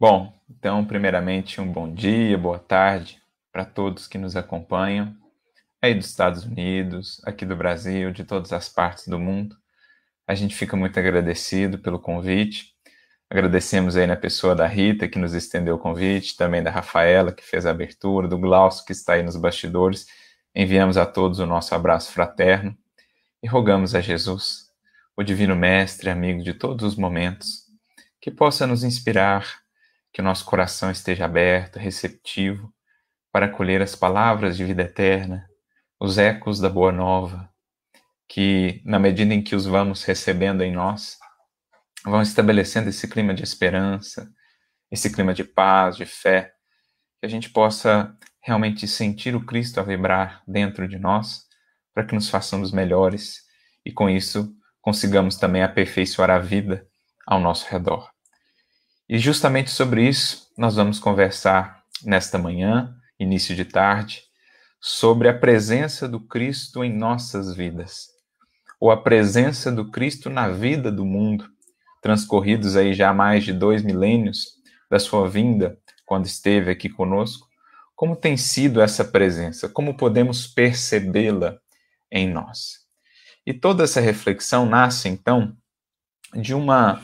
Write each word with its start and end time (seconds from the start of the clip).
Bom, 0.00 0.32
então, 0.48 0.84
primeiramente, 0.84 1.60
um 1.60 1.72
bom 1.72 1.92
dia, 1.92 2.38
boa 2.38 2.60
tarde 2.60 3.20
para 3.50 3.64
todos 3.64 4.06
que 4.06 4.16
nos 4.16 4.36
acompanham, 4.36 5.12
aí 5.82 5.92
dos 5.92 6.06
Estados 6.06 6.44
Unidos, 6.44 7.20
aqui 7.24 7.44
do 7.44 7.56
Brasil, 7.56 8.12
de 8.12 8.22
todas 8.22 8.52
as 8.52 8.68
partes 8.68 9.08
do 9.08 9.18
mundo. 9.18 9.56
A 10.24 10.36
gente 10.36 10.54
fica 10.54 10.76
muito 10.76 11.00
agradecido 11.00 11.80
pelo 11.80 11.98
convite. 11.98 12.76
Agradecemos 13.28 13.96
aí 13.96 14.06
na 14.06 14.14
pessoa 14.14 14.54
da 14.54 14.68
Rita, 14.68 15.08
que 15.08 15.18
nos 15.18 15.34
estendeu 15.34 15.74
o 15.74 15.80
convite, 15.80 16.36
também 16.36 16.62
da 16.62 16.70
Rafaela, 16.70 17.32
que 17.32 17.42
fez 17.42 17.66
a 17.66 17.72
abertura, 17.72 18.28
do 18.28 18.38
Glaucio, 18.38 18.84
que 18.84 18.92
está 18.92 19.14
aí 19.14 19.24
nos 19.24 19.34
bastidores. 19.34 20.06
Enviamos 20.54 20.96
a 20.96 21.04
todos 21.04 21.40
o 21.40 21.46
nosso 21.46 21.74
abraço 21.74 22.12
fraterno 22.12 22.78
e 23.42 23.48
rogamos 23.48 23.96
a 23.96 24.00
Jesus, 24.00 24.70
o 25.16 25.24
Divino 25.24 25.56
Mestre, 25.56 26.08
amigo 26.08 26.40
de 26.44 26.54
todos 26.54 26.86
os 26.86 26.94
momentos, 26.94 27.64
que 28.20 28.30
possa 28.30 28.64
nos 28.64 28.84
inspirar 28.84 29.66
que 30.12 30.20
o 30.20 30.24
nosso 30.24 30.44
coração 30.44 30.90
esteja 30.90 31.24
aberto, 31.24 31.78
receptivo, 31.78 32.72
para 33.32 33.46
acolher 33.46 33.82
as 33.82 33.94
palavras 33.94 34.56
de 34.56 34.64
vida 34.64 34.82
eterna, 34.82 35.48
os 36.00 36.18
ecos 36.18 36.58
da 36.60 36.68
Boa 36.68 36.92
Nova, 36.92 37.48
que, 38.28 38.82
na 38.84 38.98
medida 38.98 39.32
em 39.32 39.42
que 39.42 39.56
os 39.56 39.66
vamos 39.66 40.04
recebendo 40.04 40.62
em 40.62 40.72
nós, 40.72 41.18
vão 42.04 42.22
estabelecendo 42.22 42.88
esse 42.88 43.08
clima 43.08 43.34
de 43.34 43.42
esperança, 43.42 44.30
esse 44.90 45.12
clima 45.12 45.34
de 45.34 45.44
paz, 45.44 45.96
de 45.96 46.06
fé, 46.06 46.52
que 47.20 47.26
a 47.26 47.28
gente 47.28 47.50
possa 47.50 48.16
realmente 48.40 48.86
sentir 48.86 49.34
o 49.34 49.44
Cristo 49.44 49.80
a 49.80 49.82
vibrar 49.82 50.42
dentro 50.46 50.88
de 50.88 50.98
nós, 50.98 51.46
para 51.92 52.04
que 52.04 52.14
nos 52.14 52.30
façamos 52.30 52.70
melhores 52.70 53.42
e, 53.84 53.92
com 53.92 54.08
isso, 54.08 54.54
consigamos 54.80 55.36
também 55.36 55.62
aperfeiçoar 55.62 56.30
a 56.30 56.38
vida 56.38 56.86
ao 57.26 57.40
nosso 57.40 57.66
redor. 57.68 58.17
E 59.08 59.18
justamente 59.18 59.70
sobre 59.70 60.06
isso 60.06 60.48
nós 60.56 60.76
vamos 60.76 60.98
conversar 60.98 61.82
nesta 62.04 62.36
manhã, 62.36 62.94
início 63.18 63.56
de 63.56 63.64
tarde, 63.64 64.22
sobre 64.80 65.28
a 65.28 65.34
presença 65.36 66.06
do 66.06 66.20
Cristo 66.20 66.84
em 66.84 66.94
nossas 66.94 67.54
vidas, 67.54 68.08
ou 68.78 68.90
a 68.90 69.02
presença 69.02 69.72
do 69.72 69.90
Cristo 69.90 70.28
na 70.28 70.48
vida 70.48 70.92
do 70.92 71.04
mundo, 71.06 71.48
transcorridos 72.02 72.76
aí 72.76 72.92
já 72.92 73.12
mais 73.12 73.44
de 73.44 73.52
dois 73.52 73.82
milênios 73.82 74.58
da 74.90 74.98
sua 74.98 75.28
vinda, 75.28 75.78
quando 76.04 76.26
esteve 76.26 76.70
aqui 76.70 76.88
conosco, 76.88 77.48
como 77.96 78.14
tem 78.14 78.36
sido 78.36 78.80
essa 78.80 79.04
presença, 79.04 79.68
como 79.68 79.96
podemos 79.96 80.46
percebê-la 80.46 81.58
em 82.10 82.28
nós. 82.28 82.86
E 83.44 83.52
toda 83.52 83.84
essa 83.84 84.00
reflexão 84.00 84.66
nasce 84.66 85.08
então 85.08 85.56
de 86.34 86.54
uma 86.54 87.02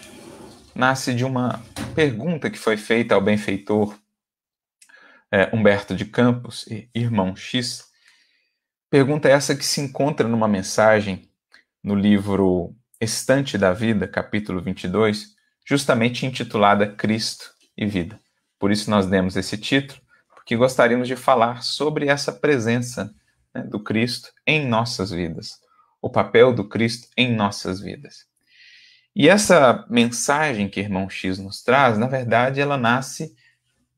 nasce 0.74 1.14
de 1.14 1.24
uma 1.24 1.62
pergunta 1.94 2.50
que 2.50 2.58
foi 2.58 2.76
feita 2.76 3.14
ao 3.14 3.20
benfeitor 3.20 3.96
é, 5.30 5.54
Humberto 5.54 5.94
de 5.94 6.04
Campos, 6.04 6.66
irmão 6.94 7.36
X. 7.36 7.84
Pergunta 8.90 9.28
essa 9.28 9.54
que 9.54 9.64
se 9.64 9.80
encontra 9.80 10.28
numa 10.28 10.48
mensagem 10.48 11.28
no 11.82 11.94
livro 11.94 12.74
Estante 13.00 13.56
da 13.56 13.72
Vida, 13.72 14.08
capítulo 14.08 14.60
22, 14.60 15.34
justamente 15.66 16.26
intitulada 16.26 16.86
Cristo 16.86 17.52
e 17.76 17.86
Vida. 17.86 18.18
Por 18.58 18.70
isso 18.70 18.90
nós 18.90 19.06
demos 19.06 19.36
esse 19.36 19.58
título, 19.58 20.00
porque 20.34 20.56
gostaríamos 20.56 21.08
de 21.08 21.16
falar 21.16 21.62
sobre 21.62 22.08
essa 22.08 22.32
presença 22.32 23.14
né, 23.54 23.62
do 23.62 23.82
Cristo 23.82 24.30
em 24.46 24.66
nossas 24.66 25.10
vidas, 25.10 25.58
o 26.00 26.10
papel 26.10 26.52
do 26.52 26.68
Cristo 26.68 27.08
em 27.16 27.34
nossas 27.34 27.80
vidas. 27.80 28.26
E 29.14 29.28
essa 29.28 29.86
mensagem 29.88 30.68
que 30.68 30.80
irmão 30.80 31.08
X 31.08 31.38
nos 31.38 31.62
traz, 31.62 31.96
na 31.96 32.06
verdade, 32.06 32.60
ela 32.60 32.76
nasce 32.76 33.34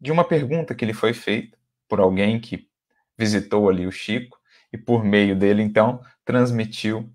de 0.01 0.13
uma 0.13 0.25
pergunta 0.25 0.75
que 0.75 0.85
lhe 0.85 0.93
foi 0.93 1.15
feita 1.15 1.57
por 1.89 2.01
alguém 2.01 2.39
que 2.39 2.69
visitou 3.17 3.69
ali 3.69 3.87
o 3.87 3.93
Chico 3.93 4.39
e, 4.73 4.77
por 4.77 5.03
meio 5.03 5.35
dele, 5.35 5.63
então, 5.63 6.03
transmitiu 6.25 7.11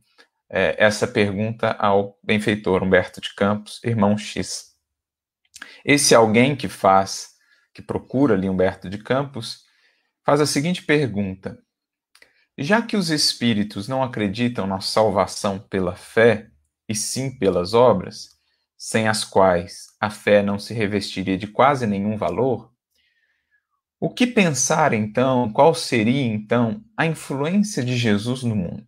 é, 0.50 0.76
essa 0.84 1.08
pergunta 1.08 1.72
ao 1.74 2.18
benfeitor 2.24 2.84
Humberto 2.84 3.22
de 3.22 3.34
Campos, 3.36 3.80
irmão 3.84 4.18
X. 4.18 4.76
Esse 5.86 6.14
alguém 6.16 6.56
que 6.56 6.68
faz, 6.68 7.36
que 7.74 7.82
procura 7.82 8.34
ali 8.34 8.50
Humberto 8.50 8.90
de 8.90 8.98
Campos, 8.98 9.66
faz 10.24 10.42
a 10.42 10.46
seguinte 10.46 10.84
pergunta: 10.84 11.58
Já 12.58 12.82
que 12.82 12.98
os 12.98 13.10
espíritos 13.10 13.88
não 13.88 14.04
acreditam 14.04 14.68
na 14.68 14.82
salvação 14.82 15.60
pela 15.60 15.96
fé, 15.96 16.51
e 16.92 16.96
sim 16.96 17.32
pelas 17.32 17.74
obras, 17.74 18.38
sem 18.78 19.08
as 19.08 19.24
quais 19.24 19.88
a 20.00 20.10
fé 20.10 20.44
não 20.44 20.60
se 20.60 20.74
revestiria 20.74 21.38
de 21.38 21.48
quase 21.48 21.88
nenhum 21.88 22.18
valor? 22.18 22.72
O 24.00 24.10
que 24.10 24.26
pensar 24.26 24.94
então, 24.94 25.52
qual 25.54 25.76
seria 25.76 26.26
então 26.26 26.84
a 26.98 27.06
influência 27.06 27.84
de 27.84 27.96
Jesus 27.96 28.44
no 28.44 28.56
mundo? 28.56 28.88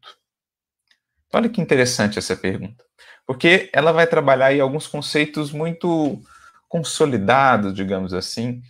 Olha 1.32 1.50
que 1.50 1.62
interessante 1.62 2.20
essa 2.20 2.36
pergunta, 2.36 2.84
porque 3.26 3.70
ela 3.72 3.92
vai 3.92 4.08
trabalhar 4.08 4.48
aí 4.48 4.60
alguns 4.60 4.88
conceitos 4.88 5.52
muito 5.52 6.20
consolidados, 6.68 7.74
digamos 7.74 8.14
assim, 8.14 8.62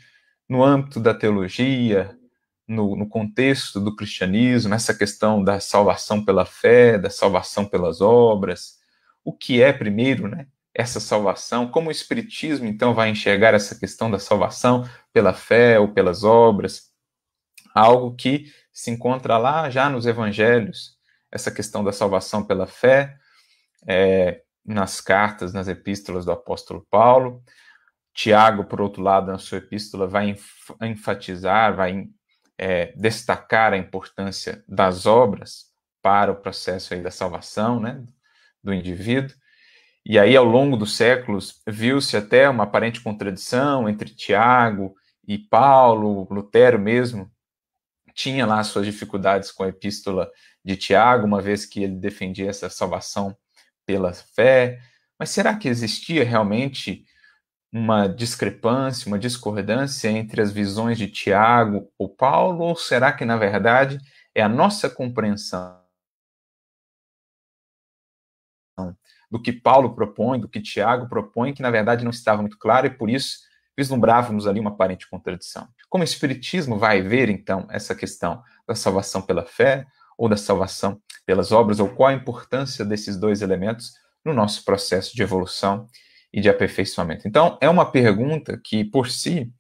no 0.48 0.64
âmbito 0.64 1.00
da 1.00 1.14
teologia, 1.14 2.14
no, 2.68 2.96
no, 2.96 3.08
contexto 3.08 3.80
do 3.80 3.96
cristianismo, 3.96 4.74
essa 4.74 4.94
questão 4.94 5.44
da 5.44 5.60
salvação 5.60 6.24
pela 6.24 6.46
fé, 6.46 6.98
da 6.98 7.10
salvação 7.10 7.66
pelas 7.66 8.02
obras, 8.02 8.83
o 9.24 9.34
que 9.34 9.62
é 9.62 9.72
primeiro, 9.72 10.28
né? 10.28 10.48
Essa 10.74 11.00
salvação, 11.00 11.70
como 11.70 11.90
o 11.90 11.92
Espiritismo 11.92 12.66
então 12.66 12.94
vai 12.94 13.10
enxergar 13.10 13.54
essa 13.54 13.76
questão 13.78 14.10
da 14.10 14.18
salvação 14.18 14.88
pela 15.12 15.34
fé 15.34 15.80
ou 15.80 15.94
pelas 15.94 16.24
obras, 16.24 16.92
algo 17.74 18.16
que 18.16 18.52
se 18.72 18.90
encontra 18.90 19.38
lá 19.38 19.70
já 19.70 19.90
nos 19.90 20.06
Evangelhos, 20.06 20.98
essa 21.32 21.52
questão 21.52 21.84
da 21.84 21.92
salvação 21.92 22.44
pela 22.44 22.66
fé, 22.66 23.18
é, 23.88 24.42
nas 24.66 25.02
cartas, 25.02 25.54
nas 25.54 25.68
epístolas 25.68 26.26
do 26.26 26.32
apóstolo 26.32 26.86
Paulo. 26.90 27.44
Tiago, 28.14 28.66
por 28.66 28.80
outro 28.80 29.02
lado, 29.02 29.32
na 29.32 29.38
sua 29.38 29.58
epístola, 29.58 30.08
vai 30.08 30.36
enfatizar, 30.82 31.76
vai 31.76 32.08
é, 32.58 32.94
destacar 32.96 33.74
a 33.74 33.78
importância 33.78 34.64
das 34.68 35.06
obras 35.06 35.72
para 36.02 36.32
o 36.32 36.36
processo 36.36 36.94
aí 36.94 37.02
da 37.02 37.10
salvação, 37.10 37.80
né, 37.80 38.04
do 38.64 38.74
indivíduo. 38.74 39.36
E 40.06 40.20
aí, 40.20 40.36
ao 40.36 40.46
longo 40.46 40.76
dos 40.78 40.96
séculos, 40.96 41.62
viu-se 41.68 42.18
até 42.18 42.50
uma 42.50 42.64
aparente 42.64 43.02
contradição 43.02 43.88
entre 43.88 44.14
Tiago 44.14 44.96
e 45.28 45.38
Paulo, 45.38 46.28
Lutero 46.30 46.80
mesmo 46.80 47.32
tinha 48.14 48.46
lá 48.46 48.64
suas 48.64 48.86
dificuldades 48.86 49.52
com 49.52 49.64
a 49.64 49.70
epístola 49.70 50.30
de 50.64 50.78
Tiago, 50.78 51.26
uma 51.26 51.42
vez 51.42 51.66
que 51.66 51.84
ele 51.84 51.96
defendia 51.96 52.50
essa 52.50 52.70
salvação 52.70 53.36
pela 53.86 54.14
fé. 54.14 54.80
Mas 55.20 55.30
será 55.30 55.56
que 55.56 55.68
existia 55.68 56.24
realmente 56.24 57.06
uma 57.72 58.08
discrepância, 58.08 59.08
uma 59.08 59.20
discordância 59.20 60.10
entre 60.10 60.42
as 60.42 60.52
visões 60.52 60.98
de 60.98 61.08
Tiago 61.08 61.92
ou 61.98 62.08
Paulo? 62.08 62.64
Ou 62.64 62.76
será 62.76 63.12
que, 63.12 63.26
na 63.26 63.36
verdade, 63.36 64.00
é 64.34 64.42
a 64.42 64.50
nossa 64.50 64.90
compreensão 64.90 65.83
do 69.34 69.42
que 69.42 69.52
Paulo 69.52 69.96
propõe, 69.96 70.40
do 70.40 70.48
que 70.48 70.62
Tiago 70.62 71.10
propõe, 71.10 71.56
que 71.56 71.64
na 71.64 71.72
verdade 71.72 72.04
não 72.04 72.12
estava 72.12 72.42
muito 72.42 72.56
claro 72.56 72.86
e 72.86 72.92
por 72.92 73.10
isso 73.10 73.40
vislumbrávamos 73.76 74.46
ali 74.46 74.60
uma 74.60 74.70
aparente 74.70 75.10
contradição. 75.10 75.68
Como 75.90 76.04
o 76.04 76.06
Espiritismo 76.06 76.78
vai 76.78 77.02
ver, 77.02 77.30
então, 77.30 77.66
essa 77.72 77.96
questão 77.96 78.44
da 78.68 78.76
salvação 78.76 79.24
pela 79.24 79.44
fé 79.44 79.88
ou 80.16 80.30
da 80.30 80.38
salvação 80.38 81.02
pelas 81.26 81.52
obras, 81.52 81.80
ou 81.80 81.90
qual 81.90 82.10
a 82.10 82.14
importância 82.14 82.86
desses 82.86 83.18
dois 83.18 83.42
elementos 83.42 83.94
no 84.24 84.36
nosso 84.36 84.64
processo 84.64 85.16
de 85.16 85.24
evolução 85.24 85.88
e 86.32 86.40
de 86.40 86.48
aperfeiçoamento? 86.48 87.28
Então, 87.28 87.58
é 87.60 87.68
uma 87.68 87.90
pergunta 87.90 88.62
que, 88.64 88.84
por 88.84 89.10
si, 89.10 89.52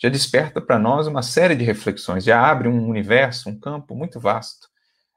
já 0.00 0.08
desperta 0.08 0.58
para 0.58 0.78
nós 0.78 1.06
uma 1.06 1.20
série 1.20 1.54
de 1.54 1.64
reflexões, 1.64 2.24
já 2.24 2.40
abre 2.40 2.66
um 2.66 2.88
universo, 2.88 3.50
um 3.50 3.60
campo 3.60 3.94
muito 3.94 4.18
vasto 4.18 4.68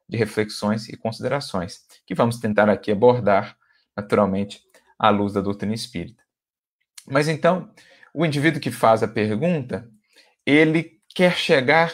de 0.10 0.18
reflexões 0.18 0.90
e 0.90 0.98
considerações, 0.98 1.78
que 2.06 2.13
vamos 2.13 2.40
tentar 2.40 2.68
aqui 2.68 2.92
abordar 2.92 3.56
naturalmente, 4.01 4.62
à 4.98 5.09
luz 5.09 5.33
da 5.33 5.42
doutrina 5.42 5.74
espírita. 5.74 6.24
Mas 7.07 7.27
então, 7.27 7.71
o 8.13 8.25
indivíduo 8.25 8.62
que 8.62 8.71
faz 8.71 9.01
a 9.01 9.07
pergunta, 9.07 9.89
ele 10.45 11.00
quer 11.15 11.38
chegar 11.38 11.94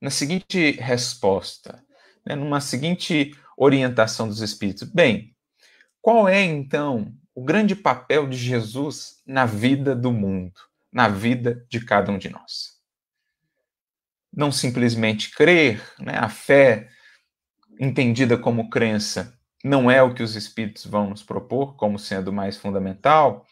na 0.00 0.10
seguinte 0.10 0.72
resposta, 0.72 1.84
né, 2.24 2.34
numa 2.34 2.60
seguinte 2.60 3.34
orientação 3.56 4.26
dos 4.26 4.40
espíritos. 4.40 4.88
Bem, 4.88 5.36
qual 6.00 6.28
é 6.28 6.42
então 6.42 7.12
o 7.34 7.44
grande 7.44 7.76
papel 7.76 8.26
de 8.28 8.36
Jesus 8.36 9.22
na 9.26 9.44
vida 9.44 9.94
do 9.94 10.10
mundo, 10.10 10.60
na 10.92 11.08
vida 11.08 11.66
de 11.68 11.84
cada 11.84 12.10
um 12.10 12.18
de 12.18 12.30
nós? 12.30 12.80
Não 14.32 14.50
simplesmente 14.50 15.30
crer, 15.30 15.82
né, 15.98 16.16
a 16.16 16.28
fé 16.28 16.88
entendida 17.78 18.38
como 18.38 18.70
crença 18.70 19.39
não 19.64 19.90
é 19.90 20.02
o 20.02 20.14
que 20.14 20.22
os 20.22 20.36
espíritos 20.36 20.86
vão 20.86 21.10
nos 21.10 21.22
propor 21.22 21.76
como 21.76 21.98
sendo 21.98 22.32
mais 22.32 22.56
fundamental, 22.56 23.46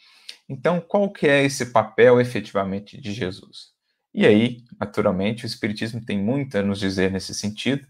Então, 0.48 0.80
qual 0.80 1.12
que 1.12 1.28
é 1.28 1.44
esse 1.44 1.66
papel 1.66 2.20
efetivamente 2.20 3.00
de 3.00 3.12
Jesus? 3.12 3.72
E 4.14 4.26
aí, 4.26 4.64
naturalmente, 4.80 5.44
o 5.44 5.46
Espiritismo 5.46 6.00
tem 6.04 6.18
muito 6.18 6.56
a 6.58 6.62
nos 6.62 6.80
dizer 6.80 7.10
nesse 7.10 7.34
sentido, 7.34 7.86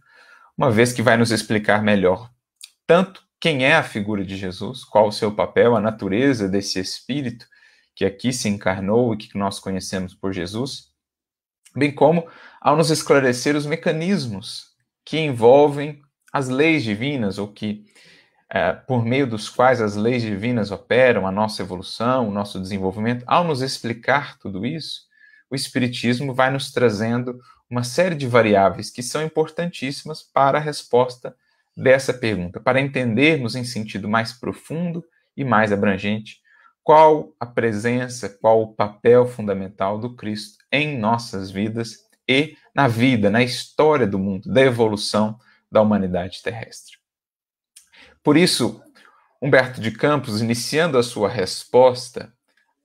uma 0.56 0.70
vez 0.70 0.92
que 0.92 1.02
vai 1.02 1.16
nos 1.16 1.30
explicar 1.30 1.82
melhor 1.82 2.30
tanto 2.86 3.22
quem 3.40 3.64
é 3.64 3.76
a 3.76 3.82
figura 3.82 4.24
de 4.24 4.36
Jesus, 4.36 4.84
qual 4.84 5.08
o 5.08 5.12
seu 5.12 5.32
papel, 5.34 5.76
a 5.76 5.80
natureza 5.80 6.48
desse 6.48 6.80
Espírito 6.80 7.46
que 7.94 8.04
aqui 8.04 8.32
se 8.32 8.48
encarnou 8.48 9.14
e 9.14 9.18
que 9.18 9.36
nós 9.36 9.60
conhecemos 9.60 10.14
por 10.14 10.32
Jesus, 10.32 10.88
bem 11.76 11.94
como 11.94 12.28
ao 12.60 12.76
nos 12.76 12.90
esclarecer 12.90 13.54
os 13.54 13.66
mecanismos 13.66 14.68
que 15.04 15.18
envolvem 15.18 16.02
as 16.32 16.48
leis 16.48 16.82
divinas, 16.82 17.38
ou 17.38 17.48
que, 17.48 17.84
é, 18.50 18.72
por 18.72 19.04
meio 19.04 19.26
dos 19.26 19.48
quais 19.48 19.80
as 19.80 19.96
leis 19.96 20.22
divinas 20.22 20.70
operam, 20.70 21.26
a 21.26 21.32
nossa 21.32 21.62
evolução, 21.62 22.28
o 22.28 22.32
nosso 22.32 22.60
desenvolvimento, 22.60 23.24
ao 23.26 23.44
nos 23.44 23.62
explicar 23.62 24.38
tudo 24.38 24.64
isso, 24.64 25.02
o 25.50 25.54
Espiritismo 25.54 26.34
vai 26.34 26.50
nos 26.50 26.70
trazendo 26.70 27.40
uma 27.70 27.82
série 27.82 28.14
de 28.14 28.26
variáveis 28.26 28.90
que 28.90 29.02
são 29.02 29.22
importantíssimas 29.22 30.22
para 30.22 30.58
a 30.58 30.60
resposta 30.60 31.34
dessa 31.76 32.12
pergunta, 32.12 32.60
para 32.60 32.80
entendermos 32.80 33.54
em 33.54 33.64
sentido 33.64 34.08
mais 34.08 34.32
profundo 34.32 35.04
e 35.36 35.44
mais 35.44 35.72
abrangente 35.72 36.40
qual 36.88 37.34
a 37.38 37.44
presença, 37.44 38.30
qual 38.30 38.62
o 38.62 38.74
papel 38.74 39.26
fundamental 39.26 39.98
do 39.98 40.16
Cristo 40.16 40.56
em 40.72 40.98
nossas 40.98 41.50
vidas 41.50 41.98
e 42.26 42.56
na 42.74 42.88
vida, 42.88 43.28
na 43.28 43.42
história 43.42 44.06
do 44.06 44.18
mundo, 44.18 44.50
da 44.50 44.62
evolução 44.62 45.38
da 45.70 45.80
humanidade 45.80 46.42
terrestre. 46.42 46.96
Por 48.22 48.36
isso, 48.36 48.82
Humberto 49.40 49.80
de 49.80 49.90
Campos, 49.90 50.40
iniciando 50.40 50.98
a 50.98 51.02
sua 51.02 51.28
resposta 51.28 52.32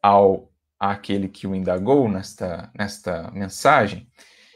ao 0.01 0.51
àquele 0.80 1.30
que 1.30 1.47
o 1.47 1.56
indagou 1.56 2.09
nesta, 2.09 2.69
nesta 2.77 3.31
mensagem, 3.31 4.07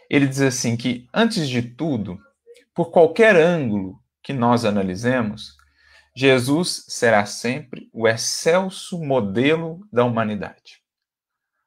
ele 0.09 0.27
diz 0.27 0.41
assim 0.41 0.75
que, 0.75 1.07
antes 1.13 1.47
de 1.47 1.61
tudo, 1.61 2.19
por 2.73 2.91
qualquer 2.91 3.35
ângulo 3.35 4.01
que 4.21 4.33
nós 4.33 4.65
analisemos, 4.65 5.55
Jesus 6.15 6.85
será 6.87 7.25
sempre 7.25 7.89
o 7.93 8.07
excelso 8.07 8.99
modelo 8.99 9.87
da 9.91 10.03
humanidade. 10.03 10.81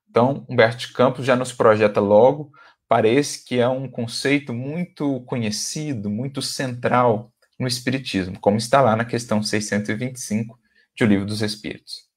Então, 0.08 0.44
Humberto 0.48 0.78
de 0.78 0.92
Campos 0.92 1.24
já 1.24 1.36
nos 1.36 1.52
projeta 1.52 2.00
logo 2.00 2.52
parece 2.90 3.44
que 3.44 3.60
é 3.60 3.68
um 3.68 3.88
conceito 3.88 4.52
muito 4.52 5.20
conhecido, 5.20 6.10
muito 6.10 6.42
central 6.42 7.32
no 7.56 7.68
Espiritismo, 7.68 8.36
como 8.40 8.56
está 8.56 8.80
lá 8.80 8.96
na 8.96 9.04
questão 9.04 9.44
625 9.44 10.58
de 10.96 11.04
O 11.04 11.06
Livro 11.06 11.24
dos 11.24 11.40
Espíritos. 11.40 12.08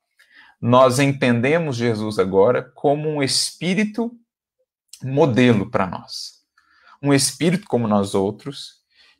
Nós 0.59 0.97
entendemos 0.97 1.75
Jesus 1.75 2.17
agora 2.17 2.63
como 2.63 3.07
um 3.07 3.21
espírito 3.21 4.17
modelo 5.03 5.69
para 5.69 5.85
nós. 5.85 6.43
Um 7.03 7.13
espírito 7.13 7.67
como 7.67 7.87
nós 7.87 8.15
outros, 8.15 8.77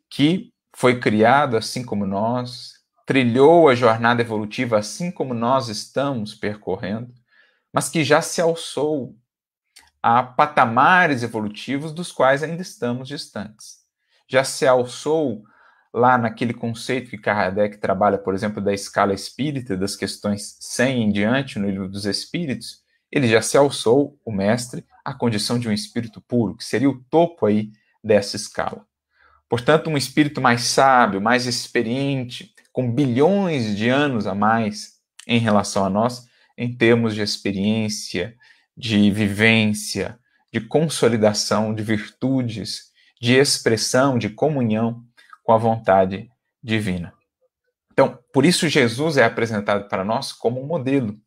que 0.09 0.51
foi 0.75 0.99
criado 0.99 1.55
assim 1.55 1.85
como 1.85 2.07
nós, 2.07 2.79
trilhou 3.05 3.69
a 3.69 3.75
jornada 3.75 4.23
evolutiva 4.23 4.79
assim 4.79 5.11
como 5.11 5.35
nós 5.35 5.67
estamos 5.69 6.33
percorrendo, 6.33 7.13
mas 7.71 7.89
que 7.89 8.03
já 8.03 8.23
se 8.23 8.41
alçou 8.41 9.15
a 10.03 10.21
patamares 10.21 11.23
evolutivos 11.23 11.93
dos 11.93 12.11
quais 12.11 12.43
ainda 12.43 12.61
estamos 12.61 13.07
distantes. 13.07 13.77
Já 14.27 14.43
se 14.43 14.67
alçou 14.67 15.43
lá 15.93 16.17
naquele 16.17 16.53
conceito 16.53 17.09
que 17.09 17.17
Kardec 17.17 17.77
trabalha, 17.77 18.17
por 18.17 18.33
exemplo, 18.33 18.61
da 18.61 18.73
escala 18.73 19.13
espírita, 19.13 19.77
das 19.77 19.95
questões 19.95 20.57
100 20.59 21.03
em 21.03 21.11
diante 21.11 21.57
no 21.57 21.69
livro 21.69 21.87
dos 21.87 22.05
Espíritos, 22.05 22.83
ele 23.09 23.29
já 23.29 23.41
se 23.41 23.55
alçou, 23.55 24.19
o 24.25 24.31
mestre, 24.31 24.85
à 25.05 25.13
condição 25.13 25.57
de 25.57 25.69
um 25.69 25.71
espírito 25.71 26.19
puro, 26.19 26.57
que 26.57 26.65
seria 26.65 26.89
o 26.89 27.01
topo 27.09 27.45
aí 27.45 27.71
dessa 28.03 28.35
escala. 28.35 28.85
Portanto, 29.47 29.89
um 29.89 29.95
espírito 29.95 30.41
mais 30.41 30.63
sábio, 30.63 31.21
mais 31.21 31.45
experiente, 31.45 32.53
com 32.73 32.91
bilhões 32.91 33.77
de 33.77 33.87
anos 33.87 34.27
a 34.27 34.33
mais 34.35 34.95
em 35.27 35.39
relação 35.39 35.85
a 35.85 35.89
nós, 35.89 36.27
em 36.57 36.75
termos 36.75 37.13
de 37.13 37.21
experiência, 37.21 38.35
de 38.75 39.11
vivência, 39.11 40.17
de 40.51 40.61
consolidação 40.61 41.73
de 41.73 41.83
virtudes, 41.83 42.91
de 43.19 43.33
expressão, 43.33 44.17
de 44.17 44.29
comunhão 44.29 45.03
com 45.43 45.51
a 45.51 45.57
vontade 45.57 46.29
divina. 46.61 47.13
Então, 47.91 48.17
por 48.33 48.45
isso 48.45 48.67
Jesus 48.67 49.17
é 49.17 49.23
apresentado 49.23 49.87
para 49.87 50.03
nós 50.03 50.31
como 50.31 50.61
um 50.61 50.65
modelo. 50.65 51.17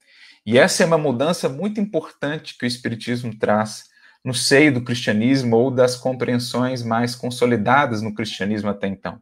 E 0.45 0.59
essa 0.59 0.83
é 0.83 0.87
uma 0.87 0.99
mudança 0.99 1.49
muito 1.49 1.81
importante 1.81 2.57
que 2.57 2.65
o 2.65 2.69
Espiritismo 2.69 3.37
traz 3.37 3.85
no 4.25 4.35
seio 4.35 4.75
do 4.75 4.83
cristianismo 4.83 5.57
ou 5.57 5.71
das 5.71 5.97
compreensões 5.97 6.83
mais 6.83 7.15
consolidadas 7.15 8.03
no 8.03 8.15
cristianismo 8.15 8.71
até 8.71 8.89
então. 8.89 9.21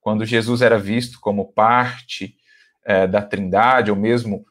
Quando 0.00 0.24
Jesus 0.24 0.62
era 0.62 0.78
visto 0.78 1.20
como 1.20 1.52
parte 1.52 2.36
é, 2.84 3.06
da 3.06 3.22
Trindade 3.22 3.90
ou 3.90 3.96
mesmo 3.96 4.44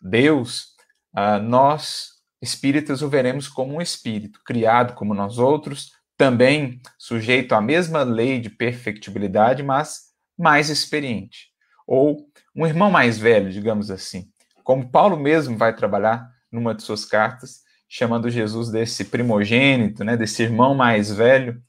Deus, 0.00 0.74
uh, 1.16 1.40
nós 1.42 2.15
espíritas 2.40 3.02
o 3.02 3.08
veremos 3.08 3.48
como 3.48 3.74
um 3.74 3.80
espírito, 3.80 4.40
criado 4.44 4.94
como 4.94 5.14
nós 5.14 5.38
outros, 5.38 5.92
também 6.16 6.80
sujeito 6.98 7.54
à 7.54 7.60
mesma 7.60 8.02
lei 8.02 8.40
de 8.40 8.50
perfectibilidade, 8.50 9.62
mas 9.62 10.06
mais 10.38 10.70
experiente. 10.70 11.50
Ou 11.86 12.28
um 12.54 12.66
irmão 12.66 12.90
mais 12.90 13.18
velho, 13.18 13.50
digamos 13.50 13.90
assim. 13.90 14.28
Como 14.64 14.90
Paulo 14.90 15.16
mesmo 15.16 15.56
vai 15.56 15.74
trabalhar 15.74 16.28
numa 16.50 16.74
de 16.74 16.82
suas 16.82 17.04
cartas, 17.04 17.62
chamando 17.88 18.30
Jesus 18.30 18.70
desse 18.70 19.04
primogênito, 19.04 20.02
né, 20.02 20.16
desse 20.16 20.42
irmão 20.42 20.74
mais 20.74 21.12
velho, 21.12 21.62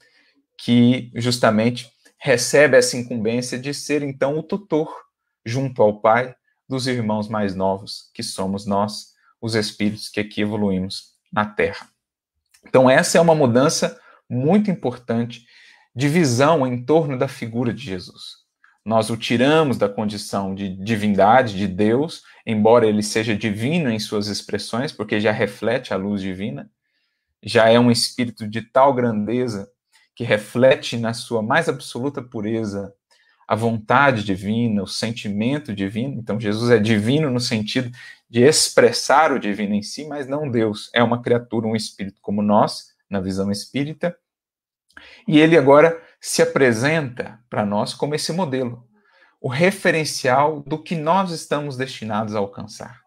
que 0.57 1.11
justamente 1.15 1.91
recebe 2.17 2.75
essa 2.75 2.97
incumbência 2.97 3.59
de 3.59 3.73
ser 3.73 4.01
então 4.01 4.37
o 4.37 4.43
tutor, 4.43 4.91
junto 5.45 5.81
ao 5.81 6.01
Pai, 6.01 6.35
dos 6.67 6.87
irmãos 6.87 7.29
mais 7.29 7.55
novos, 7.55 8.09
que 8.13 8.23
somos 8.23 8.65
nós, 8.65 9.13
os 9.41 9.55
espíritos 9.55 10.09
que 10.09 10.19
aqui 10.19 10.41
evoluímos 10.41 11.13
na 11.31 11.45
Terra. 11.45 11.87
Então, 12.65 12.89
essa 12.89 13.17
é 13.17 13.21
uma 13.21 13.35
mudança 13.35 13.99
muito 14.29 14.69
importante 14.69 15.45
de 15.95 16.07
visão 16.07 16.65
em 16.67 16.83
torno 16.83 17.17
da 17.17 17.27
figura 17.27 17.73
de 17.73 17.83
Jesus. 17.83 18.47
Nós 18.85 19.09
o 19.09 19.17
tiramos 19.17 19.77
da 19.77 19.89
condição 19.89 20.55
de 20.55 20.69
divindade, 20.69 21.57
de 21.57 21.67
Deus, 21.67 22.23
embora 22.45 22.85
ele 22.85 23.03
seja 23.03 23.35
divino 23.35 23.89
em 23.89 23.99
suas 23.99 24.27
expressões, 24.27 24.91
porque 24.91 25.19
já 25.19 25.31
reflete 25.31 25.93
a 25.93 25.97
luz 25.97 26.21
divina, 26.21 26.69
já 27.43 27.69
é 27.69 27.79
um 27.79 27.91
espírito 27.91 28.47
de 28.47 28.61
tal 28.61 28.93
grandeza 28.93 29.69
que 30.15 30.23
reflete 30.23 30.97
na 30.97 31.13
sua 31.13 31.41
mais 31.41 31.67
absoluta 31.67 32.21
pureza 32.21 32.93
a 33.47 33.55
vontade 33.55 34.23
divina, 34.23 34.83
o 34.83 34.87
sentimento 34.87 35.73
divino. 35.73 36.19
Então, 36.19 36.39
Jesus 36.39 36.69
é 36.69 36.77
divino 36.77 37.29
no 37.29 37.39
sentido 37.39 37.89
de 38.29 38.41
expressar 38.41 39.31
o 39.31 39.39
divino 39.39 39.73
em 39.73 39.81
si, 39.81 40.05
mas 40.05 40.27
não 40.27 40.51
Deus. 40.51 40.89
É 40.93 41.01
uma 41.01 41.21
criatura, 41.21 41.65
um 41.65 41.75
espírito 41.75 42.19
como 42.21 42.41
nós, 42.41 42.93
na 43.09 43.21
visão 43.21 43.49
espírita. 43.49 44.17
E 45.25 45.39
ele 45.39 45.57
agora 45.57 46.01
se 46.19 46.41
apresenta 46.41 47.39
para 47.49 47.65
nós 47.65 47.93
como 47.93 48.15
esse 48.15 48.33
modelo, 48.33 48.85
o 49.39 49.47
referencial 49.47 50.61
do 50.61 50.81
que 50.81 50.95
nós 50.95 51.31
estamos 51.31 51.77
destinados 51.77 52.35
a 52.35 52.39
alcançar. 52.39 53.01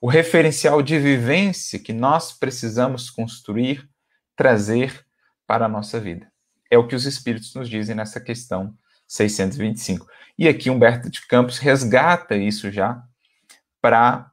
O 0.00 0.08
referencial 0.08 0.82
de 0.82 0.98
vivência 0.98 1.78
que 1.78 1.92
nós 1.92 2.32
precisamos 2.32 3.10
construir, 3.10 3.88
trazer 4.36 5.04
para 5.46 5.64
a 5.64 5.68
nossa 5.68 5.98
vida. 5.98 6.30
É 6.70 6.78
o 6.78 6.86
que 6.86 6.94
os 6.94 7.06
espíritos 7.06 7.54
nos 7.54 7.68
dizem 7.68 7.96
nessa 7.96 8.20
questão 8.20 8.76
625. 9.14 10.06
E 10.36 10.48
aqui 10.48 10.68
Humberto 10.68 11.08
de 11.08 11.24
Campos 11.26 11.58
resgata 11.58 12.36
isso 12.36 12.70
já 12.70 13.02
para, 13.80 14.30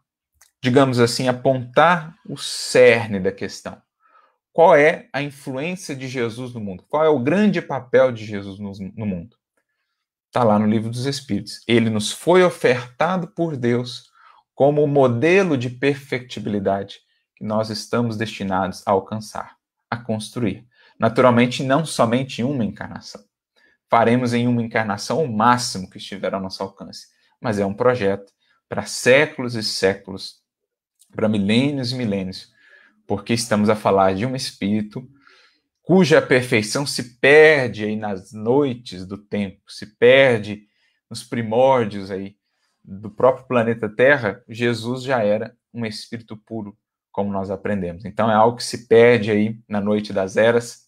digamos 0.62 1.00
assim, 1.00 1.28
apontar 1.28 2.16
o 2.28 2.36
cerne 2.36 3.20
da 3.20 3.32
questão. 3.32 3.80
Qual 4.52 4.76
é 4.76 5.08
a 5.14 5.22
influência 5.22 5.96
de 5.96 6.08
Jesus 6.08 6.54
no 6.54 6.60
mundo? 6.60 6.84
Qual 6.90 7.06
é 7.06 7.10
o 7.10 7.20
grande 7.20 7.62
papel 7.62 8.12
de 8.12 8.26
Jesus 8.26 8.60
no, 8.60 8.72
no 8.96 9.06
mundo? 9.06 9.38
Está 10.28 10.44
lá 10.44 10.58
no 10.58 10.66
livro 10.66 10.90
dos 10.90 11.06
Espíritos. 11.06 11.62
Ele 11.68 11.90
nos 11.90 12.12
foi 12.12 12.44
ofertado 12.44 13.28
por 13.28 13.56
Deus 13.56 14.10
como 14.56 14.84
o 14.84 14.88
modelo 14.88 15.58
de 15.58 15.70
perfectibilidade 15.70 17.00
que 17.36 17.44
nós 17.44 17.70
estamos 17.70 18.18
destinados 18.18 18.82
a 18.86 18.92
alcançar, 18.92 19.58
a 19.90 19.98
construir. 19.98 20.66
Naturalmente, 21.00 21.64
não 21.64 21.86
somente 21.86 22.42
em 22.42 22.46
uma 22.46 22.66
encarnação 22.66 23.22
faremos 23.92 24.34
em 24.34 24.48
uma 24.48 24.64
encarnação 24.64 25.22
o 25.22 25.30
máximo 25.30 25.90
que 25.90 25.98
estiver 25.98 26.34
ao 26.34 26.40
nosso 26.40 26.64
alcance. 26.64 27.08
Mas 27.42 27.60
é 27.60 27.66
um 27.66 27.74
projeto 27.74 28.32
para 28.70 28.86
séculos 28.86 29.54
e 29.54 29.62
séculos, 29.62 30.38
para 31.14 31.28
milênios 31.28 31.92
e 31.92 31.96
milênios, 31.96 32.54
porque 33.06 33.34
estamos 33.34 33.70
a 33.70 33.76
falar 33.76 34.16
de 34.16 34.26
um 34.26 34.34
espírito 34.34 35.06
cuja 35.84 36.22
perfeição 36.22 36.86
se 36.86 37.20
perde 37.20 37.84
aí 37.84 37.98
nas 37.98 38.32
noites 38.32 39.06
do 39.06 39.18
tempo, 39.18 39.60
se 39.68 39.86
perde 39.98 40.68
nos 41.10 41.22
primórdios 41.22 42.10
aí 42.10 42.38
do 42.82 43.12
próprio 43.12 43.46
planeta 43.46 43.90
Terra. 43.90 44.42
Jesus 44.48 45.04
já 45.04 45.22
era 45.22 45.54
um 45.74 45.86
espírito 45.86 46.38
puro, 46.38 46.78
como 47.12 47.30
nós 47.30 47.52
aprendemos. 47.52 48.06
Então 48.06 48.32
é 48.32 48.36
algo 48.36 48.56
que 48.56 48.64
se 48.64 48.88
perde 48.88 49.32
aí 49.32 49.60
na 49.68 49.82
noite 49.82 50.14
das 50.14 50.38
eras, 50.38 50.86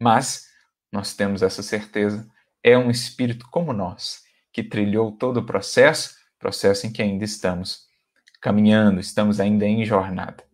mas 0.00 0.50
nós 0.92 1.14
temos 1.14 1.42
essa 1.42 1.62
certeza, 1.62 2.28
é 2.62 2.76
um 2.76 2.90
espírito 2.90 3.46
como 3.50 3.72
nós, 3.72 4.22
que 4.52 4.62
trilhou 4.62 5.12
todo 5.12 5.38
o 5.38 5.46
processo, 5.46 6.14
processo 6.38 6.86
em 6.86 6.92
que 6.92 7.00
ainda 7.00 7.24
estamos 7.24 7.86
caminhando, 8.40 9.00
estamos 9.00 9.40
ainda 9.40 9.64
em 9.64 9.84
jornada. 9.84 10.44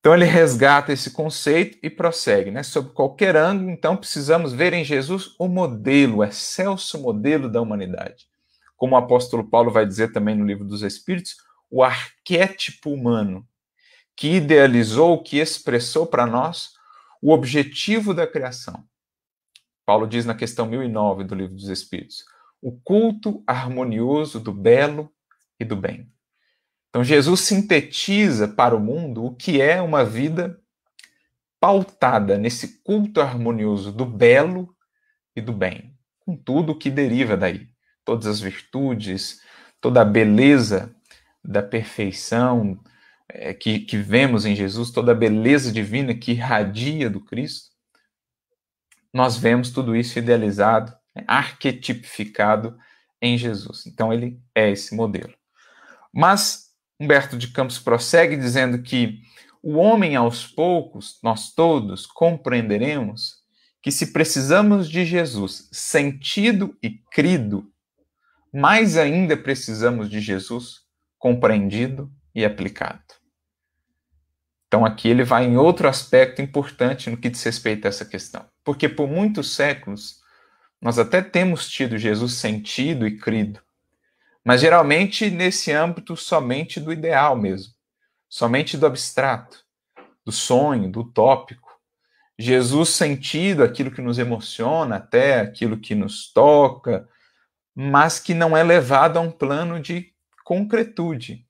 Então 0.00 0.14
ele 0.14 0.24
resgata 0.24 0.92
esse 0.92 1.10
conceito 1.10 1.78
e 1.82 1.90
prossegue, 1.90 2.52
né? 2.52 2.62
Sob 2.62 2.90
qualquer 2.90 3.36
ângulo, 3.36 3.70
então 3.70 3.96
precisamos 3.96 4.52
ver 4.52 4.72
em 4.72 4.84
Jesus 4.84 5.34
o 5.36 5.48
modelo, 5.48 6.18
o 6.18 6.24
excelso 6.24 6.96
modelo 7.02 7.50
da 7.50 7.60
humanidade. 7.60 8.26
Como 8.76 8.94
o 8.94 8.98
apóstolo 8.98 9.42
Paulo 9.42 9.70
vai 9.70 9.84
dizer 9.84 10.12
também 10.12 10.36
no 10.36 10.46
livro 10.46 10.64
dos 10.64 10.82
Espíritos, 10.82 11.36
o 11.68 11.82
arquétipo 11.82 12.90
humano 12.90 13.44
que 14.14 14.36
idealizou, 14.36 15.22
que 15.22 15.38
expressou 15.38 16.06
para 16.06 16.24
nós 16.24 16.75
o 17.26 17.32
objetivo 17.32 18.14
da 18.14 18.24
criação. 18.24 18.84
Paulo 19.84 20.06
diz 20.06 20.24
na 20.24 20.32
questão 20.32 20.64
1009 20.64 21.24
do 21.24 21.34
livro 21.34 21.56
dos 21.56 21.68
Espíritos: 21.68 22.24
o 22.62 22.70
culto 22.70 23.42
harmonioso 23.44 24.38
do 24.38 24.52
belo 24.52 25.10
e 25.58 25.64
do 25.64 25.74
bem. 25.74 26.08
Então, 26.88 27.02
Jesus 27.02 27.40
sintetiza 27.40 28.46
para 28.46 28.76
o 28.76 28.80
mundo 28.80 29.24
o 29.24 29.34
que 29.34 29.60
é 29.60 29.82
uma 29.82 30.04
vida 30.04 30.56
pautada 31.58 32.38
nesse 32.38 32.80
culto 32.84 33.20
harmonioso 33.20 33.90
do 33.90 34.06
belo 34.06 34.72
e 35.34 35.40
do 35.40 35.52
bem, 35.52 35.98
com 36.20 36.36
tudo 36.36 36.72
o 36.72 36.78
que 36.78 36.90
deriva 36.90 37.36
daí, 37.36 37.68
todas 38.04 38.28
as 38.28 38.38
virtudes, 38.38 39.40
toda 39.80 40.00
a 40.00 40.04
beleza 40.04 40.94
da 41.44 41.60
perfeição 41.60 42.80
é, 43.28 43.52
que, 43.52 43.80
que 43.80 43.96
vemos 43.96 44.44
em 44.44 44.54
Jesus, 44.54 44.90
toda 44.90 45.12
a 45.12 45.14
beleza 45.14 45.72
divina 45.72 46.14
que 46.14 46.32
irradia 46.32 47.10
do 47.10 47.20
Cristo. 47.20 47.70
Nós 49.12 49.36
vemos 49.36 49.70
tudo 49.70 49.96
isso 49.96 50.18
idealizado, 50.18 50.92
né, 51.14 51.24
arquetipificado 51.26 52.76
em 53.20 53.36
Jesus. 53.36 53.86
Então, 53.86 54.12
ele 54.12 54.40
é 54.54 54.70
esse 54.70 54.94
modelo. 54.94 55.34
Mas 56.12 56.66
Humberto 56.98 57.36
de 57.36 57.48
Campos 57.48 57.78
prossegue 57.78 58.36
dizendo 58.36 58.82
que 58.82 59.20
o 59.62 59.74
homem, 59.74 60.14
aos 60.14 60.46
poucos, 60.46 61.18
nós 61.22 61.52
todos 61.52 62.06
compreenderemos 62.06 63.44
que 63.82 63.90
se 63.90 64.12
precisamos 64.12 64.88
de 64.88 65.04
Jesus 65.04 65.68
sentido 65.72 66.76
e 66.82 66.90
crido, 67.10 67.70
mais 68.52 68.96
ainda 68.96 69.36
precisamos 69.36 70.08
de 70.08 70.20
Jesus 70.20 70.82
compreendido 71.18 72.10
e 72.36 72.44
aplicado. 72.44 73.02
Então 74.68 74.84
aqui 74.84 75.08
ele 75.08 75.24
vai 75.24 75.46
em 75.46 75.56
outro 75.56 75.88
aspecto 75.88 76.42
importante 76.42 77.08
no 77.08 77.16
que 77.16 77.30
diz 77.30 77.42
respeito 77.42 77.86
a 77.86 77.88
essa 77.88 78.04
questão. 78.04 78.44
Porque 78.62 78.90
por 78.90 79.08
muitos 79.08 79.54
séculos 79.54 80.20
nós 80.78 80.98
até 80.98 81.22
temos 81.22 81.66
tido 81.66 81.96
Jesus 81.96 82.34
sentido 82.34 83.06
e 83.06 83.16
crido, 83.16 83.60
mas 84.44 84.60
geralmente 84.60 85.30
nesse 85.30 85.72
âmbito 85.72 86.14
somente 86.14 86.78
do 86.78 86.92
ideal 86.92 87.34
mesmo, 87.34 87.72
somente 88.28 88.76
do 88.76 88.84
abstrato, 88.84 89.64
do 90.22 90.30
sonho, 90.30 90.90
do 90.92 91.00
utópico. 91.00 91.74
Jesus 92.38 92.90
sentido 92.90 93.64
aquilo 93.64 93.90
que 93.90 94.02
nos 94.02 94.18
emociona, 94.18 94.96
até 94.96 95.40
aquilo 95.40 95.78
que 95.78 95.94
nos 95.94 96.30
toca, 96.30 97.08
mas 97.74 98.20
que 98.20 98.34
não 98.34 98.54
é 98.54 98.62
levado 98.62 99.16
a 99.16 99.22
um 99.22 99.30
plano 99.30 99.80
de 99.80 100.12
concretude, 100.44 101.45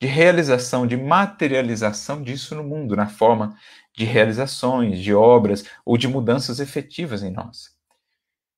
de 0.00 0.06
realização, 0.06 0.86
de 0.86 0.96
materialização 0.96 2.22
disso 2.22 2.54
no 2.54 2.62
mundo, 2.62 2.94
na 2.94 3.08
forma 3.08 3.56
de 3.96 4.04
realizações, 4.04 5.00
de 5.00 5.12
obras 5.12 5.64
ou 5.84 5.98
de 5.98 6.06
mudanças 6.06 6.60
efetivas 6.60 7.22
em 7.22 7.32
nós. 7.32 7.76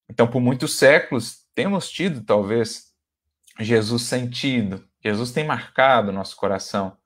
Então, 0.08 0.26
por 0.26 0.40
muitos 0.40 0.76
séculos, 0.76 1.46
temos 1.54 1.88
tido, 1.90 2.22
talvez, 2.22 2.92
Jesus 3.58 4.02
sentido. 4.02 4.84
Jesus 5.02 5.32
tem 5.32 5.44
marcado 5.44 6.12
nosso 6.12 6.36
coração, 6.36 6.96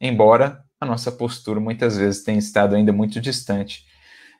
embora 0.00 0.64
a 0.80 0.86
nossa 0.86 1.12
postura 1.12 1.60
muitas 1.60 1.96
vezes 1.96 2.22
tenha 2.22 2.38
estado 2.38 2.74
ainda 2.74 2.92
muito 2.92 3.20
distante 3.20 3.86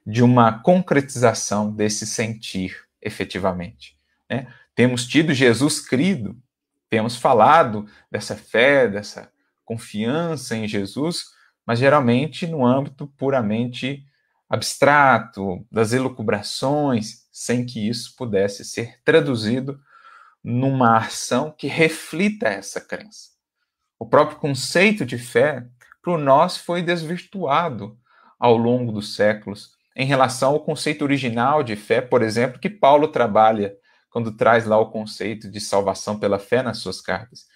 de 0.07 0.23
uma 0.23 0.61
concretização 0.61 1.71
desse 1.71 2.07
sentir 2.07 2.77
efetivamente. 3.01 3.99
Né? 4.29 4.47
Temos 4.75 5.07
tido 5.07 5.35
Jesus 5.35 5.81
crido, 5.81 6.37
temos 6.89 7.17
falado 7.17 7.87
dessa 8.11 8.37
fé, 8.37 8.89
dessa 8.89 9.31
confiança 9.65 10.57
em 10.57 10.69
Jesus, 10.69 11.27
mas 11.67 11.79
geralmente 11.79 12.47
no 12.47 12.65
âmbito 12.65 13.07
puramente 13.17 14.05
abstrato, 14.49 15.67
das 15.71 15.93
elucubrações, 15.93 17.27
sem 17.33 17.65
que 17.65 17.89
isso 17.89 18.15
pudesse 18.17 18.65
ser 18.65 19.01
traduzido 19.05 19.81
numa 20.43 20.99
ação 20.99 21.51
que 21.51 21.67
reflita 21.67 22.47
essa 22.47 22.81
crença. 22.81 23.31
O 23.99 24.07
próprio 24.07 24.39
conceito 24.39 25.05
de 25.07 25.17
fé, 25.17 25.67
para 26.03 26.19
nós, 26.19 26.57
foi 26.57 26.83
desvirtuado 26.83 27.99
ao 28.39 28.57
longo 28.57 28.93
dos 28.93 29.15
séculos 29.15 29.73
em 29.97 30.07
relação 30.07 30.53
ao 30.53 30.61
conceito 30.61 31.03
original 31.03 31.63
de 31.63 31.77
fé, 31.77 32.01
por 32.01 32.21
exemplo, 32.21 32.59
que 32.59 32.69
Paulo 32.69 33.09
trabalha 33.09 33.75
quando 34.11 34.37
traz 34.37 34.65
lá 34.65 34.79
o 34.79 34.91
conceito 34.91 35.51
de 35.51 35.61
salvação 35.61 36.19
pela 36.19 36.39
fé 36.39 36.63
nas 36.63 36.79
suas 36.79 37.01
cartas. 37.01 37.47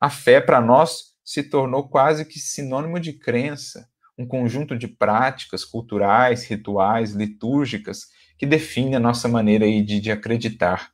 A 0.00 0.10
fé, 0.10 0.40
para 0.40 0.60
nós, 0.60 1.13
se 1.24 1.42
tornou 1.42 1.88
quase 1.88 2.24
que 2.24 2.38
sinônimo 2.38 3.00
de 3.00 3.12
crença, 3.12 3.88
um 4.16 4.26
conjunto 4.26 4.76
de 4.76 4.86
práticas 4.86 5.64
culturais, 5.64 6.44
rituais, 6.44 7.12
litúrgicas 7.12 8.08
que 8.38 8.46
define 8.46 8.94
a 8.94 9.00
nossa 9.00 9.26
maneira 9.28 9.66
de, 9.66 10.00
de 10.00 10.12
acreditar. 10.12 10.92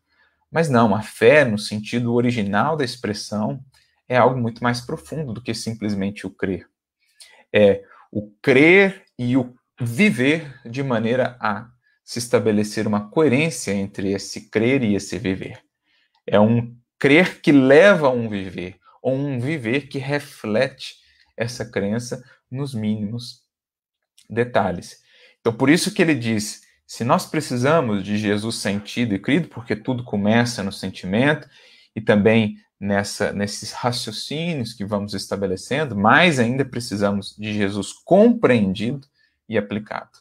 Mas 0.50 0.68
não, 0.68 0.94
a 0.94 1.02
fé, 1.02 1.44
no 1.44 1.58
sentido 1.58 2.14
original 2.14 2.76
da 2.76 2.84
expressão, 2.84 3.60
é 4.08 4.16
algo 4.16 4.40
muito 4.40 4.62
mais 4.62 4.80
profundo 4.80 5.32
do 5.32 5.42
que 5.42 5.54
simplesmente 5.54 6.26
o 6.26 6.30
crer. 6.30 6.66
É 7.52 7.84
o 8.10 8.30
crer 8.42 9.04
e 9.18 9.36
o 9.36 9.54
viver 9.80 10.60
de 10.68 10.82
maneira 10.82 11.36
a 11.40 11.68
se 12.04 12.18
estabelecer 12.18 12.88
uma 12.88 13.08
coerência 13.08 13.72
entre 13.72 14.12
esse 14.12 14.50
crer 14.50 14.82
e 14.82 14.96
esse 14.96 15.16
viver. 15.16 15.62
É 16.26 16.40
um 16.40 16.76
crer 16.98 17.40
que 17.40 17.52
leva 17.52 18.08
a 18.08 18.10
um 18.10 18.28
viver, 18.28 18.79
ou 19.00 19.14
um 19.14 19.38
viver 19.38 19.88
que 19.88 19.98
reflete 19.98 20.96
essa 21.36 21.64
crença 21.64 22.22
nos 22.50 22.74
mínimos 22.74 23.42
detalhes. 24.28 25.02
Então, 25.40 25.52
por 25.52 25.70
isso 25.70 25.92
que 25.92 26.02
ele 26.02 26.14
diz 26.14 26.62
se 26.86 27.04
nós 27.04 27.24
precisamos 27.24 28.02
de 28.02 28.18
Jesus 28.18 28.56
sentido 28.56 29.14
e 29.14 29.18
crido, 29.18 29.46
porque 29.48 29.76
tudo 29.76 30.02
começa 30.02 30.60
no 30.60 30.72
sentimento 30.72 31.48
e 31.94 32.00
também 32.00 32.56
nessa, 32.80 33.32
nesses 33.32 33.70
raciocínios 33.70 34.72
que 34.72 34.84
vamos 34.84 35.14
estabelecendo, 35.14 35.94
mais 35.94 36.40
ainda 36.40 36.64
precisamos 36.64 37.36
de 37.36 37.54
Jesus 37.54 37.92
compreendido 37.92 39.06
e 39.48 39.56
aplicado. 39.56 40.18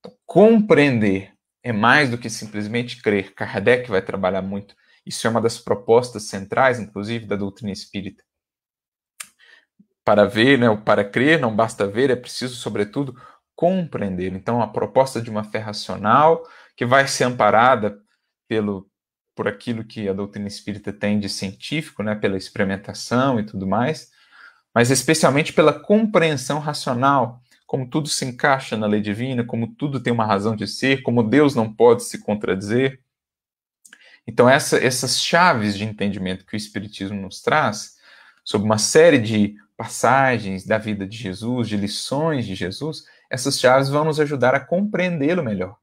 Então, 0.00 0.16
compreender 0.24 1.32
é 1.62 1.72
mais 1.72 2.08
do 2.08 2.16
que 2.16 2.30
simplesmente 2.30 3.02
crer. 3.02 3.34
Kardec 3.34 3.90
vai 3.90 4.00
trabalhar 4.00 4.42
muito. 4.42 4.74
Isso 5.04 5.26
é 5.26 5.30
uma 5.30 5.40
das 5.40 5.58
propostas 5.58 6.24
centrais, 6.24 6.78
inclusive, 6.78 7.26
da 7.26 7.36
doutrina 7.36 7.72
espírita. 7.72 8.22
Para 10.04 10.24
ver, 10.24 10.58
né, 10.58 10.74
para 10.84 11.04
crer, 11.04 11.40
não 11.40 11.54
basta 11.54 11.86
ver, 11.86 12.10
é 12.10 12.16
preciso, 12.16 12.56
sobretudo, 12.56 13.16
compreender. 13.54 14.32
Então, 14.32 14.60
a 14.60 14.68
proposta 14.68 15.20
de 15.20 15.30
uma 15.30 15.44
fé 15.44 15.58
racional, 15.58 16.42
que 16.76 16.84
vai 16.84 17.06
ser 17.06 17.24
amparada 17.24 18.00
pelo, 18.48 18.88
por 19.34 19.48
aquilo 19.48 19.84
que 19.84 20.08
a 20.08 20.12
doutrina 20.12 20.48
espírita 20.48 20.92
tem 20.92 21.18
de 21.18 21.28
científico, 21.28 22.02
né, 22.02 22.14
pela 22.14 22.36
experimentação 22.36 23.38
e 23.38 23.46
tudo 23.46 23.66
mais, 23.66 24.10
mas 24.74 24.90
especialmente 24.90 25.52
pela 25.52 25.72
compreensão 25.72 26.58
racional, 26.58 27.40
como 27.66 27.88
tudo 27.88 28.08
se 28.08 28.24
encaixa 28.24 28.76
na 28.76 28.86
lei 28.86 29.00
divina, 29.00 29.44
como 29.44 29.74
tudo 29.74 30.00
tem 30.00 30.12
uma 30.12 30.26
razão 30.26 30.54
de 30.56 30.66
ser, 30.66 31.02
como 31.02 31.22
Deus 31.22 31.54
não 31.54 31.72
pode 31.72 32.04
se 32.04 32.22
contradizer. 32.22 33.00
Então, 34.26 34.48
essa, 34.48 34.76
essas 34.78 35.20
chaves 35.20 35.76
de 35.76 35.84
entendimento 35.84 36.46
que 36.46 36.54
o 36.54 36.56
Espiritismo 36.56 37.20
nos 37.20 37.40
traz, 37.40 37.96
sobre 38.44 38.66
uma 38.66 38.78
série 38.78 39.18
de 39.18 39.54
passagens 39.76 40.64
da 40.64 40.78
vida 40.78 41.06
de 41.06 41.16
Jesus, 41.16 41.68
de 41.68 41.76
lições 41.76 42.46
de 42.46 42.54
Jesus, 42.54 43.04
essas 43.30 43.58
chaves 43.58 43.88
vão 43.88 44.04
nos 44.04 44.20
ajudar 44.20 44.54
a 44.54 44.60
compreendê-lo 44.60 45.42
melhor. 45.42 45.76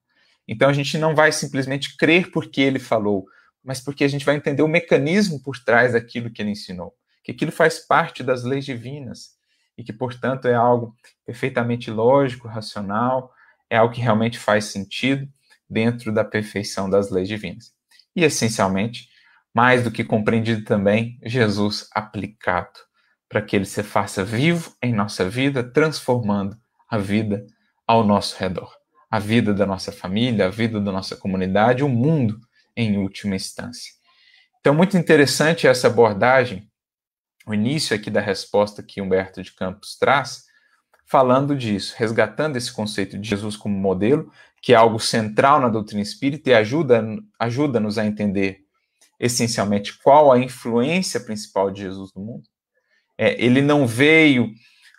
Então 0.48 0.69
a 0.69 0.74
gente 0.74 0.98
não 0.98 1.15
vai 1.15 1.31
simplesmente 1.31 1.96
crer 1.98 2.31
porque 2.31 2.62
ele 2.62 2.79
falou, 2.79 3.25
mas 3.63 3.81
porque 3.81 4.03
a 4.03 4.08
gente 4.08 4.25
vai 4.25 4.36
entender 4.36 4.63
o 4.63 4.67
mecanismo 4.67 5.41
por 5.41 5.58
trás 5.60 5.93
daquilo 5.93 6.31
que 6.31 6.41
ele 6.41 6.51
ensinou, 6.51 6.93
que 7.24 7.31
aquilo 7.31 7.51
faz 7.51 7.79
parte 7.79 8.24
das 8.24 8.43
leis 8.43 8.65
divinas 8.65 9.38
e 9.77 9.84
que, 9.84 9.93
portanto, 9.93 10.48
é 10.48 10.55
algo 10.55 10.96
perfeitamente 11.25 11.91
lógico, 11.91 12.48
racional, 12.48 13.34
é 13.69 13.77
algo 13.77 13.93
que 13.93 14.01
realmente 14.01 14.39
faz 14.39 14.65
sentido 14.65 15.27
dentro 15.69 16.12
da 16.12 16.24
perfeição 16.24 16.89
das 16.89 17.10
leis 17.10 17.27
divinas. 17.27 17.74
E, 18.16 18.24
essencialmente, 18.24 19.08
mais 19.54 19.84
do 19.84 19.92
que 19.92 20.04
compreendido 20.04 20.63
também, 20.63 21.20
Jesus 21.24 21.88
aplicado 21.94 22.80
para 23.30 23.42
que 23.44 23.56
ele 23.56 23.66
se 23.66 23.84
faça 23.84 24.24
vivo 24.24 24.75
em 24.82 24.92
nossa 24.92 25.30
vida, 25.30 25.63
transformando 25.63 26.58
a 26.89 26.98
vida 26.98 27.46
ao 27.86 28.04
nosso 28.04 28.36
redor, 28.39 28.75
a 29.10 29.20
vida 29.20 29.54
da 29.54 29.66
nossa 29.66 29.92
família, 29.92 30.48
a 30.48 30.50
vida 30.50 30.82
da 30.82 30.92
nossa 30.92 31.16
comunidade, 31.16 31.84
o 31.84 31.89
mundo 31.89 32.39
em 32.75 32.98
última 32.98 33.36
instância. 33.36 33.94
Então, 34.60 34.74
muito 34.74 34.98
interessante 34.98 35.68
essa 35.68 35.88
abordagem, 35.88 36.68
o 37.46 37.54
início 37.54 37.96
aqui 37.96 38.10
da 38.10 38.20
resposta 38.20 38.84
que 38.84 39.01
Humberto 39.01 39.42
de 39.42 39.54
Campos 39.54 39.96
traz, 39.98 40.44
falando 41.06 41.56
disso, 41.56 41.96
resgatando 41.98 42.58
esse 42.58 42.72
conceito 42.72 43.18
de 43.18 43.28
Jesus 43.28 43.56
como 43.56 43.75
modelo, 43.75 44.32
que 44.62 44.74
é 44.74 44.75
algo 44.75 45.00
central 45.00 45.60
na 45.60 45.70
doutrina 45.70 46.01
espírita 46.01 46.50
e 46.50 46.54
ajuda-nos 46.54 47.24
ajuda 47.39 48.01
a 48.01 48.06
entender 48.06 48.60
essencialmente 49.20 49.98
qual 50.01 50.32
a 50.32 50.39
influência 50.39 51.20
principal 51.20 51.72
de 51.72 51.82
Jesus 51.82 52.12
no 52.16 52.22
mundo. 52.22 52.44
É, 53.18 53.44
ele 53.44 53.62
não 53.62 53.86
veio 53.86 54.51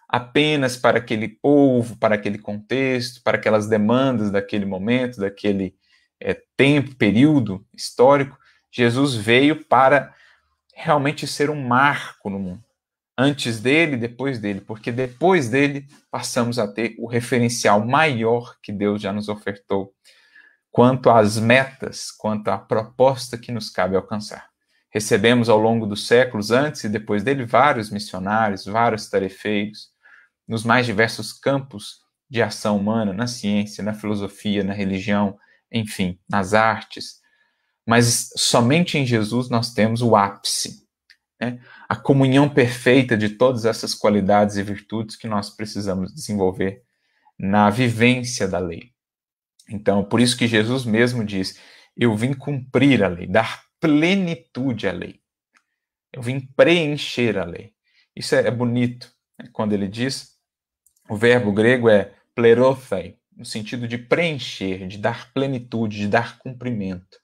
apenas 0.09 0.77
para 0.77 0.99
aquele 0.99 1.29
povo, 1.29 1.97
para 1.97 2.17
aquele 2.17 2.39
contexto, 2.39 3.23
para 3.23 3.39
aquelas 3.39 3.67
demandas 3.67 4.31
daquele 4.31 4.67
momento, 4.67 5.21
daquele 5.21 5.75
é, 6.21 6.37
tempo, 6.57 6.97
período 6.97 7.65
histórico. 7.75 8.37
Jesus 8.71 9.15
veio 9.15 9.65
para 9.65 10.15
realmente 10.75 11.27
ser 11.27 11.49
um 11.49 11.67
marco 11.67 12.29
no 12.29 12.39
mundo. 12.39 12.65
Antes 13.23 13.61
dele, 13.61 13.99
depois 13.99 14.39
dele, 14.39 14.63
porque 14.63 14.91
depois 14.91 15.51
dele 15.51 15.87
passamos 16.11 16.59
a 16.59 16.67
ter 16.67 16.95
o 16.99 17.07
referencial 17.07 17.85
maior 17.85 18.57
que 18.63 18.73
Deus 18.73 19.03
já 19.03 19.13
nos 19.13 19.29
ofertou 19.29 19.93
quanto 20.71 21.11
às 21.11 21.39
metas, 21.39 22.11
quanto 22.11 22.49
à 22.49 22.57
proposta 22.57 23.37
que 23.37 23.53
nos 23.53 23.69
cabe 23.69 23.95
alcançar. 23.95 24.49
Recebemos 24.91 25.51
ao 25.51 25.59
longo 25.59 25.85
dos 25.85 26.07
séculos, 26.07 26.51
antes 26.51 26.83
e 26.85 26.89
depois 26.89 27.23
dele, 27.23 27.45
vários 27.45 27.91
missionários, 27.91 28.65
vários 28.65 29.11
tarefeiros, 29.11 29.91
nos 30.49 30.65
mais 30.65 30.87
diversos 30.87 31.31
campos 31.31 31.99
de 32.27 32.41
ação 32.41 32.79
humana, 32.79 33.13
na 33.13 33.27
ciência, 33.27 33.85
na 33.85 33.93
filosofia, 33.93 34.65
na 34.65 34.73
religião, 34.73 35.39
enfim, 35.71 36.19
nas 36.27 36.55
artes. 36.55 37.21
Mas 37.87 38.31
somente 38.35 38.97
em 38.97 39.05
Jesus 39.05 39.51
nós 39.51 39.75
temos 39.75 40.01
o 40.01 40.17
ápice, 40.17 40.89
né? 41.41 41.61
a 41.89 41.97
comunhão 41.97 42.49
perfeita 42.49 43.17
de 43.17 43.31
todas 43.31 43.65
essas 43.65 43.95
qualidades 43.95 44.57
e 44.57 44.63
virtudes 44.63 45.17
que 45.17 45.27
nós 45.27 45.51
precisamos 45.51 46.15
desenvolver 46.15 46.83
na 47.39 47.71
vivência 47.71 48.47
da 48.47 48.59
lei. 48.59 48.93
Então, 49.69 50.05
por 50.05 50.21
isso 50.21 50.37
que 50.37 50.47
Jesus 50.47 50.85
mesmo 50.85 51.25
diz: 51.25 51.59
Eu 51.97 52.15
vim 52.17 52.35
cumprir 52.35 53.03
a 53.03 53.09
lei, 53.09 53.27
dar 53.27 53.63
plenitude 53.81 54.87
à 54.87 54.93
lei. 54.93 55.21
Eu 56.13 56.23
vim 56.23 56.41
preencher 56.41 57.39
a 57.39 57.45
lei. 57.45 57.73
Isso 58.15 58.35
é, 58.35 58.47
é 58.47 58.51
bonito. 58.51 59.11
Né? 59.39 59.49
Quando 59.53 59.73
ele 59.73 59.89
diz, 59.89 60.37
o 61.09 61.17
verbo 61.17 61.53
grego 61.53 61.89
é 61.89 62.13
plerothei, 62.35 63.19
no 63.35 63.45
sentido 63.45 63.89
de 63.89 63.97
preencher, 63.97 64.87
de 64.87 64.99
dar 64.99 65.33
plenitude, 65.33 65.99
de 65.99 66.09
dar 66.09 66.39
cumprimento. 66.39 67.19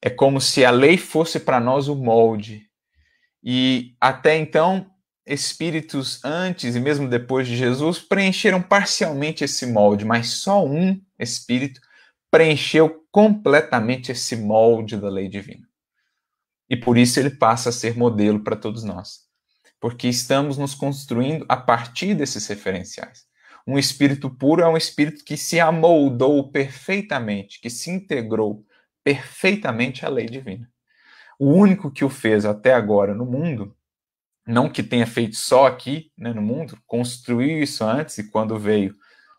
É 0.00 0.10
como 0.10 0.40
se 0.40 0.64
a 0.64 0.70
lei 0.70 0.96
fosse 0.96 1.38
para 1.38 1.60
nós 1.60 1.86
o 1.86 1.94
molde. 1.94 2.68
E 3.42 3.96
até 4.00 4.36
então, 4.36 4.90
espíritos 5.26 6.24
antes 6.24 6.76
e 6.76 6.80
mesmo 6.80 7.08
depois 7.08 7.46
de 7.46 7.56
Jesus 7.56 7.98
preencheram 7.98 8.62
parcialmente 8.62 9.44
esse 9.44 9.66
molde, 9.66 10.04
mas 10.04 10.28
só 10.28 10.64
um 10.64 11.00
espírito 11.18 11.80
preencheu 12.30 13.06
completamente 13.10 14.10
esse 14.10 14.36
molde 14.36 14.96
da 14.96 15.08
lei 15.08 15.28
divina. 15.28 15.68
E 16.68 16.76
por 16.76 16.96
isso 16.96 17.20
ele 17.20 17.30
passa 17.30 17.68
a 17.68 17.72
ser 17.72 17.96
modelo 17.96 18.42
para 18.42 18.56
todos 18.56 18.82
nós. 18.82 19.30
Porque 19.78 20.08
estamos 20.08 20.56
nos 20.56 20.74
construindo 20.74 21.44
a 21.48 21.56
partir 21.56 22.14
desses 22.14 22.46
referenciais. 22.46 23.26
Um 23.66 23.78
espírito 23.78 24.30
puro 24.30 24.62
é 24.62 24.68
um 24.68 24.76
espírito 24.76 25.24
que 25.24 25.36
se 25.36 25.60
amoldou 25.60 26.50
perfeitamente, 26.50 27.60
que 27.60 27.68
se 27.68 27.90
integrou 27.90 28.64
perfeitamente 29.04 30.06
à 30.06 30.08
lei 30.08 30.26
divina. 30.26 30.71
O 31.42 31.54
único 31.54 31.90
que 31.90 32.04
o 32.04 32.08
fez 32.08 32.44
até 32.44 32.72
agora 32.72 33.16
no 33.16 33.26
mundo, 33.26 33.74
não 34.46 34.70
que 34.70 34.80
tenha 34.80 35.08
feito 35.08 35.34
só 35.34 35.66
aqui 35.66 36.12
né, 36.16 36.32
no 36.32 36.40
mundo, 36.40 36.78
construiu 36.86 37.60
isso 37.60 37.82
antes 37.82 38.16
e 38.18 38.30
quando 38.30 38.56
veio 38.56 38.94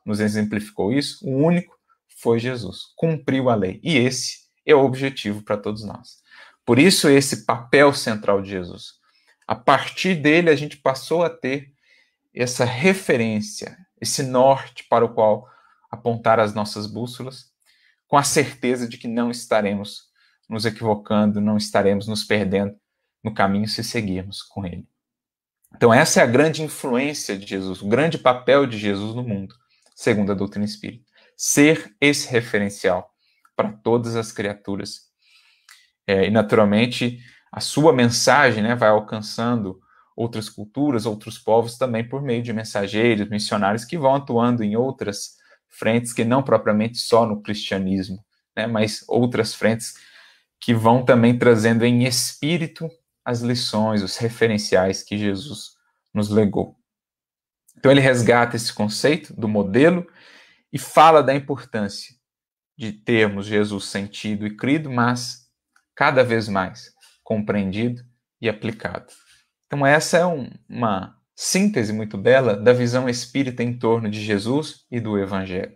nos 0.06 0.20
exemplificou 0.20 0.92
isso, 0.92 1.26
o 1.26 1.32
único 1.32 1.80
foi 2.18 2.40
Jesus, 2.40 2.88
cumpriu 2.98 3.50
a 3.50 3.56
lei. 3.56 3.80
E 3.82 3.96
esse 3.96 4.40
é 4.66 4.76
o 4.76 4.84
objetivo 4.84 5.44
para 5.44 5.56
todos 5.56 5.86
nós. 5.86 6.18
Por 6.66 6.78
isso, 6.78 7.08
esse 7.08 7.46
papel 7.46 7.94
central 7.94 8.42
de 8.42 8.50
Jesus. 8.50 8.96
A 9.48 9.56
partir 9.56 10.14
dele, 10.14 10.50
a 10.50 10.58
gente 10.58 10.76
passou 10.76 11.24
a 11.24 11.30
ter 11.30 11.72
essa 12.36 12.66
referência, 12.66 13.78
esse 14.02 14.24
norte 14.24 14.84
para 14.90 15.06
o 15.06 15.14
qual 15.14 15.48
apontar 15.90 16.38
as 16.38 16.54
nossas 16.54 16.86
bússolas, 16.86 17.46
com 18.10 18.18
a 18.18 18.24
certeza 18.24 18.90
de 18.90 18.98
que 18.98 19.08
não 19.08 19.32
estaremos 19.32 20.12
nos 20.50 20.66
equivocando, 20.66 21.42
não 21.42 21.58
estaremos 21.58 22.08
nos 22.08 22.24
perdendo 22.24 22.76
no 23.24 23.34
caminho 23.34 23.68
se 23.68 23.84
seguirmos 23.84 24.42
com 24.42 24.66
ele. 24.66 24.88
Então, 25.76 25.94
essa 25.94 26.20
é 26.20 26.24
a 26.24 26.28
grande 26.28 26.62
influência 26.62 27.38
de 27.38 27.48
Jesus, 27.48 27.82
o 27.82 27.88
grande 27.88 28.18
papel 28.18 28.68
de 28.68 28.78
Jesus 28.78 29.16
no 29.16 29.24
mundo, 29.24 29.56
segundo 29.96 30.32
a 30.32 30.36
doutrina 30.36 30.66
espírita 30.66 31.14
ser 31.36 31.94
esse 32.00 32.30
referencial 32.30 33.12
para 33.56 33.72
todas 33.72 34.16
as 34.16 34.32
criaturas. 34.32 35.02
É, 36.08 36.28
e, 36.28 36.32
naturalmente, 36.32 37.20
a 37.52 37.60
sua 37.60 37.94
mensagem 37.94 38.64
né, 38.64 38.76
vai 38.76 38.90
alcançando 38.90 39.80
outras 40.16 40.50
culturas, 40.50 41.06
outros 41.06 41.38
povos 41.38 41.78
também 41.78 42.08
por 42.08 42.22
meio 42.22 42.44
de 42.44 42.54
mensageiros, 42.54 43.30
missionários 43.30 43.86
que 43.86 43.98
vão 43.98 44.16
atuando 44.16 44.64
em 44.64 44.76
outras 44.76 45.38
frentes 45.68 46.14
que 46.14 46.24
não 46.24 46.44
propriamente 46.44 46.98
só 46.98 47.26
no 47.26 47.42
cristianismo, 47.42 48.24
né, 48.56 48.68
mas 48.68 49.04
outras 49.08 49.56
frentes 49.56 49.96
que 50.64 50.74
vão 50.74 51.04
também 51.04 51.38
trazendo 51.38 51.84
em 51.84 52.06
espírito 52.06 52.90
as 53.26 53.42
lições, 53.42 54.02
os 54.02 54.16
referenciais 54.16 55.04
que 55.04 55.18
Jesus 55.18 55.72
nos 56.14 56.30
legou. 56.30 56.78
Então 57.78 57.92
ele 57.92 58.00
resgata 58.00 58.56
esse 58.56 58.72
conceito 58.72 59.34
do 59.34 59.48
modelo 59.48 60.08
e 60.72 60.80
fala 60.80 61.22
da 61.22 61.36
importância 61.36 62.16
de 62.78 62.94
termos 62.94 63.46
Jesus 63.46 63.86
sentido 63.86 64.48
e 64.48 64.56
crido, 64.56 64.90
mas 64.90 65.50
cada 65.94 66.24
vez 66.24 66.48
mais 66.48 66.94
compreendido 67.24 68.02
e 68.40 68.48
aplicado. 68.48 69.12
Então, 69.68 69.86
essa 69.86 70.18
é 70.18 70.26
um, 70.26 70.50
uma 70.70 71.18
síntese 71.36 71.92
muito 71.92 72.18
bela 72.18 72.56
da 72.56 72.74
visão 72.74 73.10
espírita 73.10 73.62
em 73.64 73.78
torno 73.78 74.10
de 74.10 74.22
Jesus 74.22 74.86
e 74.90 75.00
do 75.00 75.18
Evangelho. 75.18 75.76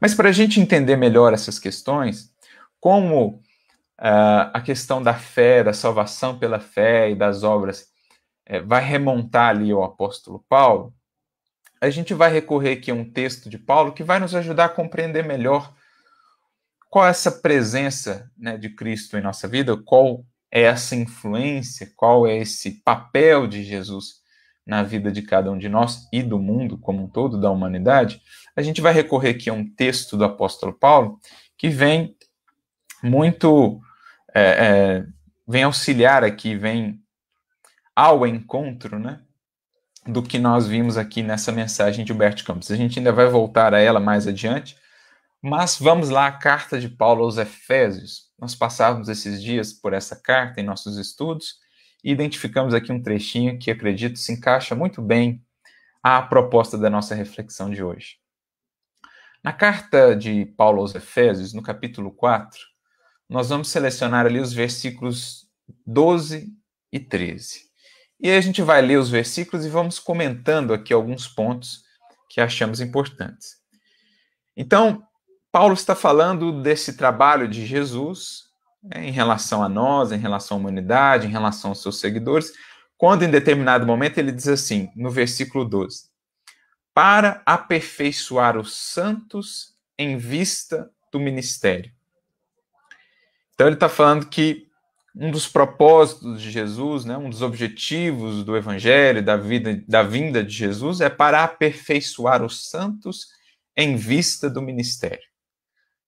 Mas 0.00 0.14
para 0.14 0.30
a 0.30 0.32
gente 0.32 0.60
entender 0.60 0.96
melhor 0.96 1.32
essas 1.32 1.58
questões, 1.58 2.32
como 2.80 3.42
uh, 4.00 4.50
a 4.52 4.60
questão 4.60 5.02
da 5.02 5.14
fé, 5.14 5.62
da 5.62 5.72
salvação 5.72 6.38
pela 6.38 6.58
fé 6.58 7.10
e 7.10 7.14
das 7.14 7.42
obras 7.42 7.88
uh, 8.48 8.66
vai 8.66 8.82
remontar 8.82 9.50
ali 9.50 9.70
ao 9.70 9.84
apóstolo 9.84 10.44
Paulo, 10.48 10.94
a 11.80 11.88
gente 11.88 12.12
vai 12.12 12.30
recorrer 12.30 12.72
aqui 12.72 12.90
a 12.90 12.94
um 12.94 13.10
texto 13.10 13.48
de 13.48 13.58
Paulo 13.58 13.92
que 13.92 14.02
vai 14.02 14.18
nos 14.18 14.34
ajudar 14.34 14.66
a 14.66 14.70
compreender 14.70 15.24
melhor 15.24 15.74
qual 16.90 17.06
é 17.06 17.10
essa 17.10 17.30
presença 17.30 18.30
né, 18.36 18.58
de 18.58 18.68
Cristo 18.70 19.16
em 19.16 19.22
nossa 19.22 19.46
vida, 19.46 19.76
qual 19.76 20.24
é 20.50 20.62
essa 20.62 20.96
influência, 20.96 21.90
qual 21.96 22.26
é 22.26 22.36
esse 22.36 22.82
papel 22.82 23.46
de 23.46 23.62
Jesus 23.62 24.20
na 24.66 24.82
vida 24.82 25.10
de 25.10 25.22
cada 25.22 25.50
um 25.50 25.56
de 25.56 25.68
nós 25.68 26.08
e 26.12 26.22
do 26.22 26.38
mundo 26.38 26.76
como 26.76 27.04
um 27.04 27.08
todo, 27.08 27.40
da 27.40 27.50
humanidade. 27.50 28.20
A 28.54 28.62
gente 28.62 28.80
vai 28.80 28.92
recorrer 28.92 29.30
aqui 29.30 29.48
a 29.48 29.52
um 29.52 29.68
texto 29.68 30.16
do 30.16 30.24
apóstolo 30.24 30.72
Paulo 30.72 31.18
que 31.56 31.68
vem 31.68 32.16
muito. 33.02 33.80
É, 34.34 34.42
é, 34.42 35.06
vem 35.46 35.64
auxiliar 35.64 36.24
aqui, 36.24 36.56
vem 36.56 37.02
ao 37.94 38.26
encontro, 38.26 38.98
né? 38.98 39.20
do 40.06 40.22
que 40.22 40.38
nós 40.38 40.66
vimos 40.66 40.96
aqui 40.96 41.22
nessa 41.22 41.52
mensagem 41.52 42.04
de 42.04 42.12
Humberto 42.12 42.44
Campos. 42.44 42.70
A 42.70 42.76
gente 42.76 42.98
ainda 42.98 43.12
vai 43.12 43.26
voltar 43.26 43.74
a 43.74 43.80
ela 43.80 44.00
mais 44.00 44.26
adiante, 44.26 44.76
mas 45.42 45.78
vamos 45.78 46.10
lá 46.10 46.26
à 46.26 46.32
carta 46.32 46.78
de 46.78 46.88
Paulo 46.88 47.24
aos 47.24 47.36
Efésios. 47.36 48.30
Nós 48.38 48.54
passávamos 48.54 49.08
esses 49.08 49.42
dias 49.42 49.72
por 49.72 49.92
essa 49.92 50.16
carta 50.16 50.60
em 50.60 50.64
nossos 50.64 50.96
estudos 50.96 51.56
e 52.02 52.10
identificamos 52.10 52.72
aqui 52.72 52.90
um 52.92 53.02
trechinho 53.02 53.58
que 53.58 53.70
acredito 53.70 54.18
se 54.18 54.32
encaixa 54.32 54.74
muito 54.74 55.02
bem 55.02 55.42
à 56.02 56.22
proposta 56.22 56.78
da 56.78 56.88
nossa 56.88 57.14
reflexão 57.14 57.70
de 57.70 57.82
hoje. 57.82 58.16
Na 59.44 59.52
carta 59.52 60.14
de 60.14 60.46
Paulo 60.56 60.80
aos 60.80 60.94
Efésios, 60.94 61.52
no 61.52 61.62
capítulo 61.62 62.10
4, 62.10 62.58
nós 63.30 63.48
vamos 63.48 63.68
selecionar 63.68 64.26
ali 64.26 64.40
os 64.40 64.52
versículos 64.52 65.46
12 65.86 66.52
e 66.92 66.98
13. 66.98 67.70
E 68.18 68.28
aí 68.28 68.36
a 68.36 68.40
gente 68.40 68.60
vai 68.60 68.82
ler 68.82 68.98
os 68.98 69.08
versículos 69.08 69.64
e 69.64 69.68
vamos 69.68 70.00
comentando 70.00 70.74
aqui 70.74 70.92
alguns 70.92 71.28
pontos 71.28 71.84
que 72.28 72.40
achamos 72.40 72.80
importantes. 72.80 73.54
Então, 74.56 75.04
Paulo 75.52 75.74
está 75.74 75.94
falando 75.94 76.60
desse 76.60 76.96
trabalho 76.96 77.46
de 77.46 77.64
Jesus 77.64 78.46
né, 78.82 79.06
em 79.06 79.12
relação 79.12 79.62
a 79.62 79.68
nós, 79.68 80.10
em 80.10 80.18
relação 80.18 80.56
à 80.56 80.60
humanidade, 80.60 81.28
em 81.28 81.30
relação 81.30 81.70
aos 81.70 81.80
seus 81.80 82.00
seguidores, 82.00 82.52
quando 82.98 83.22
em 83.22 83.30
determinado 83.30 83.86
momento 83.86 84.18
ele 84.18 84.32
diz 84.32 84.48
assim, 84.48 84.90
no 84.96 85.08
versículo 85.08 85.64
12: 85.64 86.08
Para 86.92 87.42
aperfeiçoar 87.46 88.58
os 88.58 88.74
santos 88.76 89.76
em 89.96 90.16
vista 90.16 90.90
do 91.12 91.20
ministério. 91.20 91.92
Então 93.60 93.68
ele 93.68 93.76
está 93.76 93.90
falando 93.90 94.24
que 94.24 94.68
um 95.14 95.30
dos 95.30 95.46
propósitos 95.46 96.40
de 96.40 96.50
Jesus, 96.50 97.04
né, 97.04 97.18
um 97.18 97.28
dos 97.28 97.42
objetivos 97.42 98.42
do 98.42 98.56
Evangelho, 98.56 99.22
da 99.22 99.36
vida, 99.36 99.84
da 99.86 100.02
vinda 100.02 100.42
de 100.42 100.50
Jesus, 100.50 101.02
é 101.02 101.10
para 101.10 101.44
aperfeiçoar 101.44 102.42
os 102.42 102.70
santos 102.70 103.26
em 103.76 103.96
vista 103.96 104.48
do 104.48 104.62
ministério. 104.62 105.28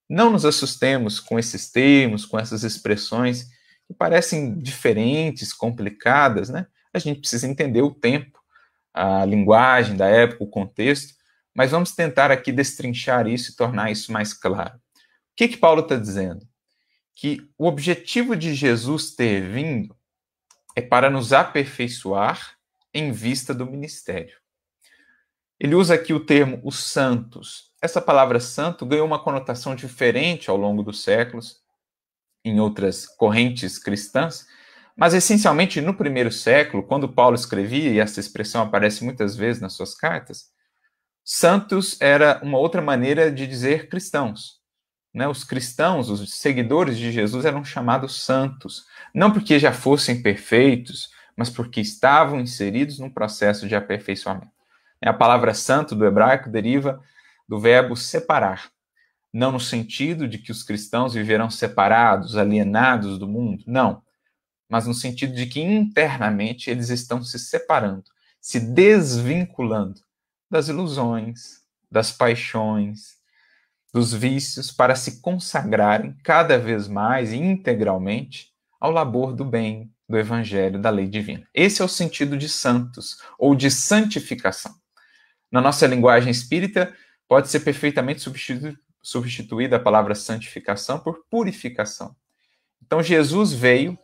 Não 0.09 0.31
nos 0.31 0.47
assustemos 0.47 1.21
com 1.21 1.39
esses 1.39 1.71
termos, 1.71 2.25
com 2.25 2.41
essas 2.41 2.65
expressões 2.65 3.49
que 3.87 3.93
parecem 3.93 4.59
diferentes, 4.59 5.53
complicadas, 5.53 6.49
né? 6.49 6.67
A 6.91 6.99
gente 6.99 7.21
precisa 7.21 7.47
entender 7.47 7.83
o 7.83 7.95
tempo, 7.95 8.39
a 8.95 9.27
linguagem 9.27 9.95
da 9.95 10.07
época, 10.07 10.43
o 10.43 10.49
contexto, 10.49 11.13
mas 11.55 11.71
vamos 11.71 11.93
tentar 11.93 12.31
aqui 12.31 12.51
destrinchar 12.51 13.29
isso 13.29 13.53
e 13.53 13.57
tornar 13.57 13.93
isso 13.93 14.11
mais 14.11 14.33
claro. 14.33 14.75
O 14.75 14.81
que, 15.37 15.49
que 15.49 15.59
Paulo 15.59 15.83
está 15.83 15.97
dizendo? 15.97 16.51
Que 17.15 17.49
o 17.59 17.67
objetivo 17.67 18.37
de 18.37 18.55
Jesus 18.55 19.15
ter 19.15 19.41
vindo 19.41 19.97
é 20.75 20.81
para 20.81 21.11
nos 21.11 21.33
aperfeiçoar 21.33 22.57
em 22.95 23.13
vista 23.13 23.55
do 23.55 23.67
ministério. 23.67 24.37
Ele 25.59 25.75
usa 25.75 25.95
aqui 25.95 26.13
o 26.13 26.25
termo 26.25 26.61
os 26.65 26.83
santos. 26.85 27.71
Essa 27.81 28.01
palavra 28.01 28.41
santo 28.41 28.85
ganhou 28.85 29.07
uma 29.07 29.23
conotação 29.23 29.75
diferente 29.75 30.51
ao 30.51 30.57
longo 30.57 30.83
dos 30.83 31.03
séculos 31.03 31.63
em 32.45 32.59
outras 32.59 33.07
correntes 33.07 33.79
cristãs, 33.79 34.47
mas 34.97 35.15
essencialmente 35.15 35.81
no 35.81 35.95
primeiro 35.95 36.31
século, 36.31 36.83
quando 36.83 37.09
Paulo 37.09 37.35
escrevia, 37.35 37.91
e 37.91 37.99
essa 37.99 38.21
expressão 38.21 38.63
aparece 38.63 39.05
muitas 39.05 39.37
vezes 39.37 39.63
nas 39.63 39.75
suas 39.75 39.95
cartas, 39.95 40.51
santos 41.25 42.01
era 42.01 42.41
uma 42.43 42.59
outra 42.59 42.83
maneira 42.83 43.31
de 43.31 43.47
dizer 43.47 43.89
cristãos. 43.89 44.62
Né? 45.13 45.29
Os 45.29 45.45
cristãos, 45.45 46.09
os 46.09 46.35
seguidores 46.35 46.97
de 46.97 47.13
Jesus 47.13 47.45
eram 47.45 47.65
chamados 47.65 48.23
santos, 48.23 48.87
não 49.15 49.31
porque 49.31 49.59
já 49.59 49.73
fossem 49.73 50.23
perfeitos, 50.23 51.11
mas 51.37 51.51
porque 51.51 51.81
estavam 51.81 52.41
inseridos 52.41 52.99
num 52.99 53.11
processo 53.11 53.69
de 53.69 53.75
aperfeiçoamento. 53.75 54.51
A 55.05 55.13
palavra 55.13 55.53
santo 55.53 55.95
do 55.97 56.07
hebraico 56.07 56.49
deriva 56.49 57.03
do 57.49 57.59
verbo 57.59 57.97
separar, 57.97 58.71
não 59.33 59.51
no 59.51 59.61
sentido 59.61 60.29
de 60.29 60.39
que 60.39 60.53
os 60.53 60.63
cristãos 60.63 61.15
viverão 61.15 61.51
separados, 61.51 62.37
alienados 62.37 63.19
do 63.19 63.27
mundo, 63.27 63.65
não, 63.67 64.03
mas 64.69 64.87
no 64.87 64.95
sentido 64.95 65.35
de 65.35 65.47
que 65.47 65.61
internamente 65.61 66.71
eles 66.71 66.89
estão 66.89 67.23
se 67.23 67.39
separando, 67.39 68.05
se 68.41 68.61
desvinculando 68.61 70.01
das 70.49 70.69
ilusões, 70.69 71.63
das 71.91 72.13
paixões, 72.13 73.22
dos 73.93 74.13
vícios, 74.13 74.73
para 74.73 74.95
se 74.95 75.21
consagrarem 75.21 76.17
cada 76.23 76.59
vez 76.59 76.89
mais 76.89 77.33
e 77.33 77.37
integralmente 77.37 78.53
ao 78.81 78.91
labor 78.91 79.35
do 79.35 79.45
bem, 79.45 79.93
do 80.09 80.19
evangelho, 80.19 80.81
da 80.81 80.91
lei 80.91 81.07
divina. 81.07 81.47
Esse 81.53 81.83
é 81.83 81.85
o 81.85 81.89
sentido 81.89 82.37
de 82.37 82.49
santos 82.49 83.19
ou 83.39 83.55
de 83.55 83.71
santificação 83.71 84.75
na 85.53 85.61
nossa 85.61 85.87
linguagem 85.87 86.31
espírita, 86.31 86.97
pode 87.29 87.51
ser 87.51 87.61
perfeitamente 87.61 88.27
substituída 89.03 89.77
a 89.77 89.81
palavra 89.81 90.15
santificação 90.15 90.99
por 90.99 91.27
purificação. 91.31 92.17
Então, 92.83 93.03
Jesus 93.03 93.53
veio 93.53 93.99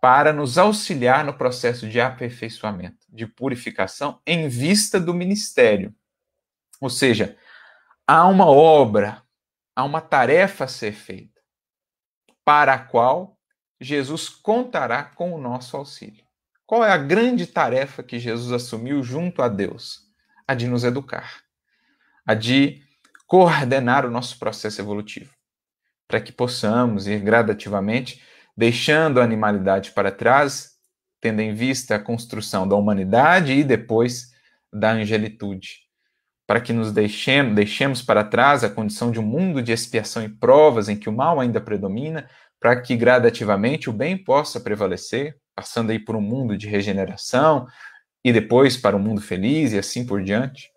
para 0.00 0.32
nos 0.32 0.56
auxiliar 0.56 1.24
no 1.26 1.34
processo 1.34 1.86
de 1.86 2.00
aperfeiçoamento, 2.00 3.06
de 3.10 3.26
purificação, 3.26 4.18
em 4.26 4.48
vista 4.48 4.98
do 4.98 5.12
ministério. 5.12 5.94
Ou 6.80 6.88
seja, 6.88 7.36
há 8.08 8.26
uma 8.26 8.46
obra, 8.46 9.22
há 9.76 9.84
uma 9.84 10.00
tarefa 10.00 10.64
a 10.64 10.68
ser 10.68 10.92
feita, 10.92 11.40
para 12.44 12.74
a 12.74 12.78
qual 12.78 13.38
Jesus 13.80 14.28
contará 14.28 15.04
com 15.04 15.32
o 15.32 15.38
nosso 15.38 15.76
auxílio. 15.76 16.24
Qual 16.66 16.84
é 16.84 16.90
a 16.90 16.98
grande 16.98 17.46
tarefa 17.46 18.02
que 18.02 18.18
Jesus 18.18 18.50
assumiu 18.50 19.02
junto 19.02 19.42
a 19.42 19.48
Deus? 19.48 20.08
a 20.48 20.54
de 20.54 20.66
nos 20.66 20.82
educar, 20.82 21.42
a 22.26 22.32
de 22.32 22.82
coordenar 23.26 24.06
o 24.06 24.10
nosso 24.10 24.38
processo 24.38 24.80
evolutivo, 24.80 25.30
para 26.08 26.22
que 26.22 26.32
possamos 26.32 27.06
ir 27.06 27.20
gradativamente 27.20 28.22
deixando 28.56 29.20
a 29.20 29.24
animalidade 29.24 29.90
para 29.90 30.10
trás, 30.10 30.78
tendo 31.20 31.40
em 31.40 31.52
vista 31.52 31.96
a 31.96 31.98
construção 31.98 32.66
da 32.66 32.74
humanidade 32.74 33.52
e 33.52 33.62
depois 33.62 34.32
da 34.72 34.92
angelitude, 34.92 35.80
para 36.48 36.62
que 36.62 36.72
nos 36.72 36.92
deixemos, 36.92 37.54
deixemos 37.54 38.00
para 38.00 38.24
trás 38.24 38.64
a 38.64 38.70
condição 38.70 39.10
de 39.10 39.20
um 39.20 39.22
mundo 39.22 39.62
de 39.62 39.70
expiação 39.70 40.24
e 40.24 40.30
provas 40.30 40.88
em 40.88 40.96
que 40.96 41.06
o 41.06 41.12
mal 41.12 41.38
ainda 41.38 41.60
predomina, 41.60 42.26
para 42.58 42.80
que 42.80 42.96
gradativamente 42.96 43.90
o 43.90 43.92
bem 43.92 44.16
possa 44.16 44.58
prevalecer, 44.58 45.36
passando 45.54 45.90
aí 45.90 45.98
por 45.98 46.16
um 46.16 46.22
mundo 46.22 46.56
de 46.56 46.66
regeneração, 46.66 47.66
e 48.24 48.32
depois 48.32 48.78
para 48.78 48.96
o 48.96 48.98
mundo 48.98 49.20
feliz 49.20 49.74
e 49.74 49.78
assim 49.78 50.06
por 50.06 50.22
diante. 50.22 50.70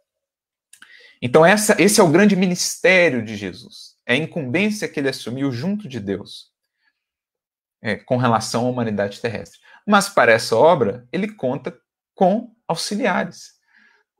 Então, 1.21 1.45
essa, 1.45 1.81
esse 1.81 2.01
é 2.01 2.03
o 2.03 2.11
grande 2.11 2.35
ministério 2.35 3.23
de 3.23 3.37
Jesus. 3.37 3.95
É 4.05 4.13
a 4.13 4.17
incumbência 4.17 4.89
que 4.89 4.99
ele 4.99 5.07
assumiu 5.07 5.53
junto 5.53 5.87
de 5.87 6.01
Deus 6.01 6.51
é, 7.81 7.95
com 7.95 8.17
relação 8.17 8.65
à 8.65 8.69
humanidade 8.69 9.21
terrestre. 9.21 9.61
Mas 9.87 10.09
para 10.09 10.33
essa 10.33 10.53
obra, 10.53 11.07
ele 11.13 11.33
conta 11.33 11.73
com 12.13 12.53
auxiliares. 12.67 13.60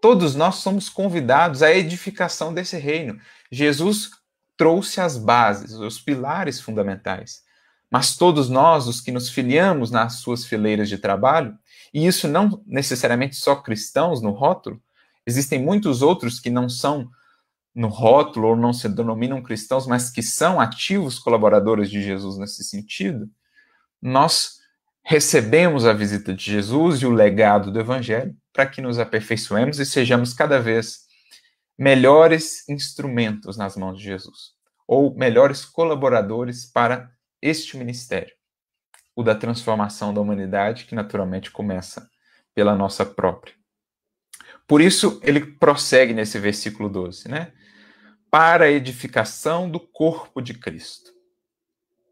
Todos 0.01 0.33
nós 0.33 0.55
somos 0.55 0.89
convidados 0.89 1.61
à 1.61 1.71
edificação 1.71 2.51
desse 2.51 2.75
reino. 2.75 3.19
Jesus 3.51 4.09
trouxe 4.57 4.99
as 4.99 5.17
bases, 5.17 5.73
os 5.73 5.99
pilares 5.99 6.59
fundamentais. 6.59 7.43
Mas 7.89 8.15
todos 8.15 8.49
nós, 8.49 8.87
os 8.87 8.99
que 8.99 9.11
nos 9.11 9.29
filiamos 9.29 9.91
nas 9.91 10.15
suas 10.15 10.45
fileiras 10.45 10.89
de 10.89 10.97
trabalho, 10.97 11.57
e 11.93 12.07
isso 12.07 12.27
não 12.27 12.63
necessariamente 12.65 13.35
só 13.35 13.55
cristãos 13.55 14.21
no 14.21 14.31
rótulo, 14.31 14.81
existem 15.25 15.61
muitos 15.61 16.01
outros 16.01 16.39
que 16.39 16.49
não 16.49 16.67
são 16.67 17.09
no 17.75 17.87
rótulo 17.87 18.49
ou 18.49 18.55
não 18.55 18.73
se 18.73 18.89
denominam 18.89 19.41
cristãos, 19.41 19.85
mas 19.85 20.09
que 20.09 20.23
são 20.23 20.59
ativos 20.59 21.19
colaboradores 21.19 21.89
de 21.89 22.01
Jesus 22.01 22.37
nesse 22.37 22.63
sentido, 22.63 23.29
nós 24.01 24.60
recebemos 25.03 25.85
a 25.85 25.93
visita 25.93 26.33
de 26.33 26.43
Jesus 26.43 27.01
e 27.01 27.05
o 27.05 27.11
legado 27.11 27.71
do 27.71 27.79
Evangelho 27.79 28.35
para 28.53 28.65
que 28.65 28.81
nos 28.81 28.99
aperfeiçoemos 28.99 29.79
e 29.79 29.85
sejamos 29.85 30.33
cada 30.33 30.59
vez 30.59 31.05
melhores 31.77 32.67
instrumentos 32.69 33.57
nas 33.57 33.75
mãos 33.75 33.97
de 33.97 34.03
Jesus, 34.03 34.51
ou 34.87 35.15
melhores 35.15 35.65
colaboradores 35.65 36.65
para 36.65 37.09
este 37.41 37.77
ministério 37.77 38.33
o 39.15 39.23
da 39.23 39.35
transformação 39.35 40.13
da 40.13 40.21
humanidade, 40.21 40.85
que 40.85 40.95
naturalmente 40.95 41.51
começa 41.51 42.09
pela 42.53 42.75
nossa 42.75 43.05
própria. 43.05 43.53
Por 44.67 44.81
isso, 44.81 45.19
ele 45.23 45.45
prossegue 45.57 46.13
nesse 46.13 46.39
versículo 46.39 46.89
12, 46.89 47.27
né? 47.27 47.53
Para 48.29 48.65
a 48.65 48.71
edificação 48.71 49.69
do 49.69 49.79
corpo 49.79 50.41
de 50.41 50.53
Cristo. 50.53 51.11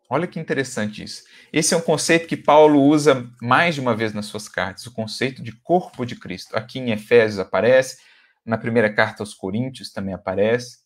Olha 0.10 0.26
que 0.26 0.40
interessante 0.40 1.04
isso. 1.04 1.24
Esse 1.54 1.76
é 1.76 1.78
um 1.78 1.82
conceito 1.82 2.28
que 2.28 2.36
Paulo 2.36 2.82
usa 2.82 3.30
mais 3.40 3.76
de 3.76 3.82
uma 3.82 3.96
vez 3.96 4.12
nas 4.12 4.26
suas 4.26 4.50
cartas, 4.50 4.88
o 4.88 4.92
conceito 4.92 5.44
de 5.44 5.52
corpo 5.52 6.04
de 6.04 6.16
Cristo. 6.16 6.58
Aqui 6.58 6.80
em 6.80 6.92
Efésios 6.92 7.38
aparece, 7.38 7.98
na 8.44 8.58
primeira 8.58 8.92
carta 8.92 9.22
aos 9.22 9.36
Coríntios 9.36 9.92
também 9.92 10.16
aparece. 10.16 10.80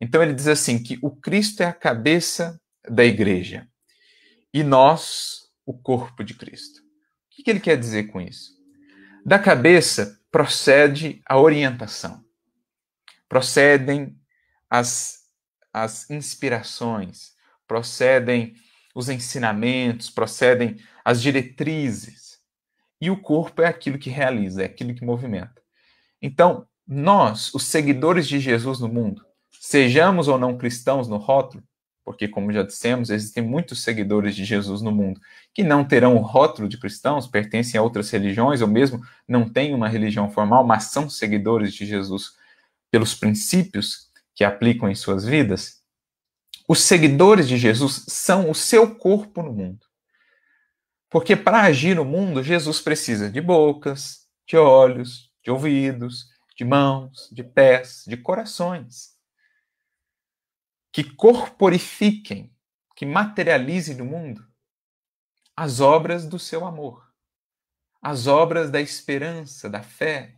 Então 0.00 0.22
ele 0.22 0.32
diz 0.32 0.46
assim 0.46 0.80
que 0.80 0.98
o 1.02 1.10
Cristo 1.10 1.64
é 1.64 1.66
a 1.66 1.72
cabeça 1.72 2.60
da 2.88 3.04
igreja. 3.04 3.66
E 4.54 4.62
nós 4.62 5.50
o 5.66 5.76
corpo 5.76 6.22
de 6.22 6.34
Cristo. 6.34 6.80
O 6.80 7.42
que 7.42 7.50
ele 7.50 7.60
quer 7.60 7.76
dizer 7.76 8.04
com 8.04 8.20
isso? 8.20 8.52
Da 9.26 9.38
cabeça 9.38 10.20
procede 10.30 11.20
a 11.26 11.38
orientação, 11.38 12.24
procedem 13.28 14.16
as, 14.68 15.24
as 15.72 16.08
inspirações, 16.08 17.32
procedem 17.70 18.54
os 18.92 19.08
ensinamentos, 19.08 20.10
procedem 20.10 20.76
as 21.04 21.22
diretrizes. 21.22 22.40
E 23.00 23.08
o 23.12 23.16
corpo 23.16 23.62
é 23.62 23.66
aquilo 23.66 23.96
que 23.96 24.10
realiza, 24.10 24.62
é 24.62 24.64
aquilo 24.64 24.92
que 24.92 25.04
movimenta. 25.04 25.62
Então, 26.20 26.66
nós, 26.84 27.54
os 27.54 27.62
seguidores 27.62 28.26
de 28.26 28.40
Jesus 28.40 28.80
no 28.80 28.88
mundo, 28.88 29.24
sejamos 29.52 30.26
ou 30.26 30.36
não 30.36 30.58
cristãos 30.58 31.06
no 31.06 31.16
rótulo, 31.16 31.62
porque, 32.04 32.26
como 32.26 32.52
já 32.52 32.64
dissemos, 32.64 33.08
existem 33.08 33.44
muitos 33.44 33.84
seguidores 33.84 34.34
de 34.34 34.44
Jesus 34.44 34.82
no 34.82 34.90
mundo 34.90 35.20
que 35.54 35.62
não 35.62 35.84
terão 35.84 36.16
o 36.16 36.22
rótulo 36.22 36.68
de 36.68 36.76
cristãos, 36.76 37.28
pertencem 37.28 37.78
a 37.78 37.82
outras 37.84 38.10
religiões, 38.10 38.60
ou 38.60 38.66
mesmo 38.66 39.00
não 39.28 39.48
têm 39.48 39.72
uma 39.72 39.88
religião 39.88 40.28
formal, 40.28 40.66
mas 40.66 40.86
são 40.86 41.08
seguidores 41.08 41.72
de 41.72 41.86
Jesus 41.86 42.32
pelos 42.90 43.14
princípios 43.14 44.10
que 44.34 44.42
aplicam 44.42 44.90
em 44.90 44.94
suas 44.96 45.24
vidas. 45.24 45.79
Os 46.70 46.82
seguidores 46.82 47.48
de 47.48 47.58
Jesus 47.58 48.04
são 48.06 48.48
o 48.48 48.54
seu 48.54 48.94
corpo 48.94 49.42
no 49.42 49.52
mundo. 49.52 49.84
Porque 51.10 51.34
para 51.34 51.62
agir 51.62 51.96
no 51.96 52.04
mundo, 52.04 52.44
Jesus 52.44 52.80
precisa 52.80 53.28
de 53.28 53.40
bocas, 53.40 54.28
de 54.46 54.56
olhos, 54.56 55.32
de 55.42 55.50
ouvidos, 55.50 56.28
de 56.56 56.64
mãos, 56.64 57.28
de 57.32 57.42
pés, 57.42 58.04
de 58.06 58.16
corações. 58.16 59.16
Que 60.92 61.02
corporifiquem, 61.02 62.54
que 62.94 63.04
materializem 63.04 63.96
no 63.96 64.04
mundo 64.04 64.46
as 65.56 65.80
obras 65.80 66.24
do 66.24 66.38
seu 66.38 66.64
amor, 66.64 67.04
as 68.00 68.28
obras 68.28 68.70
da 68.70 68.80
esperança, 68.80 69.68
da 69.68 69.82
fé, 69.82 70.36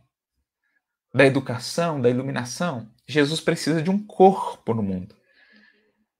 da 1.13 1.27
educação, 1.27 2.01
da 2.01 2.09
iluminação. 2.09 2.91
Jesus 3.07 3.39
precisa 3.39 3.83
de 3.83 3.91
um 3.91 4.03
corpo 4.03 4.73
no 4.73 4.81
mundo. 4.81 5.15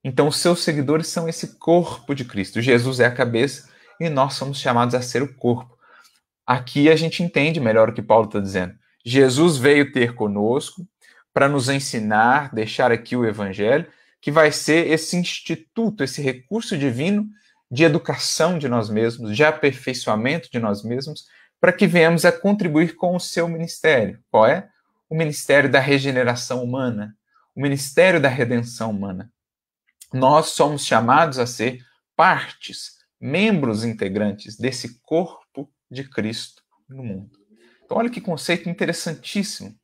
Então, 0.04 0.28
os 0.28 0.38
seus 0.38 0.64
seguidores 0.64 1.08
são 1.08 1.30
esse 1.30 1.58
corpo 1.58 2.14
de 2.14 2.26
Cristo. 2.26 2.62
Jesus 2.62 3.00
é 3.00 3.06
a 3.06 3.14
cabeça 3.14 3.70
e 4.00 4.10
nós 4.10 4.34
somos 4.34 4.60
chamados 4.60 4.94
a 4.94 5.02
ser 5.02 5.24
o 5.24 5.34
corpo. 5.34 5.78
Aqui 6.46 6.90
a 6.90 6.96
gente 6.96 7.24
entende 7.24 7.60
melhor 7.60 7.90
o 7.90 7.94
que 7.94 8.02
Paulo 8.02 8.26
está 8.26 8.40
dizendo. 8.40 8.74
Jesus 9.06 9.58
veio 9.58 9.92
ter 9.92 10.14
conosco 10.14 10.86
para 11.34 11.48
nos 11.48 11.70
ensinar, 11.70 12.54
deixar 12.54 12.92
aqui 12.92 13.16
o 13.16 13.26
evangelho, 13.26 13.88
que 14.22 14.32
vai 14.32 14.52
ser 14.52 14.88
esse 14.90 15.18
instituto, 15.18 16.04
esse 16.04 16.22
recurso 16.22 16.78
divino 16.78 17.28
de 17.72 17.84
educação 17.84 18.58
de 18.58 18.70
nós 18.70 18.90
mesmos, 18.90 19.36
de 19.36 19.44
aperfeiçoamento 19.44 20.50
de 20.52 20.60
nós 20.60 20.84
mesmos, 20.84 21.26
para 21.60 21.74
que 21.74 21.88
venhamos 21.88 22.24
a 22.24 22.32
contribuir 22.32 22.96
com 22.96 23.16
o 23.16 23.20
seu 23.20 23.48
ministério. 23.48 24.20
Qual 24.30 24.46
é? 24.46 24.70
O 25.10 25.16
ministério 25.16 25.70
da 25.72 25.80
regeneração 25.80 26.64
humana, 26.64 27.16
o 27.56 27.62
ministério 27.62 28.22
da 28.22 28.30
redenção 28.30 28.92
humana. 28.92 29.32
Nós 30.14 30.50
somos 30.50 30.86
chamados 30.86 31.40
a 31.40 31.48
ser 31.48 31.84
partes, 32.16 33.00
membros 33.20 33.84
integrantes 33.84 34.56
desse 34.56 35.02
corpo 35.02 35.72
de 35.90 36.04
Cristo 36.04 36.62
no 36.88 37.04
mundo. 37.04 37.32
Então, 37.84 37.98
olha 37.98 38.10
que 38.10 38.22
conceito 38.22 38.70
interessantíssimo 38.70 39.76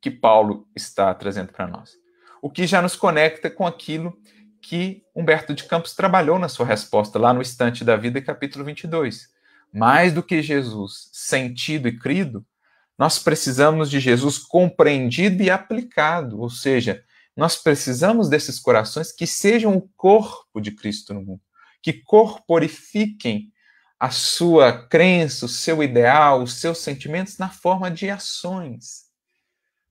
que 0.00 0.10
Paulo 0.10 0.68
está 0.74 1.12
trazendo 1.14 1.52
para 1.52 1.66
nós. 1.66 1.92
O 2.40 2.48
que 2.48 2.66
já 2.66 2.80
nos 2.80 2.96
conecta 2.96 3.50
com 3.50 3.66
aquilo 3.66 4.16
que 4.60 5.02
Humberto 5.14 5.52
de 5.52 5.64
Campos 5.64 5.94
trabalhou 5.94 6.38
na 6.38 6.48
sua 6.48 6.64
resposta 6.64 7.18
lá 7.18 7.34
no 7.34 7.42
Estante 7.42 7.84
da 7.84 7.96
Vida, 7.96 8.22
capítulo 8.22 8.64
22. 8.64 9.28
Mais 9.72 10.12
do 10.12 10.22
que 10.22 10.42
Jesus 10.42 11.08
sentido 11.12 11.88
e 11.88 11.98
crido, 11.98 12.46
nós 12.96 13.18
precisamos 13.18 13.90
de 13.90 13.98
Jesus 13.98 14.38
compreendido 14.38 15.42
e 15.42 15.50
aplicado, 15.50 16.40
ou 16.40 16.48
seja, 16.48 17.02
nós 17.36 17.56
precisamos 17.56 18.28
desses 18.28 18.58
corações 18.58 19.12
que 19.12 19.26
sejam 19.26 19.76
o 19.76 19.88
corpo 19.96 20.60
de 20.60 20.70
Cristo 20.70 21.14
no 21.14 21.22
mundo, 21.22 21.40
que 21.82 21.92
corporifiquem 21.92 23.50
a 23.98 24.10
sua 24.10 24.86
crença, 24.88 25.46
o 25.46 25.48
seu 25.48 25.82
ideal, 25.82 26.42
os 26.42 26.54
seus 26.54 26.78
sentimentos 26.78 27.38
na 27.38 27.48
forma 27.48 27.90
de 27.90 28.10
ações, 28.10 29.04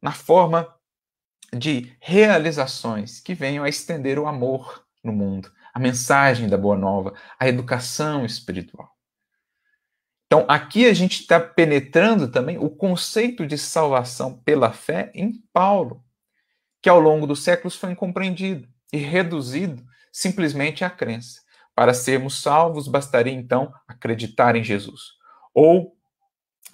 na 0.01 0.11
forma 0.11 0.67
de 1.55 1.95
realizações 1.99 3.19
que 3.19 3.33
venham 3.33 3.63
a 3.63 3.69
estender 3.69 4.19
o 4.19 4.27
amor 4.27 4.85
no 5.03 5.11
mundo, 5.11 5.51
a 5.73 5.79
mensagem 5.79 6.47
da 6.47 6.57
Boa 6.57 6.77
Nova, 6.77 7.13
a 7.39 7.47
educação 7.47 8.25
espiritual. 8.25 8.95
Então, 10.27 10.45
aqui 10.47 10.85
a 10.85 10.93
gente 10.93 11.21
está 11.21 11.39
penetrando 11.39 12.31
também 12.31 12.57
o 12.57 12.69
conceito 12.69 13.45
de 13.45 13.57
salvação 13.57 14.37
pela 14.43 14.71
fé 14.71 15.11
em 15.13 15.33
Paulo, 15.51 16.03
que 16.81 16.89
ao 16.89 16.99
longo 16.99 17.27
dos 17.27 17.43
séculos 17.43 17.75
foi 17.75 17.91
incompreendido 17.91 18.67
e 18.91 18.97
reduzido 18.97 19.83
simplesmente 20.11 20.83
à 20.83 20.89
crença. 20.89 21.41
Para 21.75 21.93
sermos 21.93 22.41
salvos, 22.41 22.87
bastaria 22.87 23.33
então 23.33 23.73
acreditar 23.87 24.55
em 24.55 24.63
Jesus. 24.63 25.11
Ou 25.53 25.95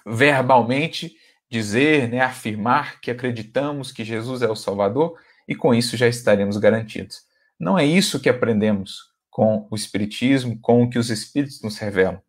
verbalmente 0.06 1.14
dizer, 1.50 2.08
né, 2.08 2.20
afirmar 2.20 3.00
que 3.00 3.10
acreditamos 3.10 3.92
que 3.92 4.04
Jesus 4.04 4.42
é 4.42 4.48
o 4.48 4.56
Salvador 4.56 5.16
e 5.46 5.54
com 5.54 5.74
isso 5.74 5.96
já 5.96 6.08
estaremos 6.08 6.56
garantidos. 6.56 7.22
Não 7.58 7.78
é 7.78 7.84
isso 7.84 8.20
que 8.20 8.28
aprendemos 8.28 9.12
com 9.30 9.66
o 9.70 9.74
Espiritismo, 9.74 10.58
com 10.60 10.82
o 10.82 10.90
que 10.90 10.98
os 10.98 11.10
Espíritos 11.10 11.62
nos 11.62 11.78
revelam. 11.78 12.20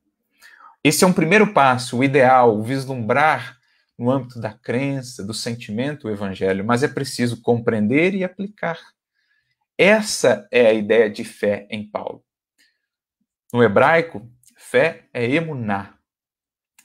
Esse 0.83 1.03
é 1.03 1.07
um 1.07 1.13
primeiro 1.13 1.53
passo, 1.53 1.97
o 1.97 2.03
ideal, 2.03 2.57
o 2.57 2.63
vislumbrar 2.63 3.58
no 3.99 4.09
âmbito 4.09 4.39
da 4.39 4.53
crença, 4.53 5.23
do 5.23 5.33
sentimento, 5.33 6.07
o 6.07 6.11
Evangelho, 6.11 6.65
mas 6.65 6.81
é 6.81 6.87
preciso 6.87 7.41
compreender 7.41 8.15
e 8.15 8.23
aplicar. 8.23 8.79
Essa 9.77 10.47
é 10.51 10.67
a 10.67 10.73
ideia 10.73 11.09
de 11.09 11.23
fé 11.23 11.67
em 11.69 11.87
Paulo. 11.87 12.23
No 13.53 13.61
hebraico, 13.61 14.27
fé 14.55 15.07
é 15.13 15.29
emuná 15.29 15.95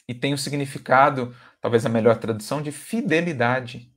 e 0.08 0.14
tem 0.14 0.34
o 0.34 0.38
significado 0.38 1.34
talvez 1.64 1.86
a 1.86 1.88
melhor 1.88 2.18
tradução, 2.18 2.60
de 2.60 2.70
fidelidade. 2.70 3.90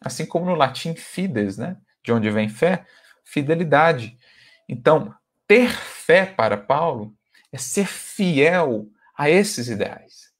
Assim 0.00 0.26
como 0.26 0.44
no 0.44 0.56
latim 0.56 0.92
fides, 0.96 1.56
né? 1.56 1.76
De 2.02 2.12
onde 2.12 2.28
vem 2.30 2.48
fé, 2.48 2.84
fidelidade. 3.22 4.18
Então, 4.68 5.14
ter 5.46 5.70
fé 5.70 6.26
para 6.26 6.56
Paulo 6.56 7.16
é 7.52 7.58
ser 7.58 7.86
fiel 7.86 8.88
a 9.16 9.30
esses 9.30 9.68
ideais. 9.68 10.31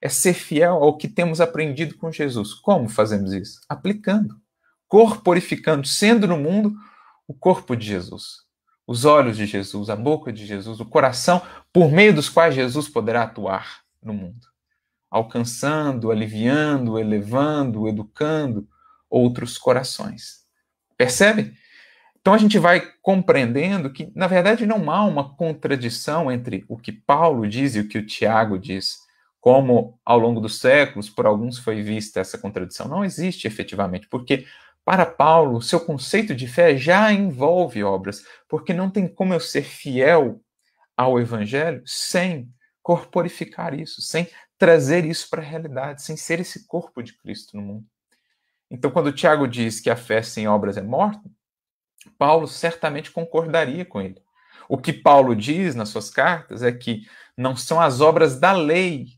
É 0.00 0.08
ser 0.08 0.34
fiel 0.34 0.74
ao 0.82 0.96
que 0.96 1.08
temos 1.08 1.40
aprendido 1.40 1.96
com 1.96 2.12
Jesus. 2.12 2.54
Como 2.54 2.88
fazemos 2.88 3.32
isso? 3.32 3.60
Aplicando, 3.68 4.40
corporificando, 4.86 5.86
sendo 5.86 6.26
no 6.26 6.36
mundo 6.36 6.74
o 7.26 7.34
corpo 7.34 7.76
de 7.76 7.86
Jesus, 7.86 8.44
os 8.86 9.04
olhos 9.04 9.36
de 9.36 9.46
Jesus, 9.46 9.90
a 9.90 9.96
boca 9.96 10.32
de 10.32 10.46
Jesus, 10.46 10.80
o 10.80 10.86
coração 10.86 11.42
por 11.72 11.90
meio 11.90 12.14
dos 12.14 12.28
quais 12.28 12.54
Jesus 12.54 12.88
poderá 12.88 13.24
atuar 13.24 13.82
no 14.02 14.14
mundo 14.14 14.48
alcançando, 15.10 16.10
aliviando, 16.10 16.98
elevando, 16.98 17.88
educando 17.88 18.68
outros 19.08 19.56
corações. 19.56 20.44
Percebe? 20.96 21.54
Então 22.20 22.34
a 22.34 22.38
gente 22.38 22.58
vai 22.58 22.82
compreendendo 23.00 23.90
que, 23.90 24.12
na 24.14 24.26
verdade, 24.26 24.66
não 24.66 24.90
há 24.90 25.04
uma 25.04 25.34
contradição 25.34 26.30
entre 26.30 26.64
o 26.68 26.76
que 26.76 26.92
Paulo 26.92 27.48
diz 27.48 27.74
e 27.74 27.80
o 27.80 27.88
que 27.88 27.98
o 27.98 28.04
Tiago 28.06 28.58
diz, 28.58 28.98
como 29.40 29.98
ao 30.04 30.18
longo 30.18 30.40
dos 30.40 30.58
séculos, 30.58 31.08
por 31.08 31.26
alguns 31.26 31.58
foi 31.58 31.82
vista 31.82 32.20
essa 32.20 32.38
contradição. 32.38 32.88
Não 32.88 33.04
existe 33.04 33.46
efetivamente, 33.46 34.08
porque 34.08 34.46
para 34.84 35.04
Paulo, 35.04 35.60
seu 35.60 35.80
conceito 35.80 36.34
de 36.34 36.46
fé 36.48 36.76
já 36.76 37.12
envolve 37.12 37.84
obras, 37.84 38.24
porque 38.48 38.72
não 38.72 38.90
tem 38.90 39.06
como 39.06 39.34
eu 39.34 39.40
ser 39.40 39.62
fiel 39.62 40.40
ao 40.96 41.20
evangelho 41.20 41.82
sem 41.84 42.50
corporificar 42.82 43.78
isso, 43.78 44.00
sem 44.00 44.26
trazer 44.56 45.04
isso 45.04 45.28
para 45.28 45.42
a 45.42 45.44
realidade, 45.44 46.02
sem 46.02 46.16
ser 46.16 46.40
esse 46.40 46.66
corpo 46.66 47.02
de 47.02 47.12
Cristo 47.18 47.56
no 47.56 47.62
mundo. 47.62 47.86
Então, 48.70 48.90
quando 48.90 49.12
Tiago 49.12 49.46
diz 49.46 49.78
que 49.78 49.90
a 49.90 49.96
fé 49.96 50.22
sem 50.22 50.48
obras 50.48 50.76
é 50.76 50.82
morta, 50.82 51.22
Paulo 52.16 52.46
certamente 52.48 53.10
concordaria 53.10 53.84
com 53.84 54.00
ele. 54.00 54.22
O 54.68 54.78
que 54.78 54.92
Paulo 54.92 55.36
diz 55.36 55.74
nas 55.74 55.90
suas 55.90 56.10
cartas 56.10 56.62
é 56.62 56.72
que 56.72 57.02
não 57.36 57.54
são 57.54 57.80
as 57.80 58.00
obras 58.00 58.40
da 58.40 58.52
lei 58.52 59.17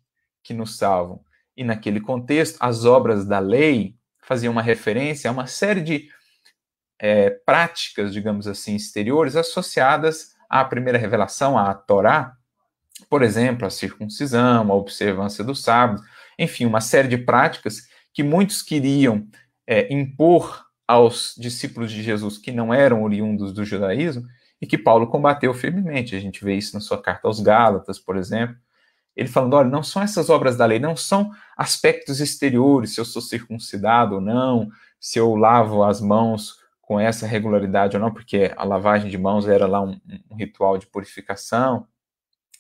que 0.51 0.55
nos 0.55 0.77
salvam. 0.77 1.21
E 1.57 1.63
naquele 1.63 2.01
contexto, 2.01 2.57
as 2.59 2.85
obras 2.85 3.25
da 3.25 3.39
lei 3.39 3.95
faziam 4.21 4.51
uma 4.51 4.63
referência 4.63 5.31
a 5.31 5.33
uma 5.33 5.47
série 5.47 5.81
de 5.81 6.09
é, 6.99 7.31
práticas, 7.31 8.13
digamos 8.13 8.49
assim, 8.49 8.75
exteriores 8.75 9.37
associadas 9.37 10.35
à 10.49 10.65
primeira 10.65 10.99
revelação, 10.99 11.57
à 11.57 11.73
Torá, 11.73 12.37
por 13.09 13.23
exemplo, 13.23 13.65
a 13.65 13.71
circuncisão, 13.71 14.73
a 14.73 14.75
observância 14.75 15.45
do 15.45 15.55
sábado, 15.55 16.03
enfim, 16.37 16.67
uma 16.67 16.81
série 16.81 17.07
de 17.07 17.19
práticas 17.19 17.89
que 18.13 18.25
muitos 18.25 18.61
queriam 18.61 19.29
é, 19.67 19.93
impor 19.93 20.65
aos 20.87 21.35
discípulos 21.39 21.93
de 21.93 22.03
Jesus 22.03 22.39
que 22.39 22.51
não 22.51 22.75
eram 22.75 23.05
oriundos 23.05 23.53
do 23.53 23.65
judaísmo 23.65 24.25
e 24.61 24.67
que 24.67 24.77
Paulo 24.77 25.07
combateu 25.07 25.55
firmemente. 25.55 26.17
A 26.17 26.21
gente 26.21 26.45
vê 26.45 26.57
isso 26.57 26.75
na 26.75 26.81
sua 26.81 27.01
carta 27.01 27.29
aos 27.29 27.39
Gálatas, 27.39 28.01
por 28.01 28.17
exemplo. 28.17 28.57
Ele 29.21 29.29
falando: 29.29 29.55
olha, 29.55 29.69
não 29.69 29.83
são 29.83 30.03
essas 30.03 30.31
obras 30.31 30.57
da 30.57 30.67
lei, 30.67 30.79
não 30.79 30.97
são 30.97 31.31
aspectos 31.57 32.21
exteriores, 32.21 32.95
se 32.95 33.01
eu 33.01 33.05
sou 33.05 33.23
circuncidado 33.23 34.17
ou 34.17 34.21
não, 34.21 34.69
se 34.99 35.19
eu 35.19 35.37
lavo 35.37 35.85
as 35.85 36.01
mãos 36.01 36.59
com 36.81 36.99
essa 36.99 37.27
regularidade 37.27 37.97
ou 37.97 38.03
não, 38.03 38.13
porque 38.13 38.53
a 38.57 38.65
lavagem 38.65 39.11
de 39.11 39.19
mãos 39.19 39.47
era 39.47 39.67
lá 39.67 39.81
um, 39.81 40.01
um 40.29 40.35
ritual 40.35 40.77
de 40.77 40.87
purificação 40.87 41.87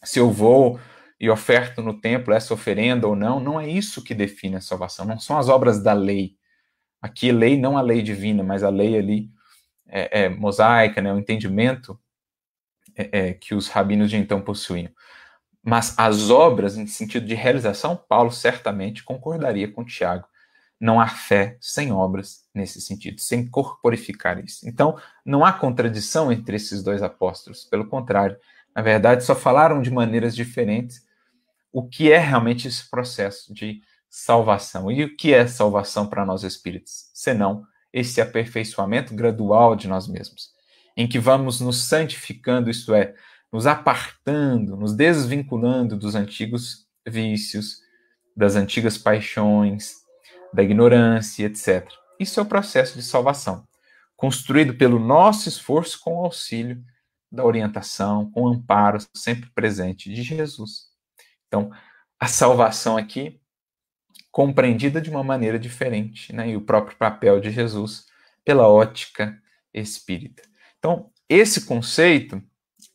se 0.04 0.18
eu 0.18 0.30
vou 0.30 0.80
e 1.18 1.28
oferto 1.28 1.82
no 1.82 2.00
templo 2.00 2.32
essa 2.32 2.54
oferenda 2.54 3.06
ou 3.06 3.14
não, 3.14 3.40
não 3.40 3.60
é 3.60 3.68
isso 3.68 4.02
que 4.02 4.14
define 4.14 4.56
a 4.56 4.60
salvação, 4.60 5.04
não 5.04 5.18
são 5.18 5.38
as 5.38 5.48
obras 5.48 5.82
da 5.82 5.92
lei. 5.92 6.36
Aqui, 7.00 7.30
lei 7.32 7.58
não 7.58 7.76
a 7.76 7.82
lei 7.82 8.02
divina, 8.02 8.42
mas 8.42 8.62
a 8.62 8.70
lei 8.70 8.96
ali 8.96 9.30
é, 9.86 10.24
é 10.24 10.28
mosaica, 10.28 11.00
né, 11.02 11.12
o 11.12 11.18
entendimento 11.18 11.98
é, 12.96 13.28
é, 13.28 13.32
que 13.34 13.54
os 13.54 13.68
rabinos 13.68 14.10
de 14.10 14.16
então 14.16 14.40
possuíam. 14.40 14.90
Mas 15.62 15.94
as 15.98 16.30
obras, 16.30 16.76
em 16.76 16.86
sentido 16.86 17.26
de 17.26 17.34
realização, 17.34 17.96
Paulo 17.96 18.32
certamente 18.32 19.04
concordaria 19.04 19.70
com 19.70 19.84
Tiago. 19.84 20.26
Não 20.80 20.98
há 20.98 21.06
fé 21.06 21.58
sem 21.60 21.92
obras 21.92 22.44
nesse 22.54 22.80
sentido, 22.80 23.20
sem 23.20 23.46
corporificar 23.46 24.42
isso. 24.42 24.66
Então, 24.66 24.98
não 25.24 25.44
há 25.44 25.52
contradição 25.52 26.32
entre 26.32 26.56
esses 26.56 26.82
dois 26.82 27.02
apóstolos, 27.02 27.64
pelo 27.64 27.86
contrário, 27.86 28.38
na 28.74 28.82
verdade, 28.82 29.24
só 29.24 29.34
falaram 29.34 29.82
de 29.82 29.90
maneiras 29.90 30.34
diferentes, 30.34 31.04
o 31.72 31.86
que 31.86 32.10
é 32.10 32.18
realmente 32.18 32.66
esse 32.66 32.88
processo 32.88 33.52
de 33.52 33.82
salvação. 34.08 34.90
E 34.90 35.04
o 35.04 35.16
que 35.16 35.34
é 35.34 35.46
salvação 35.46 36.06
para 36.06 36.24
nós 36.24 36.42
espíritos? 36.42 37.10
Senão 37.14 37.64
esse 37.92 38.20
aperfeiçoamento 38.20 39.14
gradual 39.14 39.74
de 39.74 39.88
nós 39.88 40.06
mesmos, 40.06 40.50
em 40.96 41.08
que 41.08 41.18
vamos 41.18 41.60
nos 41.60 41.84
santificando, 41.84 42.70
isto 42.70 42.94
é, 42.94 43.14
nos 43.52 43.66
apartando, 43.66 44.76
nos 44.76 44.94
desvinculando 44.94 45.96
dos 45.96 46.14
antigos 46.14 46.86
vícios, 47.06 47.80
das 48.36 48.56
antigas 48.56 48.96
paixões, 48.96 49.96
da 50.52 50.62
ignorância, 50.62 51.46
etc. 51.46 51.88
Isso 52.18 52.38
é 52.38 52.42
o 52.42 52.46
processo 52.46 52.96
de 52.96 53.02
salvação, 53.02 53.66
construído 54.16 54.74
pelo 54.74 54.98
nosso 54.98 55.48
esforço 55.48 56.00
com 56.00 56.16
o 56.16 56.24
auxílio 56.24 56.82
da 57.30 57.44
orientação, 57.44 58.30
com 58.30 58.42
o 58.42 58.48
amparo 58.48 58.98
sempre 59.14 59.50
presente 59.50 60.12
de 60.12 60.22
Jesus. 60.22 60.88
Então, 61.46 61.70
a 62.18 62.26
salvação 62.26 62.96
aqui 62.96 63.40
compreendida 64.30 65.00
de 65.00 65.10
uma 65.10 65.24
maneira 65.24 65.58
diferente, 65.58 66.32
né? 66.32 66.50
E 66.50 66.56
o 66.56 66.60
próprio 66.60 66.96
papel 66.96 67.40
de 67.40 67.50
Jesus 67.50 68.06
pela 68.44 68.68
ótica 68.68 69.40
espírita. 69.72 70.42
Então, 70.78 71.10
esse 71.28 71.66
conceito 71.66 72.42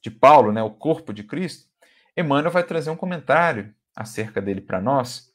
de 0.06 0.12
Paulo, 0.12 0.52
né, 0.52 0.62
o 0.62 0.70
corpo 0.70 1.12
de 1.12 1.24
Cristo, 1.24 1.68
Emmanuel 2.15 2.52
vai 2.52 2.63
trazer 2.63 2.91
um 2.91 2.96
comentário 2.96 3.74
acerca 3.96 4.39
dele 4.39 4.62
para 4.62 4.80
nós 4.80 5.34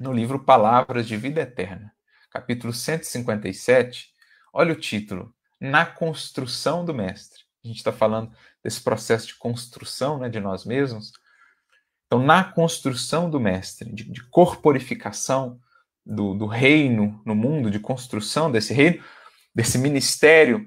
no 0.00 0.14
livro 0.14 0.42
Palavras 0.42 1.06
de 1.06 1.14
Vida 1.14 1.42
Eterna, 1.42 1.92
capítulo 2.30 2.72
157. 2.72 4.14
Olha 4.50 4.72
o 4.72 4.80
título: 4.80 5.34
Na 5.60 5.84
construção 5.84 6.86
do 6.86 6.94
Mestre. 6.94 7.42
A 7.62 7.68
gente 7.68 7.76
está 7.76 7.92
falando 7.92 8.32
desse 8.64 8.80
processo 8.80 9.26
de 9.26 9.34
construção 9.34 10.18
né, 10.20 10.30
de 10.30 10.40
nós 10.40 10.64
mesmos. 10.64 11.12
Então, 12.06 12.24
na 12.24 12.44
construção 12.44 13.28
do 13.28 13.38
Mestre, 13.38 13.92
de, 13.92 14.10
de 14.10 14.26
corporificação 14.30 15.60
do, 16.04 16.32
do 16.32 16.46
reino 16.46 17.20
no 17.26 17.34
mundo, 17.34 17.70
de 17.70 17.78
construção 17.78 18.50
desse 18.50 18.72
reino, 18.72 19.04
desse 19.54 19.76
ministério 19.76 20.66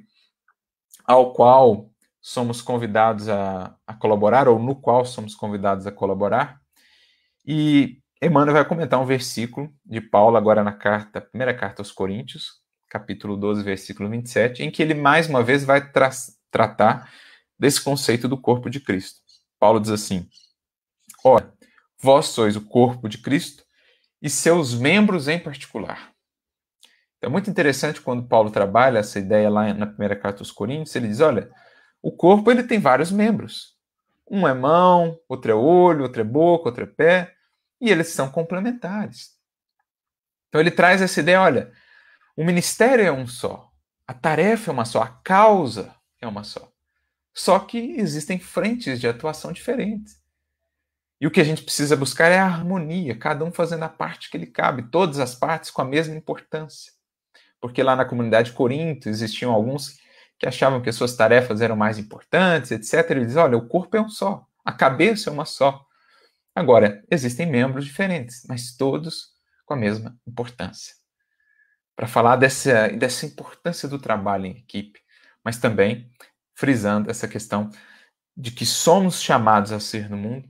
ao 1.05 1.33
qual 1.33 1.88
somos 2.21 2.61
convidados 2.61 3.29
a, 3.29 3.75
a, 3.87 3.93
colaborar, 3.93 4.47
ou 4.47 4.59
no 4.59 4.75
qual 4.75 5.05
somos 5.05 5.35
convidados 5.35 5.87
a 5.87 5.91
colaborar. 5.91 6.59
E 7.45 7.99
Emmanuel 8.21 8.53
vai 8.53 8.65
comentar 8.65 8.99
um 8.99 9.05
versículo 9.05 9.73
de 9.85 10.01
Paulo, 10.01 10.37
agora 10.37 10.63
na 10.63 10.73
carta, 10.73 11.21
primeira 11.21 11.53
carta 11.53 11.81
aos 11.81 11.91
Coríntios, 11.91 12.59
capítulo 12.89 13.37
12, 13.37 13.63
versículo 13.63 14.09
27, 14.09 14.63
em 14.63 14.71
que 14.71 14.81
ele 14.81 14.93
mais 14.93 15.29
uma 15.29 15.43
vez 15.43 15.63
vai 15.63 15.91
tra 15.91 16.09
tratar 16.51 17.09
desse 17.57 17.81
conceito 17.81 18.27
do 18.27 18.37
corpo 18.37 18.69
de 18.69 18.79
Cristo. 18.79 19.21
Paulo 19.59 19.79
diz 19.79 19.91
assim: 19.91 20.27
Ora, 21.23 21.53
vós 22.01 22.27
sois 22.27 22.55
o 22.55 22.61
corpo 22.61 23.07
de 23.07 23.17
Cristo 23.19 23.63
e 24.21 24.29
seus 24.29 24.73
membros 24.73 25.27
em 25.27 25.39
particular. 25.39 26.11
Então, 27.17 27.29
é 27.29 27.31
muito 27.31 27.49
interessante 27.49 28.01
quando 28.01 28.27
Paulo 28.27 28.49
trabalha 28.49 28.99
essa 28.99 29.19
ideia 29.19 29.49
lá 29.49 29.73
na 29.73 29.85
primeira 29.85 30.15
carta 30.15 30.41
aos 30.41 30.51
Coríntios, 30.51 30.95
ele 30.95 31.07
diz: 31.07 31.19
olha, 31.19 31.49
o 32.01 32.11
corpo 32.11 32.51
ele 32.51 32.63
tem 32.63 32.79
vários 32.79 33.11
membros. 33.11 33.77
Um 34.29 34.47
é 34.47 34.53
mão, 34.53 35.19
outro 35.27 35.51
é 35.51 35.55
olho, 35.55 36.03
outro 36.03 36.21
é 36.21 36.23
boca, 36.23 36.69
outro 36.69 36.83
é 36.83 36.87
pé, 36.87 37.33
e 37.81 37.89
eles 37.89 38.09
são 38.09 38.29
complementares. 38.29 39.37
Então 40.47 40.61
ele 40.61 40.71
traz 40.71 41.01
essa 41.01 41.19
ideia, 41.19 41.41
olha, 41.41 41.71
o 42.35 42.43
ministério 42.43 43.05
é 43.05 43.11
um 43.11 43.27
só, 43.27 43.71
a 44.07 44.13
tarefa 44.13 44.71
é 44.71 44.73
uma 44.73 44.85
só, 44.85 45.01
a 45.01 45.07
causa 45.07 45.93
é 46.21 46.27
uma 46.27 46.43
só. 46.43 46.71
Só 47.33 47.59
que 47.59 47.77
existem 47.77 48.39
frentes 48.39 48.99
de 48.99 49.07
atuação 49.07 49.51
diferentes. 49.51 50.19
E 51.21 51.27
o 51.27 51.31
que 51.31 51.41
a 51.41 51.43
gente 51.43 51.63
precisa 51.63 51.95
buscar 51.97 52.31
é 52.31 52.39
a 52.39 52.45
harmonia, 52.45 53.17
cada 53.17 53.43
um 53.43 53.51
fazendo 53.51 53.83
a 53.83 53.89
parte 53.89 54.29
que 54.29 54.37
lhe 54.37 54.47
cabe, 54.47 54.89
todas 54.89 55.19
as 55.19 55.35
partes 55.35 55.69
com 55.69 55.81
a 55.81 55.85
mesma 55.85 56.15
importância. 56.15 56.93
Porque 57.59 57.83
lá 57.83 57.95
na 57.95 58.05
comunidade 58.05 58.51
de 58.51 58.55
Corinto 58.55 59.09
existiam 59.09 59.51
alguns 59.51 59.99
que 60.39 60.47
achavam 60.47 60.81
que 60.81 60.89
as 60.89 60.95
suas 60.95 61.15
tarefas 61.15 61.61
eram 61.61 61.75
mais 61.75 61.99
importantes, 61.99 62.71
etc. 62.71 63.11
Ele 63.11 63.25
diz: 63.25 63.35
olha, 63.35 63.57
o 63.57 63.67
corpo 63.67 63.97
é 63.97 64.01
um 64.01 64.09
só, 64.09 64.45
a 64.63 64.71
cabeça 64.71 65.29
é 65.29 65.33
uma 65.33 65.45
só. 65.45 65.85
Agora, 66.55 67.03
existem 67.11 67.45
membros 67.45 67.85
diferentes, 67.85 68.45
mas 68.47 68.75
todos 68.75 69.33
com 69.65 69.73
a 69.73 69.77
mesma 69.77 70.17
importância. 70.25 70.95
Para 71.95 72.07
falar 72.07 72.37
dessa, 72.37 72.87
dessa 72.87 73.25
importância 73.25 73.87
do 73.87 73.99
trabalho 73.99 74.45
em 74.45 74.57
equipe, 74.57 74.99
mas 75.43 75.57
também 75.57 76.09
frisando 76.55 77.11
essa 77.11 77.27
questão 77.27 77.69
de 78.35 78.51
que 78.51 78.65
somos 78.65 79.21
chamados 79.21 79.71
a 79.71 79.79
ser 79.79 80.09
no 80.09 80.17
mundo 80.17 80.49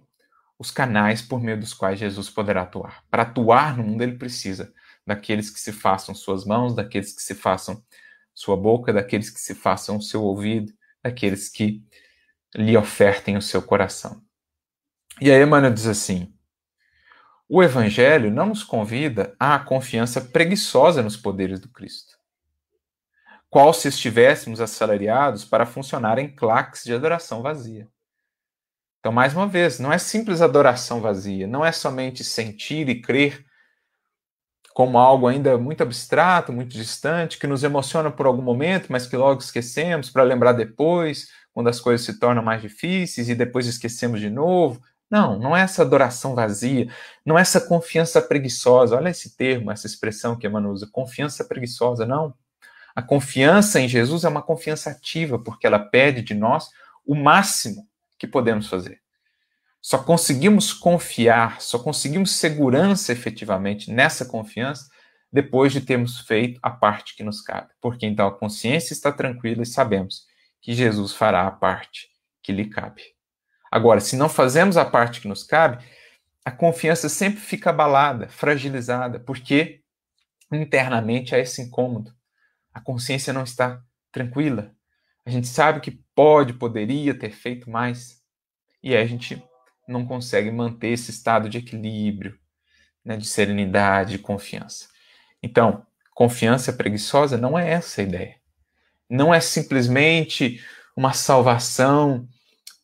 os 0.60 0.72
canais 0.72 1.22
por 1.22 1.42
meio 1.42 1.60
dos 1.60 1.74
quais 1.74 2.00
Jesus 2.00 2.30
poderá 2.30 2.64
atuar. 2.64 3.04
Para 3.10 3.24
atuar 3.24 3.78
no 3.78 3.84
mundo, 3.84 4.02
ele 4.02 4.18
precisa 4.18 4.74
daqueles 5.08 5.50
que 5.50 5.60
se 5.60 5.72
façam 5.72 6.14
suas 6.14 6.46
mãos, 6.46 6.76
daqueles 6.76 7.14
que 7.14 7.22
se 7.22 7.34
façam 7.34 7.84
sua 8.40 8.56
boca, 8.56 8.94
daqueles 8.94 9.30
que 9.30 9.40
se 9.42 9.54
façam 9.54 9.98
o 9.98 10.02
seu 10.02 10.24
ouvido, 10.24 10.72
daqueles 11.04 11.50
que 11.50 11.84
lhe 12.56 12.78
ofertem 12.78 13.36
o 13.36 13.42
seu 13.42 13.62
coração. 13.62 14.24
E 15.20 15.30
aí 15.30 15.44
Emmanuel 15.44 15.74
diz 15.74 15.86
assim: 15.86 16.34
o 17.50 17.62
Evangelho 17.62 18.32
não 18.32 18.46
nos 18.46 18.64
convida 18.64 19.36
à 19.38 19.60
confiança 19.60 20.22
preguiçosa 20.22 21.04
nos 21.04 21.18
poderes 21.18 21.60
do 21.60 21.68
Cristo, 21.68 22.18
qual 23.50 23.74
se 23.74 23.90
estivéssemos 23.90 24.62
assalariados 24.62 25.44
para 25.44 25.66
funcionar 25.66 26.18
em 26.18 26.34
claques 26.34 26.86
de 26.86 26.94
adoração 26.94 27.42
vazia. 27.42 27.90
Então, 29.00 29.12
mais 29.12 29.34
uma 29.34 29.48
vez, 29.48 29.80
não 29.80 29.92
é 29.92 29.98
simples 29.98 30.42
adoração 30.42 31.02
vazia, 31.02 31.46
não 31.46 31.66
é 31.66 31.74
somente 31.74 32.24
sentir 32.24 32.88
e 32.88 33.02
crer 33.02 33.46
como 34.80 34.98
algo 34.98 35.28
ainda 35.28 35.58
muito 35.58 35.84
abstrato, 35.84 36.54
muito 36.54 36.70
distante, 36.70 37.38
que 37.38 37.46
nos 37.46 37.66
emociona 37.66 38.10
por 38.10 38.26
algum 38.26 38.42
momento, 38.42 38.88
mas 38.88 39.06
que 39.06 39.18
logo 39.18 39.42
esquecemos 39.42 40.10
para 40.10 40.24
lembrar 40.24 40.54
depois, 40.54 41.28
quando 41.52 41.68
as 41.68 41.82
coisas 41.82 42.06
se 42.06 42.18
tornam 42.18 42.42
mais 42.42 42.62
difíceis 42.62 43.28
e 43.28 43.36
depois 43.36 43.68
esquecemos 43.68 44.22
de 44.22 44.30
novo. 44.30 44.82
Não, 45.12 45.38
não 45.38 45.58
é 45.58 45.60
essa 45.64 45.82
adoração 45.82 46.34
vazia, 46.34 46.88
não 47.26 47.38
é 47.38 47.42
essa 47.42 47.60
confiança 47.60 48.22
preguiçosa. 48.22 48.96
Olha 48.96 49.10
esse 49.10 49.36
termo, 49.36 49.70
essa 49.70 49.86
expressão 49.86 50.38
que 50.38 50.48
Emmanuel 50.48 50.72
usa, 50.72 50.88
confiança 50.90 51.44
preguiçosa, 51.44 52.06
não. 52.06 52.34
A 52.96 53.02
confiança 53.02 53.82
em 53.82 53.88
Jesus 53.90 54.24
é 54.24 54.30
uma 54.30 54.42
confiança 54.42 54.92
ativa, 54.92 55.38
porque 55.38 55.68
ela 55.68 55.80
pede 55.80 56.22
de 56.22 56.34
nós 56.34 56.70
o 57.06 57.16
máximo 57.16 57.86
que 58.18 58.26
podemos 58.26 58.70
fazer. 58.70 59.02
Só 59.82 59.98
conseguimos 60.04 60.74
confiar, 60.74 61.62
só 61.62 61.80
conseguimos 61.80 62.32
segurança 62.32 63.12
efetivamente 63.12 63.92
nessa 63.92 64.26
confiança 64.26 64.90
depois 65.32 65.72
de 65.72 65.82
termos 65.82 66.20
feito 66.20 66.60
a 66.62 66.70
parte 66.70 67.16
que 67.16 67.24
nos 67.24 67.42
cabe. 67.42 67.70
Porque 67.80 68.06
então 68.06 68.28
a 68.28 68.38
consciência 68.38 68.94
está 68.94 69.12
tranquila 69.12 69.64
e 69.64 69.66
sabemos 69.66 70.26
que 70.62 70.74
Jesus 70.74 71.14
fará 71.14 71.48
a 71.48 71.52
parte 71.52 72.10
que 72.42 72.52
lhe 72.52 72.68
cabe. 72.68 73.04
Agora, 73.72 74.00
se 74.00 74.18
não 74.18 74.28
fazemos 74.28 74.76
a 74.76 74.84
parte 74.84 75.22
que 75.22 75.28
nos 75.28 75.44
cabe, 75.44 75.84
a 76.44 76.52
confiança 76.52 77.08
sempre 77.08 77.40
fica 77.40 77.70
abalada, 77.70 78.28
fragilizada, 78.28 79.20
porque 79.20 79.82
internamente 80.52 81.36
há 81.36 81.40
esse 81.40 81.62
incômodo. 81.62 82.12
A 82.74 82.82
consciência 82.82 83.32
não 83.32 83.44
está 83.44 83.82
tranquila. 84.12 84.74
A 85.26 85.30
gente 85.30 85.48
sabe 85.48 85.80
que 85.80 86.04
pode, 86.16 86.54
poderia 86.54 87.14
ter 87.14 87.32
feito 87.32 87.70
mais. 87.70 88.20
E 88.82 88.96
aí 88.96 89.04
a 89.04 89.06
gente 89.06 89.42
não 89.90 90.06
consegue 90.06 90.52
manter 90.52 90.90
esse 90.90 91.12
estado 91.12 91.50
de 91.50 91.58
equilíbrio, 91.58 92.38
né, 93.04 93.18
de 93.18 93.26
serenidade, 93.26 94.12
de 94.12 94.20
confiança. 94.20 94.88
Então, 95.42 95.86
confiança 96.14 96.72
preguiçosa 96.72 97.38
não 97.38 97.58
é 97.58 97.72
essa 97.72 98.02
a 98.02 98.04
ideia. 98.04 98.36
Não 99.10 99.34
é 99.34 99.40
simplesmente 99.40 100.64
uma 100.96 101.14
salvação 101.14 102.28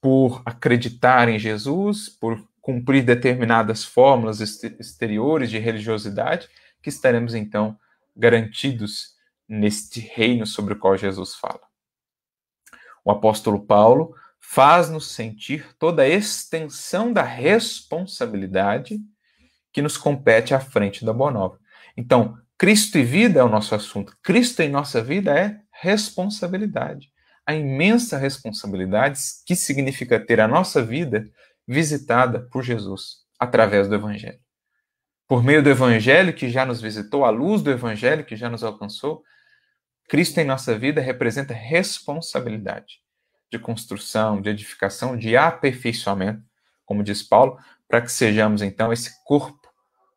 por 0.01 0.41
acreditar 0.45 1.29
em 1.29 1.37
Jesus, 1.37 2.09
por 2.09 2.43
cumprir 2.61 3.03
determinadas 3.03 3.83
fórmulas 3.83 4.39
exteriores 4.39 5.51
de 5.51 5.59
religiosidade, 5.59 6.49
que 6.81 6.89
estaremos 6.89 7.35
então 7.35 7.77
garantidos 8.15 9.15
neste 9.47 9.99
reino 9.99 10.47
sobre 10.47 10.73
o 10.73 10.79
qual 10.79 10.97
Jesus 10.97 11.35
fala. 11.35 11.61
O 13.03 13.11
apóstolo 13.11 13.63
Paulo 13.63 14.15
faz-nos 14.47 15.11
sentir 15.11 15.75
toda 15.77 16.03
a 16.03 16.07
extensão 16.07 17.11
da 17.11 17.23
responsabilidade 17.23 18.99
que 19.73 19.81
nos 19.81 19.97
compete 19.97 20.53
à 20.53 20.59
frente 20.59 21.03
da 21.03 21.11
Boa 21.11 21.31
Nova. 21.31 21.59
Então, 21.97 22.37
Cristo 22.57 22.97
e 22.97 23.03
vida 23.03 23.39
é 23.39 23.43
o 23.43 23.49
nosso 23.49 23.75
assunto. 23.75 24.15
Cristo 24.23 24.61
em 24.61 24.69
nossa 24.69 25.03
vida 25.03 25.37
é 25.37 25.59
responsabilidade. 25.71 27.11
A 27.45 27.53
imensa 27.53 28.17
responsabilidade 28.17 29.19
que 29.45 29.55
significa 29.55 30.19
ter 30.19 30.39
a 30.39 30.47
nossa 30.47 30.81
vida 30.81 31.27
visitada 31.67 32.47
por 32.51 32.63
Jesus 32.63 33.25
através 33.37 33.89
do 33.89 33.95
Evangelho. 33.95 34.39
Por 35.27 35.43
meio 35.43 35.61
do 35.61 35.69
Evangelho 35.69 36.33
que 36.33 36.49
já 36.49 36.65
nos 36.65 36.79
visitou, 36.79 37.25
a 37.25 37.29
luz 37.29 37.61
do 37.61 37.71
Evangelho 37.71 38.23
que 38.23 38.37
já 38.37 38.49
nos 38.49 38.63
alcançou, 38.63 39.21
Cristo 40.07 40.37
em 40.37 40.45
nossa 40.45 40.77
vida 40.77 41.01
representa 41.01 41.53
responsabilidade 41.53 43.04
de 43.51 43.59
construção, 43.59 44.41
de 44.41 44.49
edificação, 44.49 45.17
de 45.17 45.35
aperfeiçoamento, 45.37 46.43
como 46.85 47.03
diz 47.03 47.23
Paulo, 47.23 47.57
para 47.87 48.01
que 48.01 48.11
sejamos 48.11 48.61
então 48.61 48.91
esse 48.91 49.23
corpo 49.23 49.65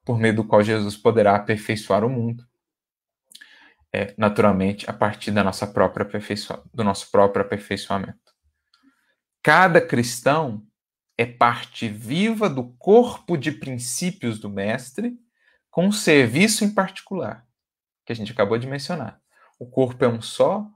por 0.05 0.19
meio 0.19 0.37
do 0.37 0.45
qual 0.45 0.63
Jesus 0.63 0.97
poderá 0.97 1.37
aperfeiçoar 1.37 2.05
o 2.05 2.09
mundo. 2.09 2.47
É, 3.93 4.15
naturalmente, 4.19 4.89
a 4.89 4.93
partir 4.93 5.31
da 5.31 5.43
nossa 5.43 5.67
própria 5.67 6.07
do 6.75 6.85
nosso 6.85 7.11
próprio 7.11 7.43
aperfeiçoamento. 7.43 8.35
Cada 9.43 9.81
cristão 9.81 10.67
é 11.17 11.27
parte 11.27 11.89
viva 11.89 12.49
do 12.49 12.73
corpo 12.75 13.37
de 13.37 13.51
princípios 13.51 14.39
do 14.39 14.49
Mestre, 14.49 15.19
com 15.71 15.87
um 15.87 15.93
serviço 15.93 16.65
em 16.65 16.73
particular, 16.73 17.47
que 18.07 18.13
a 18.13 18.17
gente 18.17 18.33
acabou 18.33 18.59
de 18.59 18.67
mencionar. 18.67 19.21
O 19.59 19.67
corpo 19.67 20.05
é 20.05 20.09
um 20.09 20.23
só, 20.23 20.67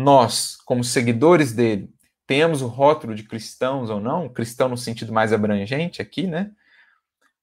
nós, 0.00 0.56
como 0.64 0.82
seguidores 0.82 1.52
dele, 1.52 1.92
temos 2.26 2.62
o 2.62 2.66
rótulo 2.66 3.14
de 3.14 3.24
cristãos 3.24 3.90
ou 3.90 4.00
não, 4.00 4.28
cristão 4.28 4.68
no 4.68 4.76
sentido 4.76 5.12
mais 5.12 5.32
abrangente 5.32 6.00
aqui, 6.00 6.26
né? 6.26 6.52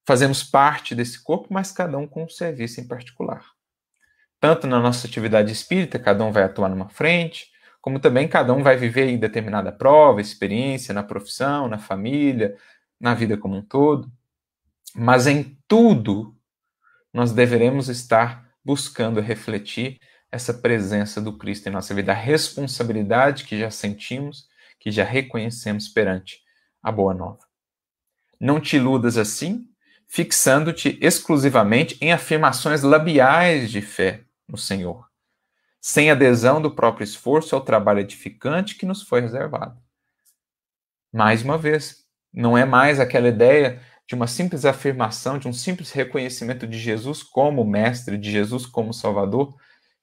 Fazemos 0.06 0.44
parte 0.44 0.96
desse 0.96 1.22
corpo, 1.22 1.48
mas 1.50 1.72
cada 1.72 1.98
um 1.98 2.08
com 2.08 2.24
um 2.24 2.30
serviço 2.30 2.80
em 2.80 2.88
particular. 2.88 3.46
Tanto 4.40 4.66
na 4.66 4.80
nossa 4.80 5.06
atividade 5.08 5.52
espírita, 5.52 6.00
cada 6.00 6.24
um 6.24 6.32
vai 6.32 6.44
atuar 6.44 6.70
numa 6.70 6.88
frente, 6.88 7.52
como 7.82 8.00
também 8.00 8.28
cada 8.28 8.54
um 8.54 8.64
vai 8.64 8.78
viver 8.78 9.10
em 9.10 9.18
determinada 9.18 9.72
prova, 9.72 10.22
experiência, 10.22 10.94
na 10.94 11.04
profissão, 11.04 11.68
na 11.68 11.78
família, 11.78 12.56
na 13.00 13.14
vida 13.14 13.38
como 13.38 13.58
um 13.58 13.62
todo. 13.62 14.10
Mas 14.96 15.28
em 15.28 15.58
tudo, 15.68 16.36
nós 17.14 17.32
deveremos 17.34 17.90
estar 17.90 18.48
buscando 18.64 19.20
refletir 19.20 20.00
essa 20.32 20.54
presença 20.54 21.22
do 21.22 21.38
Cristo 21.38 21.68
em 21.68 21.72
nossa 21.72 21.94
vida, 21.94 22.12
a 22.12 22.16
responsabilidade 22.16 23.46
que 23.46 23.58
já 23.58 23.72
sentimos 23.72 24.48
que 24.80 24.92
já 24.92 25.04
reconhecemos 25.04 25.88
perante 25.88 26.42
a 26.82 26.92
boa 26.92 27.14
nova. 27.14 27.40
Não 28.40 28.60
te 28.60 28.78
iludas 28.78 29.18
assim, 29.18 29.68
fixando-te 30.08 30.98
exclusivamente 31.02 31.98
em 32.00 32.14
afirmações 32.14 32.84
labiais 32.84 33.72
de 33.72 33.82
fé 33.82 34.24
no 34.48 34.58
Senhor, 34.58 35.06
sem 35.82 36.12
adesão 36.12 36.62
do 36.62 36.74
próprio 36.74 37.04
esforço 37.04 37.56
ao 37.56 37.62
trabalho 37.62 38.00
edificante 38.00 38.76
que 38.76 38.86
nos 38.86 39.02
foi 39.02 39.22
reservado. 39.22 39.78
Mais 41.12 41.42
uma 41.42 41.58
vez, 41.58 42.06
não 42.32 42.58
é 42.58 42.64
mais 42.64 43.00
aquela 43.00 43.28
ideia 43.28 43.82
de 44.08 44.16
uma 44.16 44.28
simples 44.28 44.64
afirmação, 44.64 45.38
de 45.38 45.48
um 45.48 45.54
simples 45.54 45.92
reconhecimento 45.92 46.66
de 46.66 46.78
Jesus 46.78 47.24
como 47.24 47.66
Mestre, 47.66 48.18
de 48.18 48.32
Jesus 48.32 48.66
como 48.66 48.94
Salvador, 48.94 49.56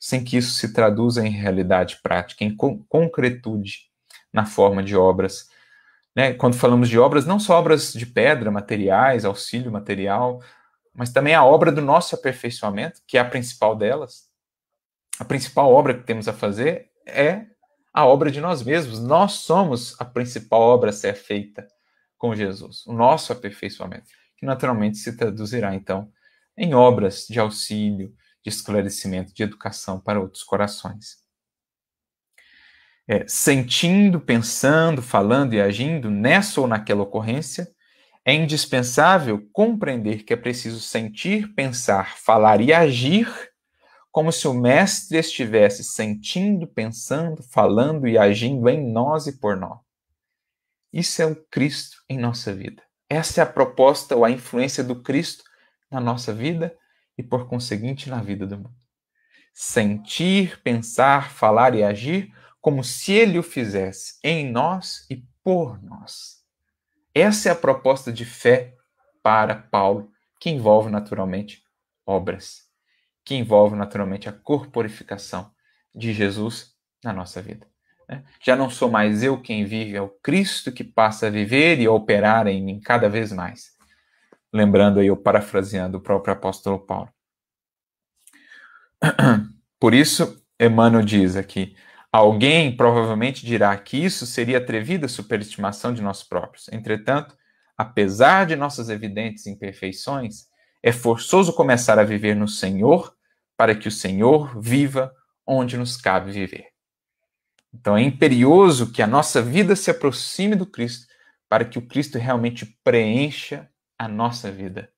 sem 0.05 0.22
que 0.22 0.36
isso 0.36 0.52
se 0.52 0.74
traduza 0.74 1.26
em 1.26 1.30
realidade 1.30 1.98
prática, 2.02 2.44
em 2.44 2.55
concretude 2.55 3.88
na 4.30 4.44
forma 4.44 4.82
de 4.82 4.94
obras. 4.94 5.48
Né? 6.14 6.34
Quando 6.34 6.59
falamos 6.59 6.90
de 6.90 6.98
obras, 6.98 7.24
não 7.24 7.40
só 7.40 7.59
obras 7.59 7.90
de 7.90 8.05
pedra, 8.05 8.50
materiais, 8.50 9.24
auxílio 9.24 9.72
material, 9.72 10.42
mas 10.92 11.11
também 11.11 11.34
a 11.34 11.42
obra 11.42 11.72
do 11.72 11.80
nosso 11.80 12.14
aperfeiçoamento, 12.14 13.00
que 13.07 13.16
é 13.16 13.20
a 13.22 13.24
principal 13.24 13.74
delas. 13.74 14.28
A 15.18 15.24
principal 15.24 15.72
obra 15.72 15.94
que 15.94 16.05
temos 16.05 16.28
a 16.28 16.34
fazer 16.34 16.90
é 17.07 17.46
a 17.90 18.05
obra 18.05 18.30
de 18.30 18.42
nós 18.42 18.62
mesmos. 18.62 19.00
Nós 19.00 19.32
somos 19.32 19.98
a 19.98 20.05
principal 20.05 20.61
obra 20.61 20.90
a 20.90 20.92
ser 20.92 21.14
feita 21.14 21.66
com 22.18 22.36
Jesus, 22.36 22.84
o 22.86 22.92
nosso 22.92 23.32
aperfeiçoamento, 23.32 24.11
que 24.36 24.44
naturalmente 24.44 24.98
se 24.98 25.16
traduzirá, 25.16 25.74
então, 25.74 26.12
em 26.55 26.74
obras 26.74 27.26
de 27.26 27.40
auxílio, 27.40 28.14
de 28.45 28.51
esclarecimento, 28.51 29.34
de 29.34 29.42
educação 29.42 29.99
para 29.99 30.20
outros 30.20 30.45
corações 30.45 31.24
é, 33.07 33.24
sentindo, 33.28 34.18
pensando, 34.20 35.03
falando 35.03 35.55
e 35.55 35.61
agindo 35.61 36.11
nessa 36.11 36.61
ou 36.61 36.66
naquela 36.66 37.03
ocorrência, 37.03 37.70
é 38.24 38.32
indispensável 38.32 39.47
compreender 39.53 40.24
que 40.24 40.32
é 40.32 40.36
preciso 40.36 40.80
sentir, 40.80 41.53
pensar, 41.55 42.16
falar 42.16 42.61
e 42.61 42.72
agir 42.72 43.28
como 44.11 44.32
se 44.32 44.47
o 44.49 44.55
Mestre 44.55 45.18
estivesse 45.18 45.84
sentindo, 45.84 46.66
pensando, 46.66 47.42
falando 47.42 48.09
e 48.09 48.16
agindo 48.16 48.68
em 48.68 48.90
nós 48.90 49.26
e 49.26 49.38
por 49.38 49.57
nós. 49.57 49.78
Isso 50.92 51.20
é 51.20 51.26
o 51.26 51.36
Cristo 51.51 51.97
em 52.09 52.16
nossa 52.16 52.55
vida. 52.55 52.82
Essa 53.11 53.40
é 53.40 53.45
a 53.45 53.47
proposta 53.47 54.16
ou 54.16 54.24
a 54.24 54.30
influência 54.30 54.82
do 54.82 55.03
Cristo 55.03 55.45
na 55.90 56.01
nossa 56.01 56.32
vida 56.32 56.74
e, 57.17 57.23
por 57.23 57.47
conseguinte, 57.49 58.09
na 58.11 58.23
vida 58.23 58.47
do 58.47 58.57
mundo. 58.57 58.75
Sentir, 59.53 60.61
pensar, 60.62 61.31
falar 61.31 61.75
e 61.75 61.83
agir 61.83 62.33
como 62.61 62.83
se 62.83 63.12
ele 63.12 63.39
o 63.39 63.43
fizesse 63.43 64.19
em 64.23 64.51
nós 64.51 65.07
e 65.11 65.23
por 65.43 65.83
nós. 65.83 66.43
Essa 67.15 67.51
é 67.51 67.53
a 67.53 67.57
proposta 67.57 68.12
de 68.12 68.25
fé 68.25 68.75
para 69.23 69.55
Paulo, 69.55 70.11
que 70.41 70.51
envolve 70.51 70.91
naturalmente 70.91 71.62
obras, 72.07 72.62
que 73.25 73.35
envolve 73.35 73.77
naturalmente 73.77 74.29
a 74.29 74.33
corporificação 74.33 75.51
de 75.95 76.12
Jesus 76.12 76.75
na 77.03 77.12
nossa 77.12 77.41
vida. 77.41 77.67
Né? 78.09 78.25
Já 78.41 78.57
não 78.57 78.69
sou 78.69 78.91
mais 78.91 79.23
eu 79.23 79.41
quem 79.41 79.65
vive, 79.65 79.97
é 79.97 80.03
o 80.03 80.09
Cristo 80.09 80.73
que 80.73 80.85
passa 80.85 81.29
a 81.29 81.31
viver 81.31 81.79
e 81.79 81.87
a 81.87 81.93
operar 81.93 82.47
em 82.47 82.62
mim 82.62 82.81
cada 82.81 83.09
vez 83.09 83.33
mais. 83.33 83.74
Lembrando 84.55 85.00
aí, 85.00 85.09
eu 85.09 85.16
parafraseando 85.16 85.98
o 85.98 86.00
próprio 86.00 86.32
apóstolo 86.32 86.78
Paulo. 86.78 87.11
Por 89.80 89.92
isso, 89.92 90.40
Emmanuel 90.61 91.05
diz 91.05 91.34
aqui: 91.34 91.74
Alguém 92.12 92.76
provavelmente 92.76 93.44
dirá 93.44 93.76
que 93.76 93.96
isso 93.96 94.24
seria 94.24 94.59
atrevida 94.59 95.09
superestimação 95.09 95.92
de 95.92 96.00
nós 96.00 96.22
próprios. 96.22 96.68
Entretanto, 96.68 97.36
apesar 97.76 98.46
de 98.46 98.55
nossas 98.55 98.88
evidentes 98.90 99.48
imperfeições, 99.48 100.46
é 100.80 100.92
forçoso 100.92 101.52
começar 101.52 101.98
a 101.98 102.05
viver 102.05 102.36
no 102.36 102.46
Senhor 102.46 103.12
para 103.57 103.74
que 103.74 103.88
o 103.88 103.90
Senhor 103.90 104.57
viva 104.61 105.12
onde 105.44 105.76
nos 105.76 105.96
cabe 105.96 106.30
viver. 106.30 106.68
Então 107.72 107.96
é 107.96 108.02
imperioso 108.02 108.92
que 108.92 109.02
a 109.02 109.07
nossa 109.09 109.42
vida 109.42 109.74
se 109.74 109.90
aproxime 109.90 110.55
do 110.55 110.64
Cristo 110.64 111.09
para 111.48 111.64
que 111.64 111.76
o 111.76 111.86
Cristo 111.88 112.18
realmente 112.18 112.64
preencha 112.84 113.68
a 113.99 114.09
nossa 114.09 114.51
vida 114.51 114.90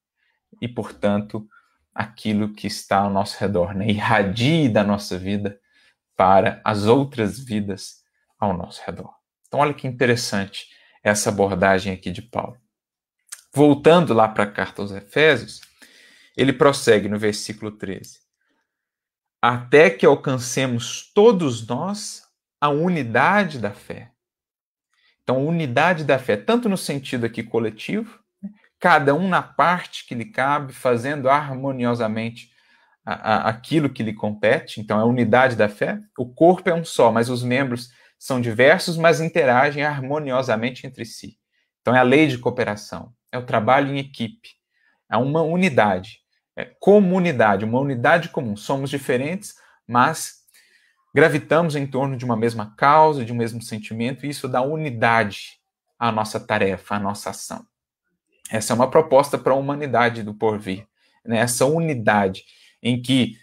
e, 0.61 0.68
portanto, 0.68 1.47
aquilo 1.94 2.53
que 2.53 2.66
está 2.66 2.99
ao 2.99 3.11
nosso 3.11 3.38
redor, 3.38 3.74
né? 3.74 3.88
irradie 3.88 4.68
da 4.68 4.84
nossa 4.84 5.18
vida 5.18 5.59
para 6.16 6.61
as 6.64 6.84
outras 6.84 7.38
vidas 7.38 8.03
ao 8.38 8.57
nosso 8.57 8.82
redor. 8.84 9.14
Então, 9.47 9.61
olha 9.61 9.74
que 9.74 9.86
interessante 9.86 10.66
essa 11.03 11.30
abordagem 11.30 11.92
aqui 11.92 12.11
de 12.11 12.22
Paulo. 12.22 12.57
Voltando 13.55 14.12
lá 14.12 14.28
para 14.28 14.44
a 14.44 14.51
carta 14.51 14.82
aos 14.82 14.90
Efésios, 14.90 15.61
ele 16.36 16.53
prossegue 16.53 17.09
no 17.09 17.18
versículo 17.18 17.70
13: 17.70 18.18
Até 19.40 19.88
que 19.88 20.05
alcancemos 20.05 21.11
todos 21.14 21.66
nós 21.66 22.22
a 22.61 22.68
unidade 22.68 23.59
da 23.59 23.70
fé. 23.70 24.12
Então, 25.22 25.47
unidade 25.47 26.05
da 26.05 26.18
fé, 26.18 26.36
tanto 26.36 26.68
no 26.68 26.76
sentido 26.76 27.26
aqui 27.26 27.42
coletivo, 27.42 28.20
cada 28.79 29.14
um 29.14 29.29
na 29.29 29.43
parte 29.43 30.07
que 30.07 30.14
lhe 30.14 30.27
cabe, 30.27 30.72
fazendo 30.72 31.29
harmoniosamente 31.29 32.51
a, 33.05 33.12
a, 33.14 33.49
aquilo 33.49 33.89
que 33.89 34.03
lhe 34.03 34.12
compete, 34.12 34.81
então 34.81 34.99
é 34.99 35.03
a 35.03 35.07
unidade 35.07 35.57
da 35.57 35.68
fé. 35.68 36.01
O 36.18 36.27
corpo 36.27 36.68
é 36.68 36.74
um 36.74 36.85
só, 36.85 37.12
mas 37.12 37.31
os 37.31 37.43
membros 37.43 37.91
são 38.18 38.41
diversos, 38.41 38.97
mas 38.97 39.20
interagem 39.20 39.85
harmoniosamente 39.85 40.87
entre 40.87 41.05
si. 41.05 41.39
Então 41.81 41.95
é 41.95 41.99
a 42.01 42.03
lei 42.03 42.27
de 42.27 42.39
cooperação, 42.39 43.12
é 43.31 43.39
o 43.39 43.47
trabalho 43.47 43.95
em 43.95 43.99
equipe, 43.99 44.51
é 45.11 45.16
uma 45.16 45.43
unidade, 45.43 46.20
é 46.57 46.64
comunidade, 46.81 47.64
uma 47.64 47.79
unidade 47.79 48.31
comum. 48.31 48.57
Somos 48.57 48.91
diferentes, 48.91 49.55
mas 49.87 50.45
gravitamos 51.14 51.77
em 51.77 51.87
torno 51.87 52.16
de 52.16 52.24
uma 52.24 52.37
mesma 52.37 52.74
causa, 52.77 53.24
de 53.24 53.33
um 53.33 53.37
mesmo 53.37 53.62
sentimento, 53.62 54.27
e 54.27 54.31
isso 54.31 54.49
dá 54.49 54.62
unidade 54.62 55.61
à 55.99 56.11
nossa 56.11 56.41
tarefa, 56.41 56.97
à 56.97 56.99
nossa 56.99 57.31
ação. 57.31 57.64
Essa 58.51 58.72
é 58.72 58.74
uma 58.74 58.90
proposta 58.90 59.36
para 59.36 59.53
a 59.53 59.57
humanidade 59.57 60.22
do 60.22 60.34
porvir, 60.34 60.86
né? 61.24 61.38
essa 61.38 61.66
unidade 61.66 62.44
em 62.82 63.01
que 63.01 63.36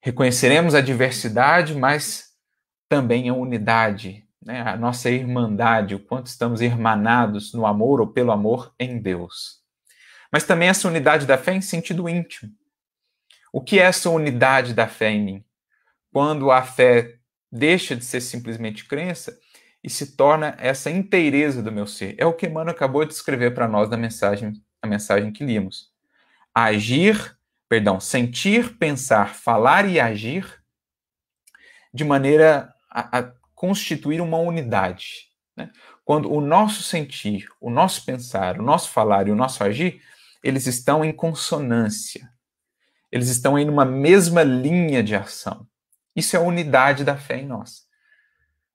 reconheceremos 0.00 0.74
a 0.74 0.80
diversidade, 0.80 1.74
mas 1.74 2.32
também 2.88 3.28
a 3.28 3.34
unidade, 3.34 4.26
né? 4.44 4.60
a 4.60 4.76
nossa 4.76 5.10
irmandade, 5.10 5.94
o 5.94 6.00
quanto 6.00 6.26
estamos 6.26 6.60
irmanados 6.60 7.54
no 7.54 7.64
amor 7.64 8.00
ou 8.00 8.08
pelo 8.08 8.32
amor 8.32 8.74
em 8.78 8.98
Deus. 8.98 9.62
Mas 10.30 10.44
também 10.44 10.68
essa 10.68 10.88
unidade 10.88 11.26
da 11.26 11.38
fé 11.38 11.54
em 11.54 11.60
sentido 11.60 12.08
íntimo. 12.08 12.50
O 13.52 13.60
que 13.60 13.78
é 13.78 13.82
essa 13.82 14.10
unidade 14.10 14.74
da 14.74 14.88
fé 14.88 15.10
em 15.10 15.22
mim? 15.22 15.44
Quando 16.10 16.50
a 16.50 16.62
fé 16.62 17.16
deixa 17.50 17.94
de 17.94 18.04
ser 18.04 18.20
simplesmente 18.20 18.86
crença 18.86 19.38
e 19.82 19.90
se 19.90 20.16
torna 20.16 20.56
essa 20.58 20.90
inteireza 20.90 21.62
do 21.62 21.72
meu 21.72 21.86
ser. 21.86 22.14
É 22.18 22.26
o 22.26 22.32
que 22.32 22.46
Emmanuel 22.46 22.74
acabou 22.74 23.04
de 23.04 23.12
escrever 23.12 23.52
para 23.54 23.66
nós 23.66 23.88
na 23.90 23.96
mensagem, 23.96 24.52
a 24.80 24.86
mensagem 24.86 25.32
que 25.32 25.44
limos. 25.44 25.90
Agir 26.54 27.36
perdão, 27.72 27.98
sentir, 27.98 28.76
pensar, 28.76 29.34
falar 29.34 29.88
e 29.88 29.98
agir 29.98 30.62
de 31.90 32.04
maneira 32.04 32.70
a, 32.90 33.20
a 33.20 33.32
constituir 33.54 34.20
uma 34.20 34.36
unidade. 34.36 35.30
Né? 35.56 35.70
Quando 36.04 36.30
o 36.30 36.38
nosso 36.38 36.82
sentir, 36.82 37.48
o 37.58 37.70
nosso 37.70 38.04
pensar, 38.04 38.60
o 38.60 38.62
nosso 38.62 38.90
falar 38.90 39.26
e 39.26 39.30
o 39.30 39.34
nosso 39.34 39.64
agir, 39.64 40.02
eles 40.44 40.66
estão 40.66 41.02
em 41.02 41.14
consonância. 41.14 42.30
Eles 43.10 43.30
estão 43.30 43.58
em 43.58 43.66
uma 43.70 43.86
mesma 43.86 44.42
linha 44.42 45.02
de 45.02 45.16
ação. 45.16 45.66
Isso 46.14 46.36
é 46.36 46.38
a 46.38 46.42
unidade 46.42 47.04
da 47.04 47.16
fé 47.16 47.38
em 47.38 47.46
nós. 47.46 47.86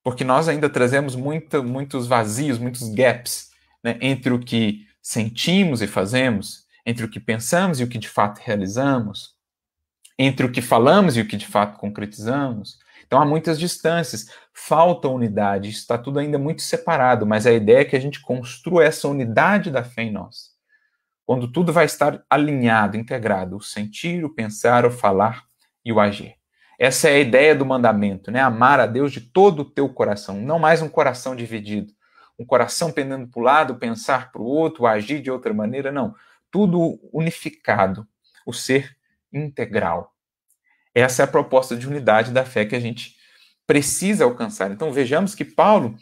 Porque 0.07 0.23
nós 0.23 0.47
ainda 0.47 0.69
trazemos 0.69 1.17
muito, 1.17 1.61
muitos 1.61 2.07
vazios, 2.07 2.57
muitos 2.57 2.87
gaps 2.87 3.49
né, 3.83 3.97
entre 3.99 4.31
o 4.31 4.39
que 4.39 4.85
sentimos 5.01 5.81
e 5.81 5.85
fazemos, 5.85 6.63
entre 6.85 7.03
o 7.03 7.09
que 7.09 7.19
pensamos 7.19 7.81
e 7.81 7.83
o 7.83 7.89
que 7.89 7.97
de 7.97 8.07
fato 8.07 8.39
realizamos, 8.41 9.35
entre 10.17 10.45
o 10.45 10.49
que 10.49 10.61
falamos 10.61 11.17
e 11.17 11.19
o 11.19 11.27
que 11.27 11.35
de 11.35 11.45
fato 11.45 11.77
concretizamos. 11.77 12.79
Então 13.05 13.21
há 13.21 13.25
muitas 13.25 13.59
distâncias, 13.59 14.27
falta 14.53 15.09
unidade, 15.09 15.67
está 15.67 15.97
tudo 15.97 16.19
ainda 16.19 16.37
muito 16.37 16.61
separado, 16.61 17.27
mas 17.27 17.45
a 17.45 17.51
ideia 17.51 17.79
é 17.79 17.85
que 17.85 17.97
a 17.97 17.99
gente 17.99 18.21
construa 18.21 18.85
essa 18.85 19.09
unidade 19.09 19.69
da 19.69 19.83
fé 19.83 20.03
em 20.03 20.11
nós. 20.13 20.51
Quando 21.25 21.51
tudo 21.51 21.73
vai 21.73 21.83
estar 21.83 22.23
alinhado, 22.29 22.95
integrado, 22.95 23.57
o 23.57 23.61
sentir, 23.61 24.23
o 24.23 24.33
pensar, 24.33 24.85
o 24.85 24.89
falar 24.89 25.43
e 25.83 25.91
o 25.91 25.99
agir. 25.99 26.36
Essa 26.79 27.09
é 27.09 27.15
a 27.15 27.19
ideia 27.19 27.55
do 27.55 27.65
mandamento, 27.65 28.29
né? 28.29 28.39
Amar 28.39 28.79
a 28.79 28.85
Deus 28.85 29.11
de 29.11 29.19
todo 29.19 29.61
o 29.61 29.65
teu 29.65 29.89
coração, 29.89 30.39
não 30.39 30.59
mais 30.59 30.79
um 30.79 30.87
coração 30.87 31.35
dividido, 31.35 31.91
um 32.37 32.45
coração 32.45 32.91
pendendo 32.91 33.27
para 33.27 33.39
o 33.39 33.43
lado, 33.43 33.75
pensar 33.77 34.31
para 34.31 34.41
o 34.41 34.45
outro, 34.45 34.85
agir 34.85 35.19
de 35.19 35.31
outra 35.31 35.53
maneira, 35.53 35.91
não. 35.91 36.13
Tudo 36.51 36.99
unificado, 37.11 38.07
o 38.45 38.53
ser 38.53 38.95
integral. 39.33 40.13
Essa 40.93 41.23
é 41.23 41.25
a 41.25 41.27
proposta 41.27 41.75
de 41.75 41.87
unidade 41.87 42.31
da 42.31 42.45
fé 42.45 42.63
que 42.63 42.75
a 42.75 42.79
gente 42.79 43.15
precisa 43.65 44.23
alcançar. 44.23 44.69
Então 44.71 44.91
vejamos 44.91 45.33
que 45.33 45.43
Paulo 45.43 45.95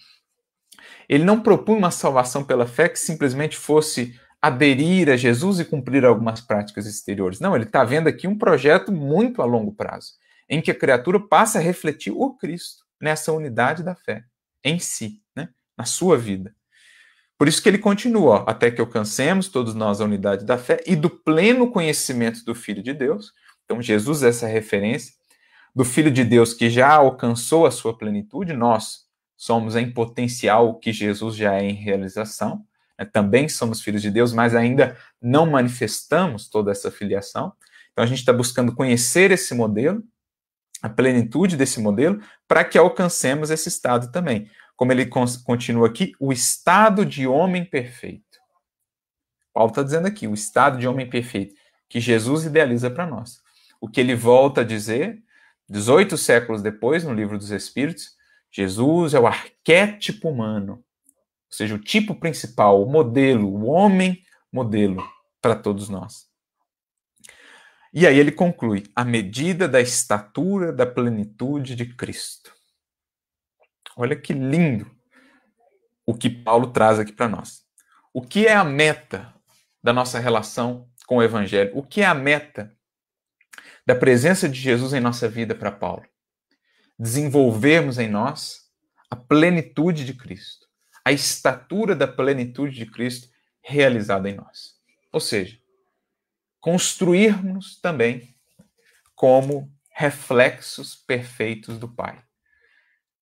ele 1.07 1.23
não 1.23 1.41
propunha 1.41 1.78
uma 1.78 1.91
salvação 1.91 2.43
pela 2.43 2.67
fé 2.67 2.89
que 2.89 2.99
simplesmente 2.99 3.55
fosse 3.55 4.19
aderir 4.41 5.09
a 5.09 5.15
Jesus 5.15 5.59
e 5.59 5.65
cumprir 5.65 6.03
algumas 6.03 6.41
práticas 6.41 6.86
exteriores. 6.86 7.39
Não, 7.39 7.55
ele 7.55 7.65
está 7.65 7.84
vendo 7.84 8.07
aqui 8.07 8.28
um 8.28 8.38
projeto 8.38 8.91
muito 8.91 9.41
a 9.41 9.45
longo 9.45 9.71
prazo 9.71 10.13
em 10.50 10.62
que 10.62 10.72
a 10.72 10.76
criatura 10.76 11.20
passa 11.20 11.60
a 11.60 11.62
refletir 11.62 12.12
o 12.12 12.36
Cristo 12.36 12.86
nessa 13.02 13.32
unidade 13.32 13.84
da 13.84 13.96
fé, 13.96 14.24
em 14.64 14.80
si, 14.80 15.22
né? 15.36 15.50
na 15.78 15.86
sua 15.86 16.18
vida. 16.18 16.56
Por 17.38 17.48
isso 17.48 17.62
que 17.62 17.68
ele 17.68 17.78
continua, 17.78 18.43
ó, 18.43 18.46
até 18.48 18.72
que 18.72 18.80
alcancemos 18.80 19.50
todos 19.50 19.76
nós 19.76 20.00
a 20.00 20.06
unidade 20.06 20.46
da 20.46 20.58
fé 20.58 20.82
e 20.86 20.96
do 20.96 21.10
pleno 21.10 21.70
conhecimento 21.70 22.46
do 22.46 22.56
Filho 22.56 22.82
de 22.82 22.93
Deus. 22.93 23.34
Então, 23.66 23.82
Jesus 23.82 24.24
é 24.24 24.30
essa 24.30 24.48
referência 24.48 25.14
do 25.76 25.84
Filho 25.84 26.10
de 26.10 26.24
Deus 26.24 26.54
que 26.54 26.70
já 26.70 26.93
alcançou 26.93 27.66
a 27.66 27.72
sua 27.72 27.98
plenitude, 27.98 28.54
nós 28.54 29.06
somos 29.36 29.76
em 29.76 29.91
potencial 29.91 30.70
o 30.70 30.80
que 30.80 30.93
Jesus 30.93 31.36
já 31.36 31.56
é 31.56 31.64
em 31.64 31.74
realização. 31.74 32.66
Né? 32.98 33.04
Também 33.04 33.50
somos 33.50 33.82
filhos 33.82 34.02
de 34.02 34.10
Deus, 34.10 34.32
mas 34.32 34.56
ainda 34.56 34.98
não 35.22 35.46
manifestamos 35.46 36.48
toda 36.48 36.72
essa 36.72 36.89
filiação. 36.89 37.52
Então, 37.91 38.04
a 38.04 38.08
gente 38.08 38.20
está 38.20 38.32
buscando 38.32 38.74
conhecer 38.74 39.32
esse 39.32 39.54
modelo 39.54 40.02
a 40.86 40.89
plenitude 40.89 41.57
desse 41.57 41.79
modelo, 41.79 42.21
para 42.47 42.63
que 42.63 42.77
alcancemos 42.77 43.49
esse 43.49 43.67
estado 43.67 44.11
também. 44.11 44.47
Como 44.75 44.91
ele 44.91 45.07
continua 45.43 45.88
aqui, 45.88 46.11
o 46.19 46.31
estado 46.31 47.03
de 47.03 47.25
homem 47.25 47.65
perfeito. 47.65 48.23
Paulo 49.51 49.71
está 49.71 49.81
dizendo 49.81 50.07
aqui, 50.07 50.27
o 50.27 50.33
estado 50.36 50.77
de 50.77 50.88
homem 50.88 51.09
perfeito, 51.09 51.55
que 51.89 51.99
Jesus 51.99 52.45
idealiza 52.45 52.91
para 52.91 53.07
nós. 53.07 53.41
O 53.81 53.89
que 53.89 53.99
ele 53.99 54.13
volta 54.13 54.61
a 54.61 54.63
dizer, 54.63 55.17
18 55.67 56.19
séculos 56.19 56.61
depois, 56.61 57.03
no 57.03 57.15
livro 57.15 57.39
dos 57.39 57.49
Espíritos, 57.49 58.11
Jesus 58.51 59.15
é 59.15 59.19
o 59.19 59.25
arquétipo 59.25 60.29
humano, 60.29 60.73
ou 60.73 60.83
seja, 61.49 61.73
o 61.73 61.79
tipo 61.79 62.13
principal, 62.13 62.79
o 62.79 62.91
modelo, 62.91 63.47
o 63.47 63.65
homem 63.65 64.21
modelo 64.53 65.03
para 65.41 65.55
todos 65.55 65.89
nós. 65.89 66.27
E 67.96 68.06
aí 68.06 68.20
ele 68.20 68.32
conclui: 68.34 68.84
a 68.93 69.06
medida 69.06 69.70
da 69.70 69.80
estatura 69.80 70.74
da 70.74 70.86
plenitude 70.86 71.76
de 71.76 71.86
Cristo. 71.86 72.54
Olha 73.96 74.18
que 74.18 74.34
lindo 74.34 74.93
o 76.06 76.14
que 76.14 76.30
Paulo 76.30 76.74
traz 76.74 77.00
aqui 77.00 77.14
para 77.14 77.30
nós. 77.30 77.64
O 78.14 78.22
que 78.22 78.46
é 78.46 78.54
a 78.54 78.66
meta 78.66 79.34
da 79.82 79.93
nossa 79.93 80.20
relação 80.20 80.89
com 81.08 81.18
o 81.18 81.24
Evangelho? 81.24 81.72
O 81.74 81.82
que 81.82 82.02
é 82.02 82.06
a 82.06 82.14
meta 82.14 82.76
da 83.86 83.96
presença 83.96 84.50
de 84.50 84.60
Jesus 84.60 84.91
em 84.91 85.00
nossa 85.00 85.30
vida 85.30 85.56
para 85.56 85.72
Paulo? 85.72 86.04
Desenvolvermos 87.00 87.98
em 87.98 88.10
nós 88.10 88.66
a 89.10 89.16
plenitude 89.16 90.04
de 90.04 90.14
Cristo, 90.14 90.68
a 91.04 91.14
estatura 91.14 91.96
da 91.96 92.08
plenitude 92.08 92.76
de 92.76 92.86
Cristo 92.86 93.30
realizada 93.62 94.30
em 94.30 94.36
nós. 94.36 94.76
Ou 95.14 95.22
seja, 95.22 95.58
construirmos 96.66 97.80
também 97.80 98.36
como 99.13 99.72
reflexos 99.91 100.95
perfeitos 100.95 101.78
do 101.78 101.88
Pai. 101.88 102.18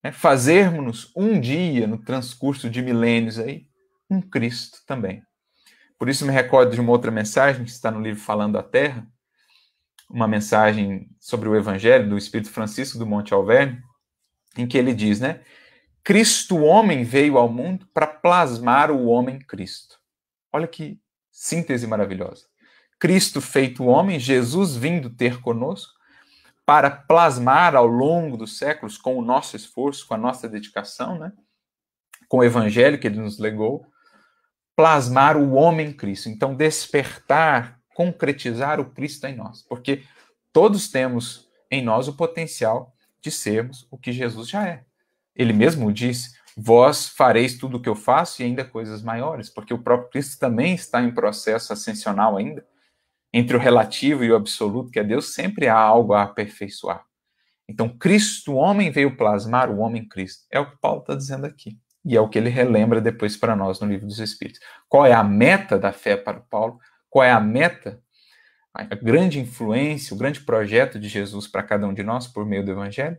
É, 0.02 0.10
Fazermos 0.10 1.12
um 1.14 1.38
dia, 1.38 1.86
no 1.86 1.98
transcurso 1.98 2.70
de 2.70 2.80
milênios 2.80 3.38
aí, 3.38 3.68
um 4.08 4.22
Cristo 4.22 4.78
também. 4.86 5.22
Por 5.98 6.08
isso 6.08 6.24
me 6.24 6.32
recordo 6.32 6.74
de 6.74 6.80
uma 6.80 6.90
outra 6.90 7.10
mensagem 7.10 7.66
que 7.66 7.70
está 7.70 7.90
no 7.90 8.00
livro 8.00 8.18
Falando 8.18 8.56
a 8.56 8.62
Terra, 8.62 9.06
uma 10.08 10.26
mensagem 10.26 11.10
sobre 11.20 11.46
o 11.46 11.54
Evangelho 11.54 12.08
do 12.08 12.16
Espírito 12.16 12.48
Francisco 12.48 12.96
do 12.96 13.04
Monte 13.04 13.34
Alverne, 13.34 13.78
em 14.56 14.66
que 14.66 14.78
ele 14.78 14.94
diz, 14.94 15.20
né? 15.20 15.42
Cristo 16.02 16.56
homem 16.56 17.04
veio 17.04 17.36
ao 17.36 17.50
mundo 17.50 17.86
para 17.92 18.06
plasmar 18.06 18.90
o 18.90 19.04
homem 19.04 19.38
Cristo. 19.38 20.00
Olha 20.50 20.66
que 20.66 20.98
síntese 21.30 21.86
maravilhosa. 21.86 22.53
Cristo 23.04 23.42
feito 23.42 23.84
homem, 23.84 24.18
Jesus 24.18 24.74
vindo 24.74 25.10
ter 25.10 25.42
conosco, 25.42 25.92
para 26.64 26.90
plasmar 26.90 27.76
ao 27.76 27.86
longo 27.86 28.34
dos 28.34 28.56
séculos, 28.56 28.96
com 28.96 29.18
o 29.18 29.22
nosso 29.22 29.56
esforço, 29.56 30.06
com 30.08 30.14
a 30.14 30.16
nossa 30.16 30.48
dedicação, 30.48 31.18
né? 31.18 31.30
com 32.30 32.38
o 32.38 32.44
evangelho 32.44 32.98
que 32.98 33.06
ele 33.06 33.20
nos 33.20 33.38
legou, 33.38 33.86
plasmar 34.74 35.36
o 35.36 35.52
homem 35.52 35.92
Cristo. 35.92 36.30
Então, 36.30 36.54
despertar, 36.54 37.78
concretizar 37.94 38.80
o 38.80 38.86
Cristo 38.86 39.26
em 39.26 39.36
nós. 39.36 39.60
Porque 39.60 40.04
todos 40.50 40.88
temos 40.88 41.46
em 41.70 41.84
nós 41.84 42.08
o 42.08 42.16
potencial 42.16 42.94
de 43.20 43.30
sermos 43.30 43.86
o 43.90 43.98
que 43.98 44.12
Jesus 44.12 44.48
já 44.48 44.66
é. 44.66 44.82
Ele 45.36 45.52
mesmo 45.52 45.92
disse: 45.92 46.38
Vós 46.56 47.06
fareis 47.06 47.58
tudo 47.58 47.76
o 47.76 47.82
que 47.82 47.88
eu 47.90 47.94
faço 47.94 48.40
e 48.40 48.46
ainda 48.46 48.64
coisas 48.64 49.02
maiores, 49.02 49.50
porque 49.50 49.74
o 49.74 49.82
próprio 49.82 50.08
Cristo 50.08 50.38
também 50.38 50.74
está 50.74 51.02
em 51.02 51.12
processo 51.12 51.70
ascensional 51.70 52.38
ainda 52.38 52.64
entre 53.36 53.56
o 53.56 53.60
relativo 53.60 54.22
e 54.22 54.30
o 54.30 54.36
absoluto, 54.36 54.92
que 54.92 55.00
é 55.00 55.02
Deus, 55.02 55.34
sempre 55.34 55.66
há 55.66 55.76
algo 55.76 56.12
a 56.12 56.22
aperfeiçoar. 56.22 57.04
Então, 57.68 57.88
Cristo, 57.88 58.52
o 58.52 58.54
homem, 58.54 58.92
veio 58.92 59.16
plasmar 59.16 59.68
o 59.68 59.78
homem 59.78 60.06
Cristo. 60.06 60.44
É 60.52 60.60
o 60.60 60.70
que 60.70 60.78
Paulo 60.80 61.00
está 61.00 61.16
dizendo 61.16 61.44
aqui. 61.44 61.76
E 62.04 62.16
é 62.16 62.20
o 62.20 62.28
que 62.28 62.38
ele 62.38 62.48
relembra 62.48 63.00
depois 63.00 63.36
para 63.36 63.56
nós 63.56 63.80
no 63.80 63.88
livro 63.88 64.06
dos 64.06 64.20
Espíritos. 64.20 64.60
Qual 64.88 65.04
é 65.04 65.12
a 65.12 65.24
meta 65.24 65.76
da 65.76 65.90
fé 65.90 66.16
para 66.16 66.38
Paulo? 66.38 66.78
Qual 67.10 67.24
é 67.24 67.32
a 67.32 67.40
meta, 67.40 68.00
a 68.72 68.84
grande 68.84 69.40
influência, 69.40 70.14
o 70.14 70.18
grande 70.18 70.40
projeto 70.42 71.00
de 71.00 71.08
Jesus 71.08 71.48
para 71.48 71.64
cada 71.64 71.88
um 71.88 71.92
de 71.92 72.04
nós 72.04 72.28
por 72.28 72.46
meio 72.46 72.64
do 72.64 72.70
Evangelho? 72.70 73.18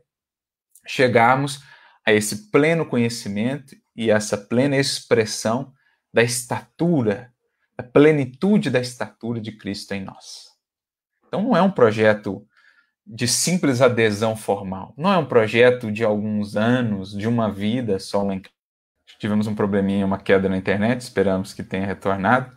Chegarmos 0.87 1.61
a 2.07 2.13
esse 2.13 2.49
pleno 2.51 2.85
conhecimento 2.85 3.75
e 3.93 4.09
essa 4.09 4.37
plena 4.37 4.77
expressão 4.77 5.73
da 6.13 6.23
estatura 6.23 7.34
a 7.77 7.83
plenitude 7.83 8.69
da 8.69 8.79
estatura 8.79 9.39
de 9.39 9.51
Cristo 9.51 9.93
em 9.93 10.03
nós. 10.03 10.49
Então 11.27 11.43
não 11.43 11.57
é 11.57 11.61
um 11.61 11.71
projeto 11.71 12.45
de 13.05 13.27
simples 13.27 13.81
adesão 13.81 14.35
formal, 14.35 14.93
não 14.97 15.13
é 15.13 15.17
um 15.17 15.25
projeto 15.25 15.91
de 15.91 16.03
alguns 16.03 16.55
anos, 16.55 17.11
de 17.11 17.27
uma 17.27 17.51
vida 17.51 17.99
só 17.99 18.29
em 18.31 18.41
Tivemos 19.19 19.47
um 19.47 19.55
probleminha, 19.55 20.05
uma 20.05 20.17
queda 20.17 20.49
na 20.49 20.57
internet, 20.57 21.01
esperamos 21.01 21.53
que 21.53 21.63
tenha 21.63 21.85
retornado. 21.85 22.51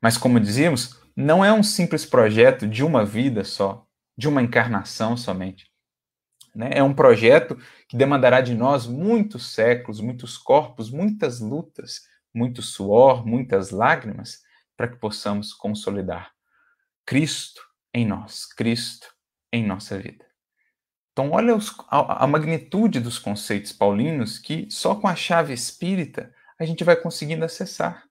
Mas 0.00 0.18
como 0.18 0.40
dizíamos, 0.40 1.00
não 1.14 1.44
é 1.44 1.52
um 1.52 1.62
simples 1.62 2.04
projeto 2.04 2.66
de 2.66 2.84
uma 2.84 3.04
vida 3.04 3.44
só, 3.44 3.86
de 4.16 4.28
uma 4.28 4.42
encarnação 4.42 5.16
somente. 5.16 5.70
Né? 6.54 6.70
É 6.72 6.82
um 6.82 6.92
projeto 6.94 7.56
que 7.88 7.96
demandará 7.96 8.40
de 8.40 8.54
nós 8.54 8.86
muitos 8.86 9.54
séculos, 9.54 10.00
muitos 10.00 10.36
corpos, 10.36 10.90
muitas 10.90 11.40
lutas, 11.40 12.02
muito 12.34 12.60
suor, 12.62 13.26
muitas 13.26 13.70
lágrimas, 13.70 14.42
para 14.76 14.88
que 14.88 14.96
possamos 14.96 15.52
consolidar 15.52 16.32
Cristo 17.04 17.62
em 17.94 18.06
nós, 18.06 18.44
Cristo 18.44 19.08
em 19.52 19.64
nossa 19.64 19.98
vida. 19.98 20.24
Então, 21.12 21.30
olha 21.30 21.56
os, 21.56 21.74
a, 21.88 22.24
a, 22.24 22.26
magnitude 22.26 23.00
dos 23.00 23.18
conceitos 23.18 23.72
paulinos 23.72 24.38
que 24.38 24.68
só 24.70 24.94
com 24.94 25.08
a 25.08 25.16
chave 25.16 25.54
espírita 25.54 26.30
a 26.58 26.64
gente 26.64 26.84
vai 26.84 26.94
conseguindo 26.94 27.44
acessar. 27.44 28.04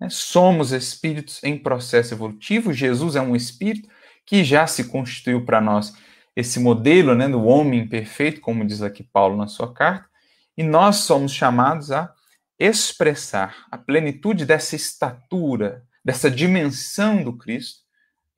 Né? 0.00 0.08
Somos 0.08 0.72
espíritos 0.72 1.42
em 1.44 1.58
processo 1.58 2.14
evolutivo, 2.14 2.72
Jesus 2.72 3.16
é 3.16 3.20
um 3.20 3.36
espírito 3.36 3.88
que 4.24 4.44
já 4.44 4.66
se 4.66 4.84
constituiu 4.84 5.44
para 5.44 5.60
nós 5.60 5.92
esse 6.34 6.60
modelo 6.60 7.14
né, 7.14 7.28
do 7.28 7.44
homem 7.44 7.86
perfeito, 7.88 8.40
como 8.40 8.64
diz 8.64 8.80
aqui 8.80 9.02
Paulo 9.02 9.36
na 9.36 9.48
sua 9.48 9.74
carta, 9.74 10.08
e 10.56 10.62
nós 10.62 10.96
somos 10.96 11.32
chamados 11.32 11.90
a 11.90 12.14
expressar 12.58 13.66
a 13.70 13.76
plenitude 13.76 14.44
dessa 14.44 14.76
estatura, 14.76 15.84
dessa 16.04 16.30
dimensão 16.30 17.22
do 17.22 17.36
Cristo 17.36 17.82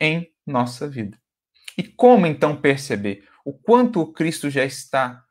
em 0.00 0.32
nossa 0.46 0.88
vida. 0.88 1.18
E 1.76 1.82
como 1.82 2.26
então 2.26 2.60
perceber 2.60 3.28
o 3.44 3.52
quanto 3.52 4.00
o 4.00 4.12
Cristo 4.12 4.50
já 4.50 4.64
está 4.64 5.24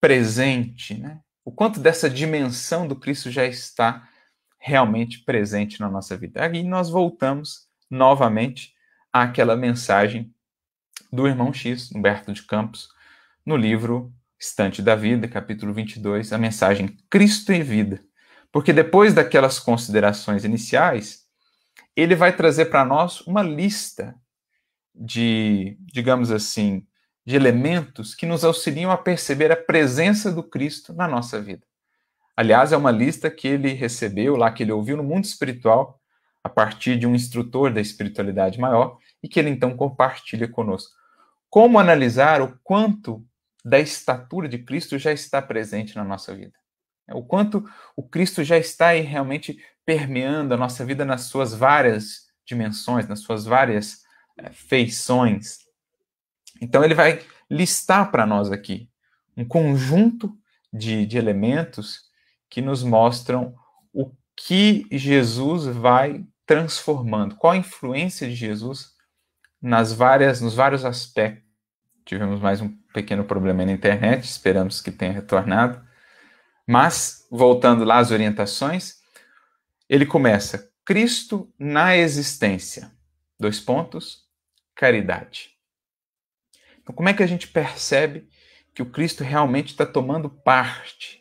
presente, 0.00 0.94
né? 0.94 1.20
o 1.44 1.52
quanto 1.52 1.80
dessa 1.80 2.08
dimensão 2.10 2.86
do 2.86 2.94
Cristo 2.94 3.30
já 3.30 3.44
está 3.44 4.08
realmente 4.58 5.24
presente 5.24 5.80
na 5.80 5.88
nossa 5.88 6.16
vida. 6.16 6.44
Aí 6.44 6.62
nós 6.62 6.90
voltamos 6.90 7.68
novamente 7.90 8.74
àquela 9.12 9.56
mensagem 9.56 10.32
do 11.12 11.26
irmão 11.26 11.52
X, 11.52 11.90
Humberto 11.92 12.32
de 12.32 12.42
Campos, 12.42 12.88
no 13.46 13.56
livro 13.56 14.12
Estante 14.38 14.82
da 14.82 14.94
Vida, 14.94 15.26
capítulo 15.26 15.72
22, 15.72 16.32
a 16.32 16.38
mensagem 16.38 16.96
Cristo 17.08 17.52
e 17.52 17.62
Vida. 17.62 18.04
Porque 18.52 18.72
depois 18.72 19.14
daquelas 19.14 19.58
considerações 19.58 20.44
iniciais, 20.44 21.27
ele 22.00 22.14
vai 22.14 22.34
trazer 22.34 22.66
para 22.66 22.84
nós 22.84 23.20
uma 23.22 23.42
lista 23.42 24.14
de, 24.94 25.76
digamos 25.80 26.30
assim, 26.30 26.86
de 27.26 27.34
elementos 27.34 28.14
que 28.14 28.24
nos 28.24 28.44
auxiliam 28.44 28.92
a 28.92 28.96
perceber 28.96 29.50
a 29.50 29.56
presença 29.56 30.30
do 30.30 30.44
Cristo 30.44 30.92
na 30.92 31.08
nossa 31.08 31.40
vida. 31.42 31.66
Aliás, 32.36 32.70
é 32.70 32.76
uma 32.76 32.92
lista 32.92 33.28
que 33.28 33.48
ele 33.48 33.72
recebeu 33.72 34.36
lá, 34.36 34.52
que 34.52 34.62
ele 34.62 34.70
ouviu 34.70 34.96
no 34.96 35.02
mundo 35.02 35.24
espiritual, 35.24 36.00
a 36.42 36.48
partir 36.48 36.96
de 36.96 37.04
um 37.04 37.16
instrutor 37.16 37.72
da 37.72 37.80
espiritualidade 37.80 38.60
maior, 38.60 38.96
e 39.20 39.28
que 39.28 39.40
ele 39.40 39.50
então 39.50 39.76
compartilha 39.76 40.46
conosco. 40.46 40.94
Como 41.50 41.80
analisar 41.80 42.40
o 42.40 42.56
quanto 42.62 43.26
da 43.64 43.80
estatura 43.80 44.48
de 44.48 44.58
Cristo 44.58 44.96
já 44.98 45.10
está 45.10 45.42
presente 45.42 45.96
na 45.96 46.04
nossa 46.04 46.32
vida? 46.32 46.54
O 47.14 47.22
quanto 47.22 47.64
o 47.96 48.02
Cristo 48.02 48.44
já 48.44 48.58
está 48.58 48.88
aí 48.88 49.00
realmente 49.00 49.58
permeando 49.84 50.54
a 50.54 50.56
nossa 50.56 50.84
vida 50.84 51.04
nas 51.04 51.22
suas 51.22 51.54
várias 51.54 52.28
dimensões, 52.44 53.08
nas 53.08 53.20
suas 53.20 53.44
várias 53.44 54.02
é, 54.38 54.50
feições. 54.50 55.60
Então, 56.60 56.84
ele 56.84 56.94
vai 56.94 57.22
listar 57.50 58.10
para 58.10 58.26
nós 58.26 58.50
aqui 58.50 58.90
um 59.36 59.44
conjunto 59.44 60.36
de, 60.72 61.06
de 61.06 61.16
elementos 61.16 62.02
que 62.50 62.60
nos 62.60 62.82
mostram 62.82 63.54
o 63.92 64.12
que 64.36 64.86
Jesus 64.90 65.66
vai 65.66 66.24
transformando, 66.46 67.36
qual 67.36 67.52
a 67.52 67.56
influência 67.56 68.26
de 68.26 68.34
Jesus 68.34 68.92
nas 69.60 69.92
várias, 69.92 70.40
nos 70.40 70.54
vários 70.54 70.84
aspectos. 70.84 71.46
Tivemos 72.04 72.40
mais 72.40 72.60
um 72.60 72.68
pequeno 72.92 73.24
problema 73.24 73.64
na 73.64 73.72
internet, 73.72 74.24
esperamos 74.24 74.80
que 74.80 74.90
tenha 74.90 75.12
retornado. 75.12 75.86
Mas, 76.68 77.26
voltando 77.30 77.82
lá 77.82 77.96
às 77.96 78.10
orientações, 78.10 78.96
ele 79.88 80.04
começa 80.04 80.70
Cristo 80.84 81.50
na 81.58 81.96
existência. 81.96 82.92
Dois 83.40 83.58
pontos, 83.58 84.26
caridade. 84.74 85.56
Então, 86.82 86.94
como 86.94 87.08
é 87.08 87.14
que 87.14 87.22
a 87.22 87.26
gente 87.26 87.48
percebe 87.48 88.28
que 88.74 88.82
o 88.82 88.90
Cristo 88.90 89.24
realmente 89.24 89.68
está 89.68 89.86
tomando 89.86 90.28
parte 90.28 91.18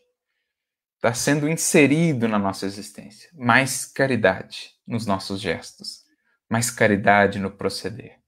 está 0.98 1.14
sendo 1.14 1.48
inserido 1.48 2.28
na 2.28 2.38
nossa 2.38 2.66
existência. 2.66 3.30
Mais 3.34 3.86
caridade 3.86 4.72
nos 4.86 5.06
nossos 5.06 5.40
gestos, 5.40 6.04
mais 6.50 6.70
caridade 6.70 7.40
no 7.40 7.52
proceder. 7.52 8.20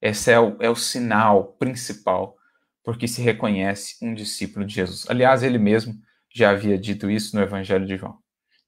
Esse 0.00 0.32
é 0.32 0.40
o, 0.40 0.56
é 0.60 0.70
o 0.70 0.76
sinal 0.76 1.52
principal 1.58 2.36
porque 2.82 3.06
se 3.06 3.20
reconhece 3.20 3.96
um 4.02 4.14
discípulo 4.14 4.64
de 4.64 4.74
Jesus. 4.74 5.04
Aliás, 5.08 5.42
ele 5.42 5.58
mesmo 5.58 6.00
já 6.38 6.50
havia 6.50 6.78
dito 6.78 7.10
isso 7.10 7.36
no 7.36 7.42
Evangelho 7.42 7.86
de 7.86 7.96
João. 7.96 8.18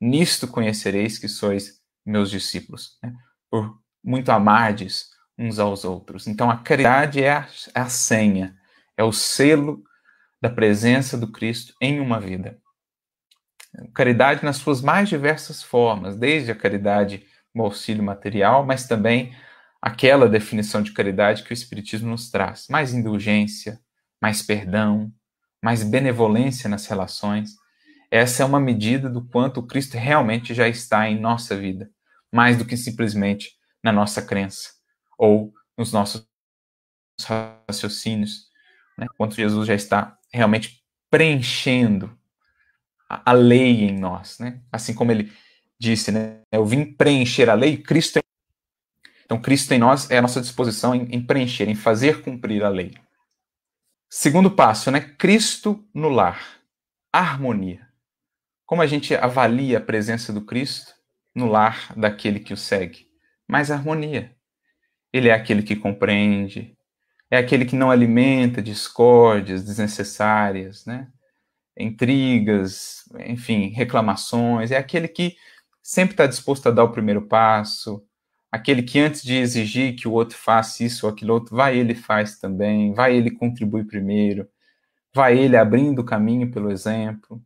Nisto 0.00 0.48
conhecereis 0.48 1.18
que 1.18 1.28
sois 1.28 1.80
meus 2.04 2.30
discípulos, 2.30 2.98
né? 3.02 3.14
por 3.50 3.78
muito 4.02 4.30
amardes 4.30 5.10
uns 5.38 5.58
aos 5.58 5.84
outros. 5.84 6.26
Então, 6.26 6.50
a 6.50 6.56
caridade 6.56 7.22
é 7.22 7.32
a, 7.32 7.48
é 7.74 7.80
a 7.80 7.88
senha, 7.88 8.56
é 8.96 9.04
o 9.04 9.12
selo 9.12 9.82
da 10.40 10.48
presença 10.48 11.16
do 11.16 11.30
Cristo 11.30 11.74
em 11.80 12.00
uma 12.00 12.20
vida. 12.20 12.58
Caridade 13.94 14.44
nas 14.44 14.56
suas 14.56 14.80
mais 14.80 15.08
diversas 15.08 15.62
formas, 15.62 16.16
desde 16.16 16.50
a 16.50 16.56
caridade 16.56 17.26
no 17.54 17.64
auxílio 17.64 18.02
material, 18.02 18.64
mas 18.64 18.86
também 18.86 19.34
aquela 19.80 20.28
definição 20.28 20.82
de 20.82 20.92
caridade 20.92 21.42
que 21.42 21.52
o 21.52 21.54
Espiritismo 21.54 22.10
nos 22.10 22.30
traz: 22.30 22.66
mais 22.68 22.92
indulgência, 22.92 23.80
mais 24.20 24.42
perdão, 24.42 25.12
mais 25.62 25.82
benevolência 25.82 26.68
nas 26.68 26.86
relações. 26.86 27.59
Essa 28.10 28.42
é 28.42 28.46
uma 28.46 28.58
medida 28.58 29.08
do 29.08 29.24
quanto 29.24 29.62
Cristo 29.62 29.96
realmente 29.96 30.52
já 30.52 30.66
está 30.66 31.08
em 31.08 31.18
nossa 31.18 31.56
vida, 31.56 31.90
mais 32.32 32.56
do 32.56 32.64
que 32.64 32.76
simplesmente 32.76 33.52
na 33.82 33.92
nossa 33.92 34.20
crença 34.20 34.70
ou 35.16 35.52
nos 35.78 35.92
nossos 35.92 36.26
raciocínios. 37.24 38.48
Né? 38.98 39.06
Quanto 39.16 39.36
Jesus 39.36 39.66
já 39.68 39.74
está 39.74 40.18
realmente 40.32 40.82
preenchendo 41.08 42.18
a, 43.08 43.32
lei 43.32 43.82
em 43.84 43.98
nós, 43.98 44.38
né? 44.38 44.60
Assim 44.70 44.94
como 44.94 45.10
ele 45.10 45.32
disse, 45.78 46.12
né? 46.12 46.42
Eu 46.52 46.64
vim 46.64 46.84
preencher 46.84 47.50
a 47.50 47.54
lei, 47.54 47.76
Cristo 47.76 48.18
em... 48.18 48.22
Então, 49.24 49.40
Cristo 49.40 49.72
em 49.72 49.78
nós 49.78 50.10
é 50.10 50.18
a 50.18 50.22
nossa 50.22 50.40
disposição 50.40 50.94
em, 50.94 51.08
em 51.14 51.24
preencher, 51.24 51.68
em 51.68 51.74
fazer 51.74 52.22
cumprir 52.22 52.62
a 52.62 52.68
lei. 52.68 52.94
Segundo 54.08 54.50
passo, 54.50 54.90
né? 54.90 55.00
Cristo 55.00 55.84
no 55.92 56.08
lar. 56.08 56.60
Harmonia. 57.12 57.89
Como 58.70 58.82
a 58.82 58.86
gente 58.86 59.16
avalia 59.16 59.78
a 59.78 59.80
presença 59.80 60.32
do 60.32 60.42
Cristo 60.42 60.94
no 61.34 61.46
lar 61.46 61.92
daquele 61.96 62.38
que 62.38 62.54
o 62.54 62.56
segue? 62.56 63.08
Mais 63.48 63.68
harmonia. 63.68 64.32
Ele 65.12 65.28
é 65.28 65.32
aquele 65.32 65.60
que 65.64 65.74
compreende, 65.74 66.78
é 67.28 67.36
aquele 67.36 67.64
que 67.64 67.74
não 67.74 67.90
alimenta 67.90 68.62
discórdias 68.62 69.64
desnecessárias, 69.64 70.86
né? 70.86 71.08
intrigas, 71.76 73.02
enfim, 73.26 73.70
reclamações, 73.70 74.70
é 74.70 74.76
aquele 74.76 75.08
que 75.08 75.34
sempre 75.82 76.12
está 76.12 76.28
disposto 76.28 76.68
a 76.68 76.70
dar 76.70 76.84
o 76.84 76.92
primeiro 76.92 77.22
passo, 77.22 78.00
aquele 78.52 78.84
que 78.84 79.00
antes 79.00 79.24
de 79.24 79.34
exigir 79.34 79.96
que 79.96 80.06
o 80.06 80.12
outro 80.12 80.38
faça 80.38 80.84
isso 80.84 81.08
ou 81.08 81.12
aquilo 81.12 81.34
outro, 81.34 81.56
vai 81.56 81.76
ele 81.76 81.96
faz 81.96 82.38
também, 82.38 82.94
vai 82.94 83.16
ele 83.16 83.32
contribui 83.32 83.82
primeiro, 83.82 84.48
vai 85.12 85.36
ele 85.36 85.56
abrindo 85.56 86.02
o 86.02 86.04
caminho 86.04 86.52
pelo 86.52 86.70
exemplo. 86.70 87.42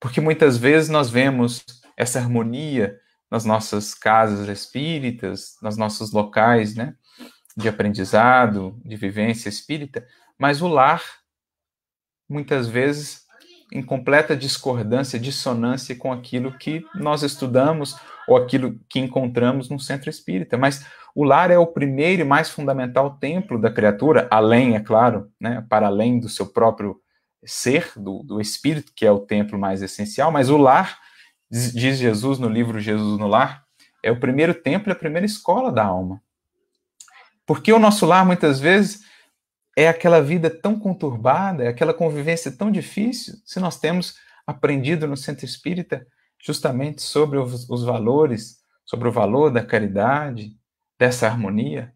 Porque 0.00 0.20
muitas 0.20 0.56
vezes 0.56 0.88
nós 0.88 1.10
vemos 1.10 1.64
essa 1.96 2.18
harmonia 2.18 2.98
nas 3.30 3.44
nossas 3.44 3.94
casas 3.94 4.48
espíritas, 4.48 5.56
nos 5.62 5.76
nossos 5.76 6.12
locais, 6.12 6.74
né, 6.74 6.94
de 7.56 7.68
aprendizado, 7.68 8.80
de 8.84 8.96
vivência 8.96 9.48
espírita, 9.48 10.06
mas 10.38 10.60
o 10.60 10.68
lar 10.68 11.02
muitas 12.28 12.68
vezes 12.68 13.24
em 13.72 13.82
completa 13.82 14.36
discordância, 14.36 15.18
dissonância 15.18 15.96
com 15.96 16.12
aquilo 16.12 16.56
que 16.56 16.84
nós 16.94 17.22
estudamos 17.22 17.96
ou 18.28 18.36
aquilo 18.36 18.78
que 18.88 19.00
encontramos 19.00 19.68
no 19.68 19.78
centro 19.80 20.08
espírita. 20.08 20.56
Mas 20.56 20.86
o 21.14 21.24
lar 21.24 21.50
é 21.50 21.58
o 21.58 21.66
primeiro 21.66 22.22
e 22.22 22.24
mais 22.24 22.50
fundamental 22.50 23.18
templo 23.18 23.60
da 23.60 23.70
criatura, 23.70 24.28
além, 24.30 24.76
é 24.76 24.80
claro, 24.80 25.30
né, 25.40 25.64
para 25.68 25.86
além 25.86 26.20
do 26.20 26.28
seu 26.28 26.46
próprio 26.46 27.00
ser, 27.46 27.92
do, 27.96 28.22
do 28.22 28.40
espírito, 28.40 28.92
que 28.94 29.06
é 29.06 29.10
o 29.10 29.20
templo 29.20 29.58
mais 29.58 29.82
essencial, 29.82 30.30
mas 30.30 30.50
o 30.50 30.56
lar, 30.56 30.98
diz 31.50 31.98
Jesus 31.98 32.38
no 32.38 32.48
livro 32.48 32.80
Jesus 32.80 33.18
no 33.18 33.26
Lar, 33.26 33.64
é 34.02 34.10
o 34.10 34.20
primeiro 34.20 34.54
templo 34.54 34.90
e 34.90 34.92
a 34.92 34.96
primeira 34.96 35.26
escola 35.26 35.72
da 35.72 35.84
alma. 35.84 36.20
Porque 37.46 37.72
o 37.72 37.78
nosso 37.78 38.04
lar, 38.04 38.26
muitas 38.26 38.58
vezes, 38.58 39.00
é 39.76 39.88
aquela 39.88 40.20
vida 40.20 40.50
tão 40.50 40.78
conturbada, 40.78 41.64
é 41.64 41.68
aquela 41.68 41.94
convivência 41.94 42.50
tão 42.50 42.70
difícil, 42.70 43.34
se 43.44 43.60
nós 43.60 43.78
temos 43.78 44.16
aprendido 44.46 45.06
no 45.06 45.16
centro 45.16 45.44
espírita 45.44 46.06
justamente 46.38 47.02
sobre 47.02 47.38
os, 47.38 47.68
os 47.68 47.84
valores, 47.84 48.58
sobre 48.84 49.08
o 49.08 49.12
valor 49.12 49.50
da 49.50 49.64
caridade, 49.64 50.56
dessa 50.98 51.26
harmonia. 51.26 51.92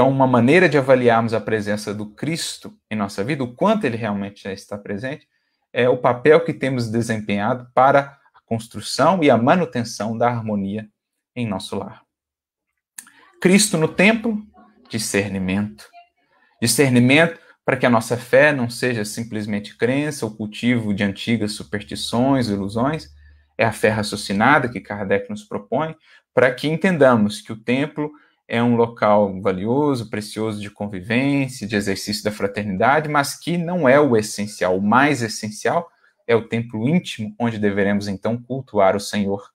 Então, 0.00 0.08
uma 0.08 0.26
maneira 0.26 0.66
de 0.66 0.78
avaliarmos 0.78 1.34
a 1.34 1.40
presença 1.42 1.92
do 1.92 2.06
Cristo 2.06 2.74
em 2.90 2.96
nossa 2.96 3.22
vida, 3.22 3.44
o 3.44 3.54
quanto 3.54 3.84
ele 3.84 3.98
realmente 3.98 4.44
já 4.44 4.50
está 4.50 4.78
presente, 4.78 5.28
é 5.74 5.90
o 5.90 5.98
papel 5.98 6.42
que 6.42 6.54
temos 6.54 6.88
desempenhado 6.88 7.68
para 7.74 8.18
a 8.34 8.40
construção 8.46 9.22
e 9.22 9.28
a 9.28 9.36
manutenção 9.36 10.16
da 10.16 10.26
harmonia 10.26 10.88
em 11.36 11.46
nosso 11.46 11.76
lar. 11.76 12.00
Cristo 13.42 13.76
no 13.76 13.88
templo, 13.88 14.42
discernimento. 14.88 15.86
Discernimento 16.62 17.38
para 17.62 17.76
que 17.76 17.84
a 17.84 17.90
nossa 17.90 18.16
fé 18.16 18.54
não 18.54 18.70
seja 18.70 19.04
simplesmente 19.04 19.76
crença 19.76 20.24
ou 20.24 20.34
cultivo 20.34 20.94
de 20.94 21.04
antigas 21.04 21.52
superstições, 21.52 22.48
ilusões, 22.48 23.10
é 23.58 23.66
a 23.66 23.72
fé 23.72 23.90
raciocinada 23.90 24.66
que 24.66 24.80
Kardec 24.80 25.28
nos 25.28 25.44
propõe, 25.44 25.94
para 26.32 26.50
que 26.54 26.68
entendamos 26.68 27.42
que 27.42 27.52
o 27.52 27.62
templo 27.62 28.10
é 28.50 28.60
um 28.60 28.74
local 28.74 29.40
valioso, 29.40 30.10
precioso 30.10 30.60
de 30.60 30.68
convivência, 30.68 31.68
de 31.68 31.76
exercício 31.76 32.24
da 32.24 32.32
fraternidade, 32.32 33.08
mas 33.08 33.38
que 33.38 33.56
não 33.56 33.88
é 33.88 34.00
o 34.00 34.16
essencial. 34.16 34.76
O 34.76 34.82
mais 34.82 35.22
essencial 35.22 35.88
é 36.26 36.34
o 36.34 36.48
templo 36.48 36.88
íntimo 36.88 37.32
onde 37.38 37.60
deveremos 37.60 38.08
então 38.08 38.36
cultuar 38.36 38.96
o 38.96 39.00
Senhor 39.00 39.48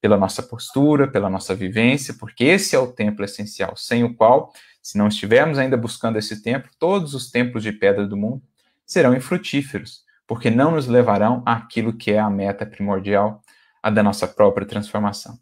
pela 0.00 0.18
nossa 0.18 0.42
postura, 0.42 1.06
pela 1.06 1.30
nossa 1.30 1.54
vivência, 1.54 2.14
porque 2.18 2.42
esse 2.42 2.74
é 2.74 2.78
o 2.80 2.92
templo 2.92 3.24
essencial, 3.24 3.76
sem 3.76 4.02
o 4.02 4.12
qual, 4.12 4.52
se 4.82 4.98
não 4.98 5.06
estivermos 5.06 5.56
ainda 5.56 5.76
buscando 5.76 6.18
esse 6.18 6.42
templo, 6.42 6.68
todos 6.80 7.14
os 7.14 7.30
templos 7.30 7.62
de 7.62 7.70
pedra 7.70 8.08
do 8.08 8.16
mundo 8.16 8.42
serão 8.84 9.14
infrutíferos, 9.14 10.02
porque 10.26 10.50
não 10.50 10.72
nos 10.72 10.88
levarão 10.88 11.44
àquilo 11.46 11.92
que 11.92 12.10
é 12.10 12.18
a 12.18 12.28
meta 12.28 12.66
primordial, 12.66 13.40
a 13.80 13.88
da 13.88 14.02
nossa 14.02 14.26
própria 14.26 14.66
transformação. 14.66 15.38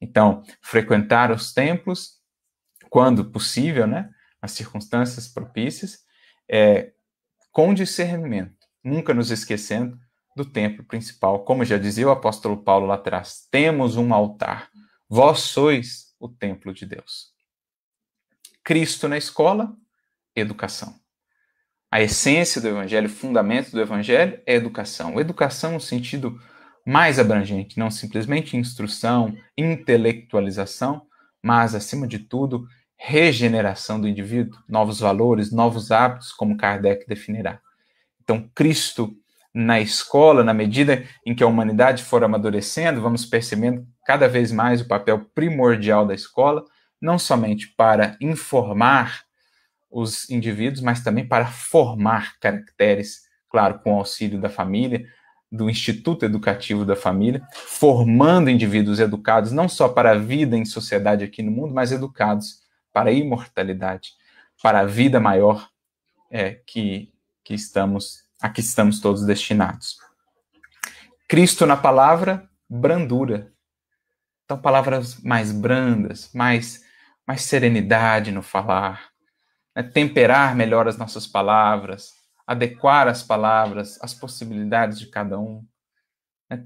Então, 0.00 0.44
frequentar 0.62 1.32
os 1.32 1.52
templos, 1.52 2.22
quando 2.94 3.24
possível, 3.24 3.88
né, 3.88 4.08
as 4.40 4.52
circunstâncias 4.52 5.26
propícias, 5.26 6.04
é, 6.48 6.92
com 7.50 7.74
discernimento, 7.74 8.68
nunca 8.84 9.12
nos 9.12 9.32
esquecendo 9.32 9.98
do 10.36 10.44
templo 10.44 10.84
principal. 10.84 11.42
Como 11.42 11.64
já 11.64 11.76
dizia 11.76 12.06
o 12.06 12.12
apóstolo 12.12 12.56
Paulo 12.62 12.86
lá 12.86 12.94
atrás, 12.94 13.48
temos 13.50 13.96
um 13.96 14.14
altar, 14.14 14.70
vós 15.08 15.40
sois 15.40 16.14
o 16.20 16.28
templo 16.28 16.72
de 16.72 16.86
Deus. 16.86 17.32
Cristo 18.62 19.08
na 19.08 19.18
escola, 19.18 19.74
educação. 20.36 20.94
A 21.90 22.00
essência 22.00 22.60
do 22.60 22.68
evangelho, 22.68 23.08
o 23.08 23.10
fundamento 23.10 23.72
do 23.72 23.80
evangelho 23.80 24.40
é 24.46 24.54
educação. 24.54 25.18
Educação 25.18 25.72
no 25.72 25.80
sentido 25.80 26.40
mais 26.86 27.18
abrangente, 27.18 27.76
não 27.76 27.90
simplesmente 27.90 28.56
instrução, 28.56 29.36
intelectualização, 29.58 31.08
mas, 31.42 31.74
acima 31.74 32.06
de 32.06 32.20
tudo, 32.20 32.68
regeneração 32.96 34.00
do 34.00 34.08
indivíduo, 34.08 34.58
novos 34.68 35.00
valores, 35.00 35.52
novos 35.52 35.90
hábitos, 35.90 36.32
como 36.32 36.56
Kardec 36.56 37.06
definirá. 37.06 37.60
Então, 38.22 38.48
Cristo 38.54 39.14
na 39.54 39.80
escola, 39.80 40.42
na 40.42 40.52
medida 40.52 41.04
em 41.24 41.34
que 41.34 41.44
a 41.44 41.46
humanidade 41.46 42.02
for 42.02 42.24
amadurecendo, 42.24 43.00
vamos 43.00 43.24
percebendo 43.24 43.86
cada 44.04 44.26
vez 44.26 44.50
mais 44.50 44.80
o 44.80 44.88
papel 44.88 45.26
primordial 45.32 46.04
da 46.04 46.14
escola, 46.14 46.64
não 47.00 47.18
somente 47.18 47.68
para 47.76 48.16
informar 48.20 49.22
os 49.88 50.28
indivíduos, 50.28 50.80
mas 50.80 51.04
também 51.04 51.26
para 51.26 51.46
formar 51.46 52.36
caracteres, 52.40 53.22
claro, 53.48 53.78
com 53.78 53.94
o 53.94 53.98
auxílio 53.98 54.40
da 54.40 54.48
família, 54.48 55.06
do 55.52 55.70
Instituto 55.70 56.24
Educativo 56.24 56.84
da 56.84 56.96
Família, 56.96 57.40
formando 57.52 58.50
indivíduos 58.50 58.98
educados 58.98 59.52
não 59.52 59.68
só 59.68 59.88
para 59.88 60.10
a 60.10 60.18
vida 60.18 60.56
em 60.56 60.64
sociedade 60.64 61.22
aqui 61.22 61.44
no 61.44 61.52
mundo, 61.52 61.72
mas 61.72 61.92
educados 61.92 62.63
para 62.94 63.10
a 63.10 63.12
imortalidade, 63.12 64.12
para 64.62 64.80
a 64.80 64.86
vida 64.86 65.18
maior 65.18 65.68
é, 66.30 66.52
que, 66.52 67.12
que 67.42 67.52
estamos, 67.52 68.22
a 68.40 68.48
que 68.48 68.60
estamos 68.60 69.00
todos 69.00 69.26
destinados. 69.26 69.98
Cristo 71.28 71.66
na 71.66 71.76
palavra, 71.76 72.48
brandura. 72.70 73.52
Então, 74.44 74.56
palavras 74.56 75.20
mais 75.20 75.50
brandas, 75.50 76.30
mais, 76.32 76.84
mais 77.26 77.42
serenidade 77.42 78.30
no 78.30 78.42
falar, 78.42 79.10
né? 79.74 79.82
temperar 79.82 80.54
melhor 80.54 80.86
as 80.86 80.96
nossas 80.96 81.26
palavras, 81.26 82.12
adequar 82.46 83.08
as 83.08 83.24
palavras 83.24 83.98
às 84.00 84.14
possibilidades 84.14 85.00
de 85.00 85.06
cada 85.08 85.36
um. 85.36 85.66
Né? 86.48 86.62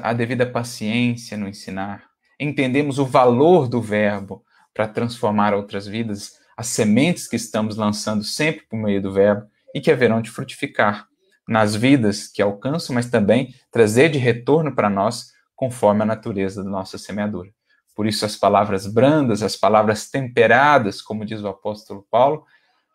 A, 0.00 0.10
a 0.10 0.12
devida 0.12 0.46
paciência 0.46 1.36
no 1.36 1.48
ensinar, 1.48 2.08
entendemos 2.38 3.00
o 3.00 3.06
valor 3.06 3.66
do 3.66 3.80
verbo, 3.80 4.44
para 4.74 4.88
transformar 4.88 5.54
outras 5.54 5.86
vidas, 5.86 6.38
as 6.56 6.68
sementes 6.68 7.28
que 7.28 7.36
estamos 7.36 7.76
lançando 7.76 8.24
sempre 8.24 8.66
por 8.66 8.76
meio 8.78 9.02
do 9.02 9.12
verbo 9.12 9.46
e 9.74 9.80
que 9.80 9.90
haverão 9.90 10.20
de 10.20 10.30
frutificar 10.30 11.06
nas 11.46 11.74
vidas 11.74 12.28
que 12.28 12.40
alcançam, 12.40 12.94
mas 12.94 13.10
também 13.10 13.54
trazer 13.70 14.10
de 14.10 14.18
retorno 14.18 14.74
para 14.74 14.88
nós 14.88 15.32
conforme 15.54 16.02
a 16.02 16.06
natureza 16.06 16.62
da 16.62 16.70
nossa 16.70 16.98
semeadura. 16.98 17.50
Por 17.94 18.06
isso, 18.06 18.24
as 18.24 18.36
palavras 18.36 18.86
brandas, 18.86 19.42
as 19.42 19.56
palavras 19.56 20.08
temperadas, 20.10 21.02
como 21.02 21.24
diz 21.24 21.42
o 21.42 21.48
apóstolo 21.48 22.06
Paulo, 22.10 22.46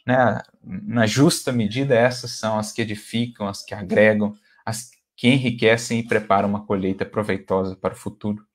né, 0.05 0.41
na 0.63 1.05
justa 1.05 1.51
medida, 1.51 1.93
essas 1.93 2.31
são 2.31 2.57
as 2.57 2.71
que 2.71 2.81
edificam, 2.81 3.47
as 3.47 3.63
que 3.63 3.75
agregam, 3.75 4.33
as 4.65 4.89
que 5.15 5.27
enriquecem 5.27 5.99
e 5.99 6.07
preparam 6.07 6.49
uma 6.49 6.65
colheita 6.65 7.05
proveitosa 7.05 7.75
para 7.75 7.93
o 7.93 7.97
futuro. 7.97 8.46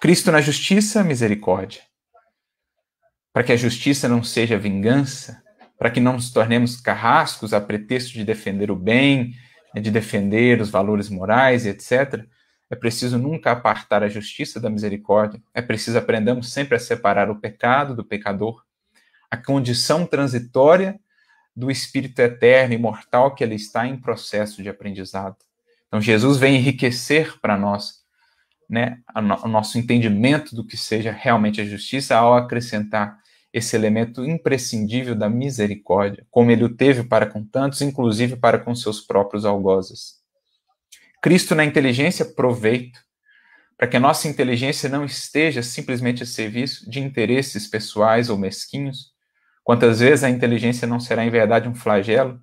Cristo 0.00 0.30
na 0.30 0.40
justiça, 0.40 1.02
misericórdia. 1.02 1.82
Para 3.32 3.42
que 3.42 3.52
a 3.52 3.56
justiça 3.56 4.08
não 4.08 4.22
seja 4.22 4.56
vingança, 4.56 5.42
para 5.76 5.90
que 5.90 5.98
não 5.98 6.12
nos 6.12 6.30
tornemos 6.30 6.80
carrascos 6.80 7.52
a 7.52 7.60
pretexto 7.60 8.12
de 8.12 8.24
defender 8.24 8.70
o 8.70 8.76
bem, 8.76 9.34
né, 9.74 9.80
de 9.80 9.90
defender 9.90 10.60
os 10.60 10.70
valores 10.70 11.08
morais 11.08 11.66
e 11.66 11.70
etc. 11.70 12.24
É 12.70 12.76
preciso 12.76 13.18
nunca 13.18 13.50
apartar 13.50 14.04
a 14.04 14.08
justiça 14.08 14.60
da 14.60 14.70
misericórdia. 14.70 15.42
É 15.52 15.60
preciso 15.60 15.98
aprendamos 15.98 16.52
sempre 16.52 16.76
a 16.76 16.80
separar 16.80 17.28
o 17.28 17.40
pecado 17.40 17.96
do 17.96 18.04
pecador, 18.04 18.62
a 19.28 19.36
condição 19.36 20.06
transitória 20.06 20.98
do 21.56 21.72
espírito 21.72 22.20
eterno, 22.20 22.74
imortal 22.74 23.34
que 23.34 23.42
ele 23.42 23.56
está 23.56 23.84
em 23.84 23.96
processo 23.96 24.62
de 24.62 24.68
aprendizado. 24.68 25.36
Então 25.88 26.00
Jesus 26.00 26.38
vem 26.38 26.54
enriquecer 26.54 27.40
para 27.40 27.58
nós 27.58 27.97
né, 28.68 28.98
o 29.14 29.48
nosso 29.48 29.78
entendimento 29.78 30.54
do 30.54 30.64
que 30.64 30.76
seja 30.76 31.10
realmente 31.10 31.60
a 31.60 31.64
justiça 31.64 32.16
ao 32.16 32.34
acrescentar 32.34 33.18
esse 33.52 33.74
elemento 33.74 34.24
imprescindível 34.24 35.14
da 35.14 35.28
misericórdia, 35.28 36.26
como 36.30 36.50
ele 36.50 36.64
o 36.64 36.74
teve 36.74 37.02
para 37.02 37.26
com 37.26 37.42
tantos, 37.44 37.80
inclusive 37.80 38.36
para 38.36 38.58
com 38.58 38.74
seus 38.74 39.00
próprios 39.00 39.44
algozes. 39.44 40.18
Cristo 41.22 41.54
na 41.54 41.64
inteligência, 41.64 42.24
proveito, 42.24 43.00
para 43.76 43.88
que 43.88 43.96
a 43.96 44.00
nossa 44.00 44.28
inteligência 44.28 44.88
não 44.88 45.04
esteja 45.04 45.62
simplesmente 45.62 46.22
a 46.22 46.26
serviço 46.26 46.88
de 46.90 47.00
interesses 47.00 47.66
pessoais 47.66 48.28
ou 48.28 48.36
mesquinhos. 48.36 49.12
Quantas 49.64 50.00
vezes 50.00 50.24
a 50.24 50.30
inteligência 50.30 50.86
não 50.86 51.00
será 51.00 51.24
em 51.24 51.30
verdade 51.30 51.68
um 51.68 51.74
flagelo, 51.74 52.40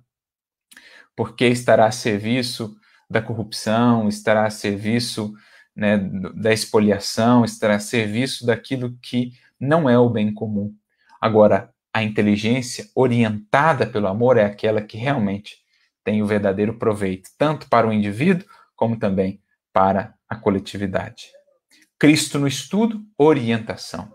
porque 1.14 1.46
estará 1.46 1.86
a 1.86 1.92
serviço 1.92 2.74
da 3.08 3.22
corrupção, 3.22 4.08
estará 4.08 4.46
a 4.46 4.50
serviço 4.50 5.34
né, 5.76 5.98
da 6.34 6.52
expoliação, 6.52 7.44
estará 7.44 7.76
a 7.76 7.80
serviço 7.80 8.46
daquilo 8.46 8.96
que 9.02 9.32
não 9.60 9.88
é 9.88 9.98
o 9.98 10.08
bem 10.08 10.32
comum. 10.32 10.74
Agora, 11.20 11.70
a 11.92 12.02
inteligência 12.02 12.88
orientada 12.94 13.86
pelo 13.86 14.06
amor 14.06 14.36
é 14.36 14.44
aquela 14.44 14.80
que 14.80 14.96
realmente 14.96 15.58
tem 16.02 16.22
o 16.22 16.26
verdadeiro 16.26 16.78
proveito, 16.78 17.30
tanto 17.36 17.68
para 17.68 17.86
o 17.86 17.92
indivíduo 17.92 18.46
como 18.74 18.98
também 18.98 19.40
para 19.72 20.14
a 20.28 20.36
coletividade. 20.36 21.28
Cristo 21.98 22.38
no 22.38 22.46
estudo, 22.46 23.02
orientação. 23.18 24.12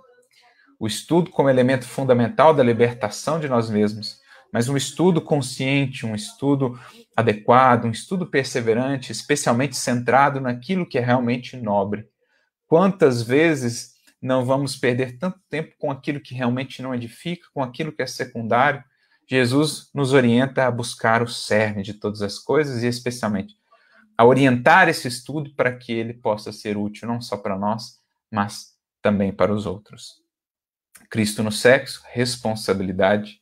O 0.80 0.88
estudo 0.88 1.30
como 1.30 1.50
elemento 1.50 1.86
fundamental 1.86 2.54
da 2.54 2.64
libertação 2.64 3.40
de 3.40 3.50
nós 3.50 3.70
mesmos, 3.70 4.21
mas 4.52 4.68
um 4.68 4.76
estudo 4.76 5.22
consciente, 5.22 6.06
um 6.06 6.14
estudo 6.14 6.80
adequado, 7.16 7.86
um 7.86 7.92
estudo 7.92 8.26
perseverante, 8.26 9.12
especialmente 9.12 9.78
centrado 9.78 10.40
naquilo 10.40 10.86
que 10.86 10.98
é 10.98 11.02
realmente 11.02 11.56
nobre. 11.56 12.08
Quantas 12.68 13.22
vezes 13.22 13.94
não 14.22 14.46
vamos 14.46 14.76
perder 14.76 15.18
tanto 15.18 15.40
tempo 15.50 15.76
com 15.78 15.90
aquilo 15.90 16.20
que 16.20 16.34
realmente 16.34 16.82
não 16.82 16.94
edifica, 16.94 17.48
com 17.54 17.64
aquilo 17.64 17.92
que 17.92 18.02
é 18.02 18.08
secundário? 18.08 18.84
Jesus 19.28 19.90
nos 19.94 20.14
orienta 20.14 20.66
a 20.66 20.72
buscar 20.72 21.24
o 21.24 21.28
cerne 21.28 21.84
de 21.84 21.94
todas 21.94 22.22
as 22.22 22.38
coisas 22.38 22.84
e, 22.84 22.88
especialmente, 22.88 23.56
a 24.18 24.26
orientar 24.26 24.90
esse 24.90 25.08
estudo 25.08 25.56
para 25.56 25.76
que 25.76 25.92
ele 25.92 26.14
possa 26.14 26.52
ser 26.52 26.78
útil 26.78 27.08
não 27.08 27.22
só 27.22 27.38
para 27.38 27.58
nós, 27.58 28.00
mas 28.30 28.76
também 29.02 29.32
para 29.32 29.54
os 29.54 29.66
outros. 29.66 30.22
Cristo 31.10 31.42
no 31.42 31.52
sexo, 31.52 32.04
responsabilidade, 32.12 33.41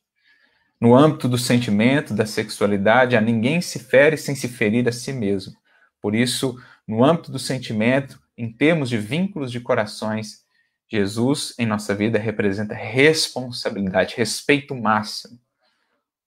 no 0.79 0.95
âmbito 0.95 1.27
do 1.27 1.37
sentimento, 1.37 2.13
da 2.13 2.25
sexualidade, 2.25 3.15
a 3.15 3.21
ninguém 3.21 3.61
se 3.61 3.79
fere 3.79 4.15
sem 4.15 4.35
se 4.35 4.47
ferir 4.47 4.87
a 4.87 4.91
si 4.91 5.11
mesmo. 5.11 5.53
Por 6.01 6.15
isso, 6.15 6.57
no 6.87 7.03
âmbito 7.03 7.31
do 7.31 7.39
sentimento, 7.39 8.19
em 8.37 8.51
termos 8.51 8.89
de 8.89 8.97
vínculos 8.97 9.51
de 9.51 9.59
corações, 9.59 10.45
Jesus 10.89 11.53
em 11.59 11.65
nossa 11.65 11.93
vida 11.93 12.17
representa 12.17 12.73
responsabilidade, 12.73 14.15
respeito 14.15 14.73
máximo 14.73 15.39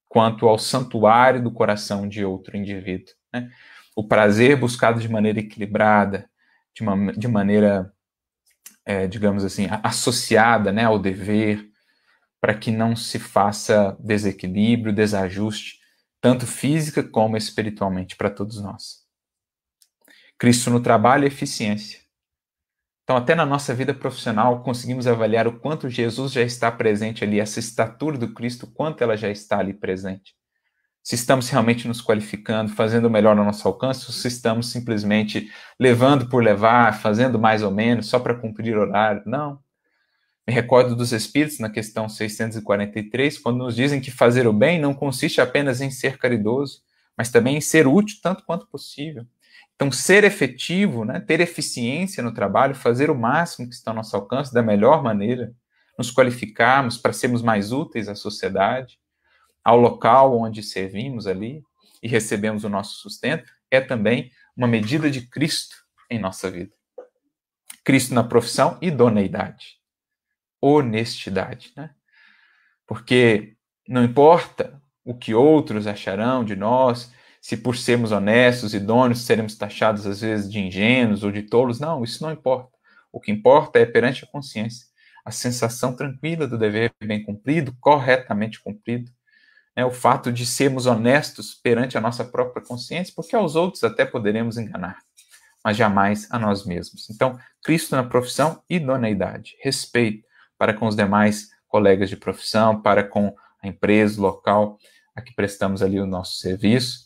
quanto 0.09 0.47
ao 0.47 0.59
santuário 0.59 1.43
do 1.43 1.51
coração 1.51 2.07
de 2.07 2.23
outro 2.23 2.55
indivíduo. 2.55 3.15
Né? 3.33 3.51
O 3.97 4.07
prazer 4.07 4.57
buscado 4.57 5.01
de 5.01 5.09
maneira 5.09 5.41
equilibrada, 5.41 6.29
de, 6.75 6.83
uma, 6.83 7.13
de 7.13 7.27
maneira, 7.27 7.91
é, 8.85 9.07
digamos 9.07 9.43
assim, 9.43 9.67
associada 9.83 10.71
né, 10.71 10.85
ao 10.85 10.99
dever, 10.99 11.72
para 12.43 12.59
que 12.59 12.73
não 12.73 12.97
se 12.97 13.21
faça 13.21 13.97
desequilíbrio, 14.01 14.93
desajuste, 14.93 15.79
tanto 16.21 16.45
física 16.45 17.03
como 17.03 17.37
espiritualmente 17.37 18.17
para 18.17 18.29
todos 18.29 18.61
nós. 18.61 19.03
Cristo 20.37 20.69
no 20.69 20.83
trabalho 20.83 21.25
e 21.25 21.29
eficiência. 21.29 22.01
Então, 23.05 23.17
até 23.17 23.35
na 23.37 23.47
nossa 23.47 23.73
vida 23.75 23.95
profissional, 23.95 24.63
conseguimos 24.65 25.07
avaliar 25.07 25.47
o 25.47 25.61
quanto 25.61 25.89
Jesus 25.89 26.33
já 26.33 26.43
está 26.43 26.71
presente 26.73 27.23
ali, 27.25 27.39
essa 27.39 27.61
estatura 27.61 28.19
do 28.19 28.35
Cristo, 28.35 28.67
quanto 28.67 29.03
ela 29.03 29.17
já 29.17 29.31
está 29.31 29.59
ali 29.61 29.75
presente. 29.75 30.35
se 31.05 31.15
estamos 31.17 31.49
realmente 31.51 31.89
nos 31.89 32.01
qualificando, 32.01 32.73
fazendo 32.73 33.07
o 33.07 33.11
melhor 33.11 33.37
ao 33.39 33.45
nosso 33.45 33.67
alcance, 33.69 34.07
ou 34.07 34.13
se 34.13 34.29
estamos 34.29 34.71
simplesmente 34.71 35.51
levando 35.79 36.29
por 36.29 36.43
levar, 36.43 37.01
fazendo 37.01 37.39
mais 37.39 37.63
ou 37.63 37.71
menos, 37.73 38.07
só 38.09 38.19
para 38.21 38.35
cumprir 38.39 38.77
horário. 38.77 39.23
Não. 39.27 39.61
Me 40.47 40.53
recordo 40.53 40.97
dos 40.97 41.13
Espíritos 41.13 41.61
na 41.61 41.71
questão 41.71 42.09
643, 42.09 43.39
quando 43.39 43.59
nos 43.59 43.77
dizem 43.77 44.01
que 44.01 44.11
fazer 44.11 44.47
o 44.47 44.53
bem 44.53 44.81
não 44.81 44.93
consiste 44.93 45.41
apenas 45.41 45.81
em 45.81 45.91
ser 45.91 46.19
caridoso, 46.19 46.83
mas 47.17 47.31
também 47.31 47.57
em 47.57 47.61
ser 47.61 47.87
útil 47.87 48.19
tanto 48.21 48.45
quanto 48.45 48.67
possível. 48.67 49.25
Então, 49.77 49.93
ser 49.93 50.25
efetivo, 50.25 51.05
né, 51.05 51.21
ter 51.21 51.41
eficiência 51.41 52.23
no 52.23 52.35
trabalho, 52.35 52.75
fazer 52.75 53.11
o 53.11 53.19
máximo 53.19 53.69
que 53.69 53.75
está 53.75 53.93
ao 53.93 53.97
nosso 53.97 54.17
alcance 54.17 54.53
da 54.53 54.63
melhor 54.63 55.03
maneira, 55.03 55.55
nos 55.97 56.11
qualificarmos 56.11 56.99
para 56.99 57.13
sermos 57.13 57.43
mais 57.43 57.71
úteis 57.71 58.09
à 58.09 58.15
sociedade, 58.15 58.99
ao 59.63 59.79
local 59.79 60.37
onde 60.37 60.63
servimos 60.63 61.27
ali 61.27 61.63
e 62.03 62.09
recebemos 62.09 62.65
o 62.65 62.69
nosso 62.69 62.97
sustento, 62.97 63.49
é 63.71 63.81
também 63.81 64.31
uma 64.57 64.67
medida 64.67 65.09
de 65.09 65.21
Cristo 65.23 65.77
em 66.11 66.19
nossa 66.19 66.51
vida. 66.51 66.73
Cristo 67.85 68.13
na 68.13 68.25
profissão, 68.25 68.77
idoneidade. 68.81 69.82
Honestidade, 70.63 71.73
né? 71.77 71.91
Porque 72.87 73.57
não 73.89 74.05
importa 74.05 74.81
o 75.05 75.15
que 75.15 75.35
outros 75.35 75.87
acharão 75.87 76.45
de 76.45 76.55
nós, 76.55 77.13
se 77.41 77.57
por 77.57 77.77
sermos 77.77 78.13
honestos, 78.13 78.73
idôneos, 78.73 79.23
seremos 79.23 79.57
taxados 79.57 80.07
às 80.07 80.21
vezes 80.21 80.51
de 80.51 80.61
ingênuos 80.61 81.25
ou 81.25 81.33
de 81.33 81.43
tolos. 81.43 81.81
Não, 81.81 82.05
isso 82.05 82.23
não 82.23 82.31
importa. 82.31 82.71
O 83.11 83.21
que 83.21 83.33
importa 83.33 83.81
é 83.81 83.85
perante 83.85 84.25
a 84.25 84.29
consciência, 84.29 84.87
a 85.25 85.33
sensação 85.33 85.95
tranquila 85.95 86.47
do 86.47 86.57
dever 86.57 86.93
bem 87.03 87.23
cumprido, 87.23 87.77
corretamente 87.81 88.61
cumprido, 88.63 89.11
né, 89.77 89.85
o 89.85 89.91
fato 89.91 90.33
de 90.33 90.47
sermos 90.47 90.87
honestos 90.87 91.55
perante 91.55 91.99
a 91.99 92.01
nossa 92.01 92.25
própria 92.25 92.65
consciência, 92.65 93.13
porque 93.15 93.35
aos 93.35 93.57
outros 93.57 93.83
até 93.83 94.05
poderemos 94.05 94.57
enganar, 94.57 94.99
mas 95.65 95.77
jamais 95.77 96.29
a 96.31 96.39
nós 96.39 96.65
mesmos. 96.65 97.11
Então, 97.11 97.39
Cristo 97.65 97.97
na 97.97 98.05
profissão, 98.05 98.63
idoneidade, 98.69 99.57
respeito 99.61 100.25
para 100.63 100.73
com 100.73 100.87
os 100.87 100.95
demais 100.95 101.51
colegas 101.67 102.09
de 102.09 102.17
profissão, 102.17 102.81
para 102.81 103.03
com 103.03 103.35
a 103.61 103.67
empresa, 103.67 104.23
local 104.23 104.79
a 105.13 105.21
que 105.21 105.35
prestamos 105.35 105.83
ali 105.83 105.99
o 105.99 106.07
nosso 106.07 106.37
serviço, 106.37 107.01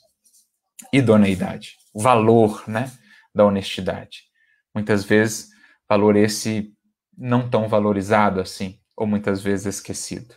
idoneidade, 0.92 1.78
o 1.94 2.02
valor, 2.02 2.64
né, 2.68 2.92
da 3.34 3.46
honestidade. 3.46 4.24
Muitas 4.74 5.04
vezes, 5.04 5.48
valor 5.88 6.16
esse 6.16 6.70
não 7.16 7.48
tão 7.48 7.66
valorizado 7.66 8.42
assim, 8.42 8.78
ou 8.94 9.06
muitas 9.06 9.40
vezes 9.42 9.64
esquecido. 9.76 10.34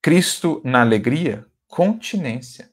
Cristo 0.00 0.62
na 0.64 0.82
alegria, 0.82 1.44
continência. 1.66 2.70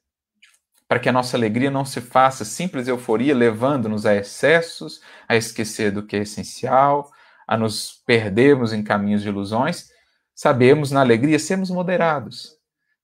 Para 0.88 1.00
que 1.00 1.10
a 1.10 1.12
nossa 1.12 1.36
alegria 1.36 1.72
não 1.72 1.86
se 1.86 2.02
faça 2.02 2.46
simples 2.46 2.88
euforia, 2.88 3.34
levando-nos 3.34 4.06
a 4.06 4.16
excessos, 4.16 5.02
a 5.28 5.36
esquecer 5.36 5.92
do 5.92 6.06
que 6.06 6.18
é 6.18 6.20
essencial, 6.20 7.12
a 7.48 7.58
nos 7.58 8.02
perdermos 8.06 8.74
em 8.74 8.84
caminhos 8.84 9.22
de 9.22 9.30
ilusões, 9.30 9.90
sabemos 10.34 10.92
na 10.92 11.02
alegria 11.02 11.38
sermos 11.40 11.70
moderados. 11.70 12.58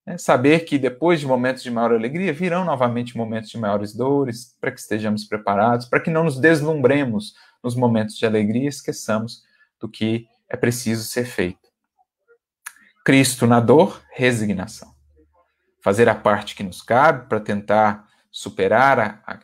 Né? 0.05 0.17
Saber 0.17 0.65
que 0.65 0.77
depois 0.77 1.19
de 1.19 1.27
momentos 1.27 1.61
de 1.63 1.69
maior 1.69 1.93
alegria 1.93 2.33
virão 2.33 2.65
novamente 2.65 3.15
momentos 3.15 3.49
de 3.49 3.57
maiores 3.57 3.93
dores, 3.93 4.55
para 4.59 4.71
que 4.71 4.79
estejamos 4.79 5.25
preparados, 5.25 5.85
para 5.85 5.99
que 5.99 6.09
não 6.09 6.23
nos 6.23 6.39
deslumbremos 6.39 7.35
nos 7.63 7.75
momentos 7.75 8.17
de 8.17 8.25
alegria 8.25 8.63
e 8.63 8.67
esqueçamos 8.67 9.43
do 9.79 9.87
que 9.87 10.27
é 10.49 10.57
preciso 10.57 11.03
ser 11.03 11.25
feito. 11.25 11.69
Cristo 13.05 13.45
na 13.45 13.59
dor, 13.59 14.01
resignação. 14.11 14.93
Fazer 15.81 16.09
a 16.09 16.15
parte 16.15 16.55
que 16.55 16.63
nos 16.63 16.81
cabe 16.81 17.27
para 17.27 17.39
tentar 17.39 18.07
superar 18.31 18.99
a, 18.99 19.21
a, 19.25 19.39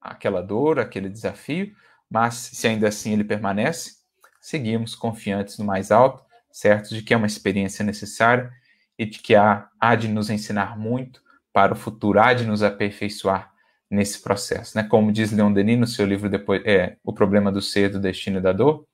aquela 0.00 0.42
dor, 0.42 0.78
aquele 0.78 1.08
desafio, 1.08 1.74
mas 2.08 2.34
se 2.34 2.66
ainda 2.66 2.88
assim 2.88 3.12
ele 3.12 3.24
permanece, 3.24 3.99
seguimos 4.40 4.94
confiantes 4.94 5.58
no 5.58 5.64
mais 5.64 5.90
alto, 5.90 6.24
certos 6.50 6.90
de 6.90 7.02
que 7.02 7.14
é 7.14 7.16
uma 7.16 7.26
experiência 7.26 7.84
necessária 7.84 8.50
e 8.98 9.06
de 9.06 9.18
que 9.18 9.34
há, 9.34 9.68
há 9.78 9.94
de 9.94 10.08
nos 10.08 10.30
ensinar 10.30 10.78
muito 10.78 11.22
para 11.52 11.72
o 11.72 11.76
futuro, 11.76 12.20
há 12.20 12.32
de 12.32 12.44
nos 12.44 12.62
aperfeiçoar 12.62 13.52
nesse 13.90 14.20
processo. 14.20 14.76
Né? 14.76 14.84
Como 14.84 15.12
diz 15.12 15.32
Leon 15.32 15.52
Denis 15.52 15.78
no 15.78 15.86
seu 15.86 16.06
livro 16.06 16.28
depois, 16.28 16.62
é, 16.64 16.96
O 17.04 17.12
Problema 17.12 17.50
do 17.50 17.60
Ser, 17.60 17.90
do 17.90 18.00
Destino 18.00 18.38
e 18.38 18.42
da 18.42 18.52
Dor, 18.52 18.86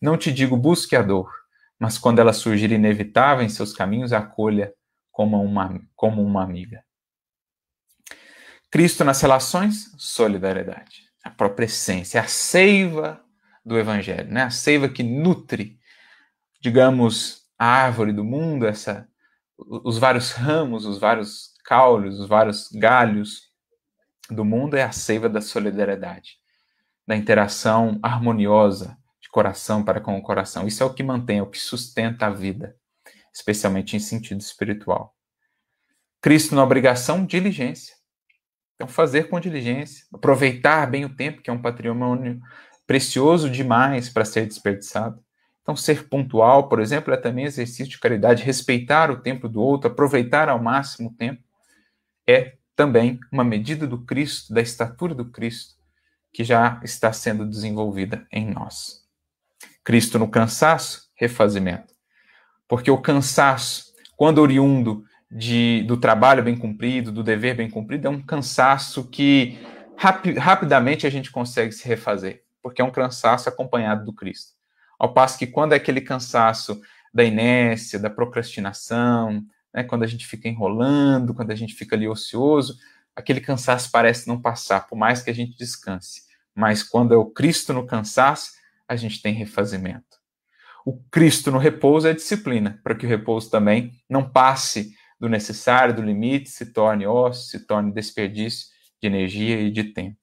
não 0.00 0.16
te 0.16 0.32
digo 0.32 0.56
busque 0.56 0.94
a 0.94 1.02
dor, 1.02 1.30
mas 1.78 1.98
quando 1.98 2.20
ela 2.20 2.32
surgir 2.32 2.70
inevitável 2.70 3.44
em 3.44 3.48
seus 3.48 3.72
caminhos, 3.72 4.12
acolha 4.12 4.72
como 5.10 5.42
uma, 5.42 5.80
como 5.96 6.22
uma 6.22 6.42
amiga. 6.42 6.84
Cristo 8.70 9.02
nas 9.04 9.20
relações, 9.20 9.92
solidariedade. 9.96 11.08
A 11.24 11.30
própria 11.30 11.64
essência, 11.66 12.20
a 12.20 12.26
seiva 12.26 13.20
do 13.68 13.78
Evangelho, 13.78 14.32
né? 14.32 14.44
a 14.44 14.50
seiva 14.50 14.88
que 14.88 15.02
nutre, 15.02 15.78
digamos, 16.60 17.46
a 17.58 17.66
árvore 17.66 18.12
do 18.12 18.24
mundo, 18.24 18.66
essa, 18.66 19.06
os 19.58 19.98
vários 19.98 20.32
ramos, 20.32 20.86
os 20.86 20.98
vários 20.98 21.52
caules, 21.64 22.18
os 22.18 22.26
vários 22.26 22.70
galhos 22.72 23.52
do 24.30 24.44
mundo, 24.44 24.74
é 24.74 24.82
a 24.82 24.90
seiva 24.90 25.28
da 25.28 25.42
solidariedade, 25.42 26.38
da 27.06 27.14
interação 27.14 27.98
harmoniosa, 28.02 28.96
de 29.20 29.28
coração 29.28 29.84
para 29.84 30.00
com 30.00 30.16
o 30.16 30.22
coração. 30.22 30.66
Isso 30.66 30.82
é 30.82 30.86
o 30.86 30.94
que 30.94 31.02
mantém, 31.02 31.38
é 31.38 31.42
o 31.42 31.50
que 31.50 31.58
sustenta 31.58 32.26
a 32.26 32.30
vida, 32.30 32.74
especialmente 33.34 33.94
em 33.94 34.00
sentido 34.00 34.40
espiritual. 34.40 35.14
Cristo 36.22 36.54
na 36.54 36.64
obrigação, 36.64 37.26
diligência. 37.26 37.94
Então, 38.74 38.88
fazer 38.88 39.28
com 39.28 39.38
diligência, 39.38 40.06
aproveitar 40.12 40.86
bem 40.86 41.04
o 41.04 41.14
tempo, 41.14 41.42
que 41.42 41.50
é 41.50 41.52
um 41.52 41.60
patrimônio 41.60 42.40
precioso 42.88 43.50
demais 43.50 44.08
para 44.08 44.24
ser 44.24 44.46
desperdiçado. 44.46 45.22
Então, 45.60 45.76
ser 45.76 46.08
pontual, 46.08 46.70
por 46.70 46.80
exemplo, 46.80 47.12
é 47.12 47.18
também 47.18 47.44
exercício 47.44 47.86
de 47.86 48.00
caridade, 48.00 48.42
respeitar 48.42 49.10
o 49.10 49.20
tempo 49.20 49.46
do 49.46 49.60
outro, 49.60 49.90
aproveitar 49.90 50.48
ao 50.48 50.60
máximo 50.60 51.10
o 51.10 51.12
tempo, 51.12 51.42
é 52.26 52.54
também 52.74 53.20
uma 53.30 53.44
medida 53.44 53.86
do 53.86 53.98
Cristo, 53.98 54.54
da 54.54 54.62
estatura 54.62 55.14
do 55.14 55.26
Cristo, 55.26 55.74
que 56.32 56.42
já 56.42 56.80
está 56.82 57.12
sendo 57.12 57.44
desenvolvida 57.44 58.26
em 58.32 58.50
nós. 58.50 59.06
Cristo 59.84 60.18
no 60.18 60.28
cansaço, 60.28 61.10
refazimento. 61.14 61.92
Porque 62.66 62.90
o 62.90 62.96
cansaço, 62.96 63.92
quando 64.16 64.38
oriundo 64.38 65.04
de, 65.30 65.82
do 65.82 65.98
trabalho 65.98 66.42
bem 66.42 66.56
cumprido, 66.56 67.12
do 67.12 67.22
dever 67.22 67.54
bem 67.54 67.68
cumprido, 67.68 68.06
é 68.06 68.10
um 68.10 68.22
cansaço 68.22 69.04
que 69.10 69.58
rapi, 69.94 70.32
rapidamente 70.32 71.06
a 71.06 71.10
gente 71.10 71.30
consegue 71.30 71.72
se 71.72 71.86
refazer, 71.86 72.44
porque 72.68 72.82
é 72.82 72.84
um 72.84 72.90
cansaço 72.90 73.48
acompanhado 73.48 74.04
do 74.04 74.12
Cristo. 74.12 74.52
Ao 74.98 75.14
passo 75.14 75.38
que 75.38 75.46
quando 75.46 75.72
é 75.72 75.76
aquele 75.76 76.02
cansaço 76.02 76.78
da 77.14 77.24
inércia, 77.24 77.98
da 77.98 78.10
procrastinação, 78.10 79.42
né, 79.72 79.82
quando 79.82 80.02
a 80.02 80.06
gente 80.06 80.26
fica 80.26 80.48
enrolando, 80.48 81.32
quando 81.32 81.50
a 81.50 81.54
gente 81.54 81.72
fica 81.72 81.96
ali 81.96 82.06
ocioso, 82.06 82.76
aquele 83.16 83.40
cansaço 83.40 83.90
parece 83.90 84.28
não 84.28 84.38
passar, 84.40 84.86
por 84.86 84.96
mais 84.96 85.22
que 85.22 85.30
a 85.30 85.34
gente 85.34 85.56
descanse. 85.56 86.22
Mas 86.54 86.82
quando 86.82 87.14
é 87.14 87.16
o 87.16 87.24
Cristo 87.24 87.72
no 87.72 87.86
cansaço, 87.86 88.52
a 88.86 88.96
gente 88.96 89.22
tem 89.22 89.32
refazimento. 89.32 90.18
O 90.84 91.00
Cristo 91.10 91.50
no 91.50 91.58
repouso 91.58 92.06
é 92.06 92.12
disciplina, 92.12 92.78
para 92.84 92.94
que 92.94 93.06
o 93.06 93.08
repouso 93.08 93.50
também 93.50 93.92
não 94.08 94.28
passe 94.28 94.94
do 95.18 95.28
necessário, 95.28 95.94
do 95.94 96.02
limite, 96.02 96.50
se 96.50 96.66
torne 96.66 97.06
ócio, 97.06 97.48
se 97.48 97.66
torne 97.66 97.92
desperdício 97.92 98.68
de 99.00 99.08
energia 99.08 99.58
e 99.58 99.70
de 99.70 99.84
tempo. 99.84 100.17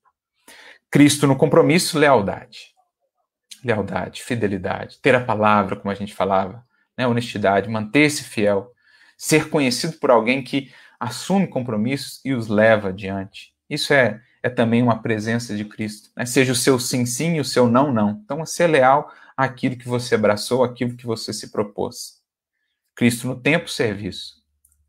Cristo 0.92 1.28
no 1.28 1.36
compromisso, 1.36 2.00
lealdade. 2.00 2.74
Lealdade, 3.64 4.24
fidelidade, 4.24 5.00
ter 5.02 5.16
a 5.16 5.24
palavra, 5.24 5.76
como 5.76 5.92
a 5.92 5.96
gente 5.96 6.14
falava, 6.14 6.64
né? 6.98 7.08
honestidade, 7.08 7.70
manter-se 7.70 8.24
fiel, 8.24 8.72
ser 9.18 9.50
conhecido 9.50 9.98
por 9.98 10.12
alguém 10.12 10.44
que 10.44 10.72
assume 11.00 11.48
compromissos 11.48 12.22
e 12.24 12.34
os 12.34 12.48
leva 12.48 12.90
adiante. 12.90 13.54
Isso 13.70 13.94
é 13.94 14.22
é 14.46 14.50
também 14.50 14.84
uma 14.84 15.02
presença 15.02 15.58
de 15.58 15.66
Cristo. 15.66 16.12
Né? 16.16 16.24
Seja 16.24 16.52
o 16.52 16.56
seu 16.56 16.80
sim, 16.80 17.04
sim 17.04 17.38
e 17.38 17.40
o 17.40 17.44
seu 17.44 17.68
não, 17.68 17.92
não. 17.92 18.22
Então, 18.24 18.46
ser 18.46 18.68
leal 18.68 19.12
àquilo 19.36 19.76
que 19.76 19.88
você 19.88 20.14
abraçou, 20.14 20.64
àquilo 20.64 20.96
que 20.96 21.08
você 21.08 21.34
se 21.34 21.52
propôs. 21.52 22.22
Cristo 22.96 23.28
no 23.28 23.36
tempo, 23.36 23.68
serviço. 23.68 24.36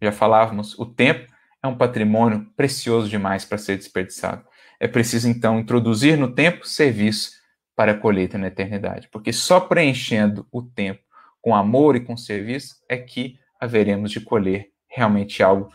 Já 0.02 0.12
falávamos, 0.12 0.78
o 0.78 0.84
tempo 0.84 1.32
é 1.62 1.66
um 1.66 1.74
patrimônio 1.74 2.46
precioso 2.54 3.08
demais 3.08 3.46
para 3.46 3.56
ser 3.56 3.78
desperdiçado. 3.78 4.45
É 4.78 4.86
preciso, 4.86 5.28
então, 5.28 5.58
introduzir 5.58 6.18
no 6.18 6.34
tempo 6.34 6.66
serviço 6.66 7.32
para 7.74 7.92
a 7.92 7.98
colheita 7.98 8.38
na 8.38 8.48
eternidade. 8.48 9.08
Porque 9.10 9.32
só 9.32 9.60
preenchendo 9.60 10.46
o 10.50 10.62
tempo 10.62 11.02
com 11.40 11.54
amor 11.54 11.96
e 11.96 12.00
com 12.00 12.16
serviço 12.16 12.76
é 12.88 12.96
que 12.96 13.38
haveremos 13.60 14.10
de 14.10 14.20
colher 14.20 14.70
realmente 14.88 15.42
algo 15.42 15.72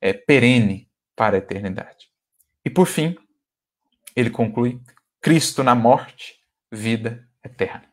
é, 0.00 0.12
perene 0.12 0.88
para 1.14 1.36
a 1.36 1.38
eternidade. 1.38 2.08
E 2.64 2.70
por 2.70 2.86
fim, 2.86 3.16
ele 4.14 4.30
conclui: 4.30 4.80
Cristo 5.20 5.62
na 5.62 5.74
morte, 5.74 6.34
vida 6.70 7.26
eterna. 7.44 7.84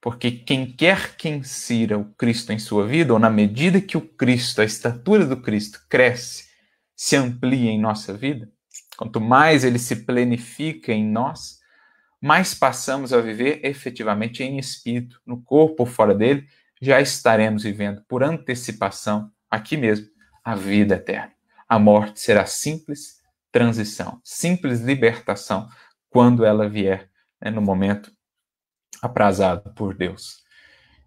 Porque 0.00 0.30
quem 0.30 0.70
quer 0.70 1.16
que 1.16 1.30
insira 1.30 1.98
o 1.98 2.12
Cristo 2.14 2.52
em 2.52 2.58
sua 2.58 2.86
vida, 2.86 3.14
ou 3.14 3.18
na 3.18 3.30
medida 3.30 3.80
que 3.80 3.96
o 3.96 4.02
Cristo, 4.02 4.60
a 4.60 4.64
estatura 4.64 5.24
do 5.24 5.40
Cristo, 5.40 5.80
cresce 5.88 6.52
se 6.94 7.16
amplia 7.16 7.70
em 7.70 7.80
nossa 7.80 8.12
vida, 8.12 8.52
quanto 8.96 9.20
mais 9.20 9.64
ele 9.64 9.78
se 9.78 10.04
plenifica 10.04 10.92
em 10.92 11.04
nós, 11.04 11.60
mais 12.20 12.54
passamos 12.54 13.12
a 13.12 13.20
viver 13.20 13.60
efetivamente 13.62 14.42
em 14.42 14.58
espírito, 14.58 15.20
no 15.26 15.42
corpo 15.42 15.84
fora 15.84 16.14
dele, 16.14 16.46
já 16.80 17.00
estaremos 17.00 17.64
vivendo 17.64 18.02
por 18.08 18.22
antecipação, 18.22 19.30
aqui 19.50 19.76
mesmo, 19.76 20.06
a 20.42 20.54
vida 20.54 20.96
eterna. 20.96 21.32
A 21.68 21.78
morte 21.78 22.20
será 22.20 22.46
simples 22.46 23.22
transição, 23.50 24.20
simples 24.24 24.80
libertação, 24.80 25.68
quando 26.10 26.44
ela 26.44 26.68
vier 26.68 27.10
né, 27.40 27.50
no 27.50 27.60
momento 27.60 28.12
aprazado 29.02 29.72
por 29.74 29.94
Deus. 29.94 30.42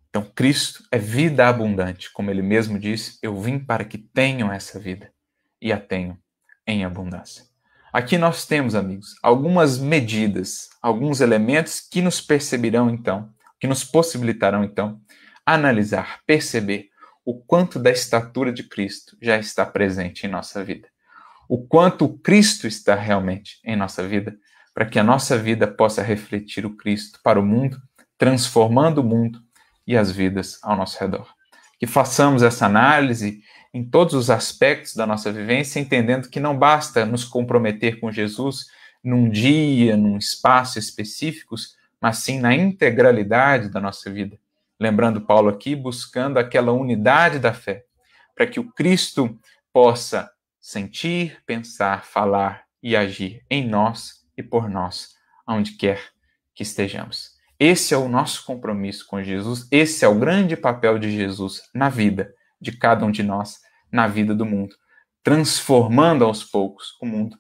Então, 0.10 0.24
Cristo 0.34 0.84
é 0.92 0.98
vida 0.98 1.48
abundante, 1.48 2.12
como 2.12 2.32
ele 2.32 2.42
mesmo 2.42 2.80
disse: 2.80 3.20
Eu 3.22 3.40
vim 3.40 3.60
para 3.60 3.86
que 3.86 3.98
tenham 3.98 4.52
essa 4.52 4.80
vida 4.80 5.12
e 5.62 5.72
a 5.72 5.80
tenham 5.80 6.18
em 6.66 6.86
abundância. 6.86 7.46
Aqui 7.94 8.18
nós 8.18 8.46
temos, 8.46 8.76
amigos, 8.76 9.16
algumas 9.24 9.78
medidas, 9.78 10.70
alguns 10.82 11.22
elementos 11.22 11.80
que 11.80 12.02
nos 12.02 12.20
perceberão 12.20 12.90
então, 12.90 13.30
que 13.60 13.68
nos 13.68 13.84
possibilitarão 13.84 14.64
então 14.64 15.00
analisar, 15.46 16.20
perceber 16.26 16.90
o 17.26 17.34
quanto 17.34 17.80
da 17.80 17.90
estatura 17.90 18.52
de 18.52 18.64
Cristo 18.64 19.18
já 19.22 19.38
está 19.38 19.66
presente 19.66 20.26
em 20.26 20.30
nossa 20.30 20.64
vida. 20.64 20.88
O 21.48 21.66
quanto 21.66 22.18
Cristo 22.20 22.68
está 22.68 22.94
realmente 22.96 23.60
em 23.64 23.76
nossa 23.76 24.06
vida, 24.06 24.38
para 24.74 24.86
que 24.86 25.00
a 25.00 25.04
nossa 25.04 25.38
vida 25.38 25.68
possa 25.68 26.04
refletir 26.04 26.66
o 26.66 26.76
Cristo 26.76 27.20
para 27.24 27.40
o 27.40 27.46
mundo, 27.46 27.82
transformando 28.18 29.00
o 29.00 29.04
mundo 29.04 29.40
e 29.86 29.96
as 29.96 30.12
vidas 30.12 30.60
ao 30.62 30.76
nosso 30.76 31.00
redor. 31.00 31.28
Que 31.80 31.88
façamos 31.88 32.44
essa 32.44 32.66
análise 32.66 33.42
em 33.74 33.84
todos 33.84 34.14
os 34.14 34.30
aspectos 34.30 34.96
da 34.96 35.06
nossa 35.06 35.32
vivência, 35.32 35.80
entendendo 35.80 36.30
que 36.30 36.40
não 36.40 36.58
basta 36.58 37.06
nos 37.06 37.24
comprometer 37.24 38.00
com 38.00 38.12
Jesus 38.12 38.66
num 39.04 39.30
dia, 39.30 39.96
num 39.96 40.18
espaço 40.18 40.80
específicos, 40.80 41.76
mas 42.02 42.20
sim 42.20 42.40
na 42.40 42.56
integralidade 42.56 43.70
da 43.70 43.80
nossa 43.80 44.12
vida. 44.12 44.38
Lembrando 44.80 45.22
Paulo 45.22 45.50
aqui, 45.50 45.76
buscando 45.76 46.38
aquela 46.38 46.72
unidade 46.72 47.40
da 47.40 47.54
fé, 47.54 47.84
para 48.36 48.46
que 48.46 48.60
o 48.60 48.72
Cristo 48.72 49.40
possa 49.74 50.30
sentir, 50.60 51.42
pensar, 51.46 52.06
falar 52.06 52.64
e 52.82 52.96
agir 52.96 53.44
em 53.50 53.68
nós 53.68 54.26
e 54.38 54.44
por 54.44 54.70
nós, 54.70 55.16
aonde 55.46 55.72
quer 55.74 56.02
que 56.54 56.64
estejamos. 56.64 57.38
Esse 57.60 57.94
é 57.94 57.98
o 57.98 58.08
nosso 58.08 58.46
compromisso 58.46 59.08
com 59.08 59.24
Jesus, 59.24 59.68
esse 59.72 60.06
é 60.06 60.08
o 60.08 60.20
grande 60.20 60.56
papel 60.56 61.00
de 61.00 61.10
Jesus 61.10 61.64
na 61.74 61.90
vida 61.90 62.36
de 62.60 62.72
cada 62.72 63.06
um 63.06 63.12
de 63.12 63.24
nós, 63.24 63.60
na 63.92 64.08
vida 64.08 64.36
do 64.36 64.46
mundo, 64.46 64.76
transformando 65.24 66.24
aos 66.24 66.44
poucos 66.44 66.98
o 67.02 67.06
mundo 67.06 67.38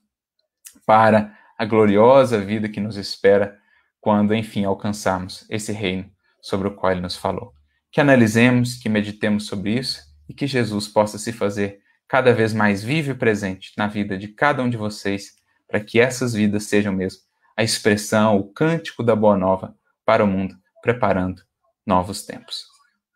para 0.85 1.37
a 1.57 1.65
gloriosa 1.65 2.39
vida 2.39 2.69
que 2.69 2.79
nos 2.79 2.97
espera 2.97 3.57
quando, 3.99 4.33
enfim, 4.33 4.63
alcançarmos 4.63 5.45
esse 5.49 5.71
reino 5.71 6.09
sobre 6.41 6.67
o 6.67 6.75
qual 6.75 6.91
ele 6.91 7.01
nos 7.01 7.17
falou. 7.17 7.53
Que 7.91 7.99
analisemos, 7.99 8.75
que 8.75 8.87
meditemos 8.87 9.47
sobre 9.47 9.77
isso 9.77 10.01
e 10.29 10.33
que 10.33 10.45
Jesus 10.45 10.87
possa 10.87 11.17
se 11.17 11.33
fazer 11.33 11.79
cada 12.07 12.33
vez 12.33 12.53
mais 12.53 12.83
vivo 12.83 13.11
e 13.11 13.15
presente 13.15 13.73
na 13.77 13.87
vida 13.87 14.17
de 14.17 14.29
cada 14.29 14.63
um 14.63 14.69
de 14.69 14.77
vocês, 14.77 15.35
para 15.67 15.79
que 15.79 15.99
essas 15.99 16.33
vidas 16.33 16.63
sejam 16.63 16.93
mesmo 16.93 17.21
a 17.57 17.63
expressão, 17.63 18.37
o 18.37 18.53
cântico 18.53 19.03
da 19.03 19.15
boa 19.15 19.35
nova 19.35 19.75
para 20.05 20.23
o 20.23 20.27
mundo, 20.27 20.55
preparando 20.81 21.41
novos 21.85 22.25
tempos. 22.25 22.65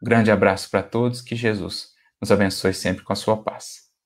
grande 0.02 0.32
abraço 0.32 0.70
para 0.70 0.82
todos, 0.82 1.22
que 1.22 1.36
Jesus 1.36 1.91
nos 2.22 2.32
abençoe 2.32 2.74
sempre 2.74 3.03
com 3.03 3.13
a 3.13 3.15
sua 3.15 3.41
paz. 3.41 3.91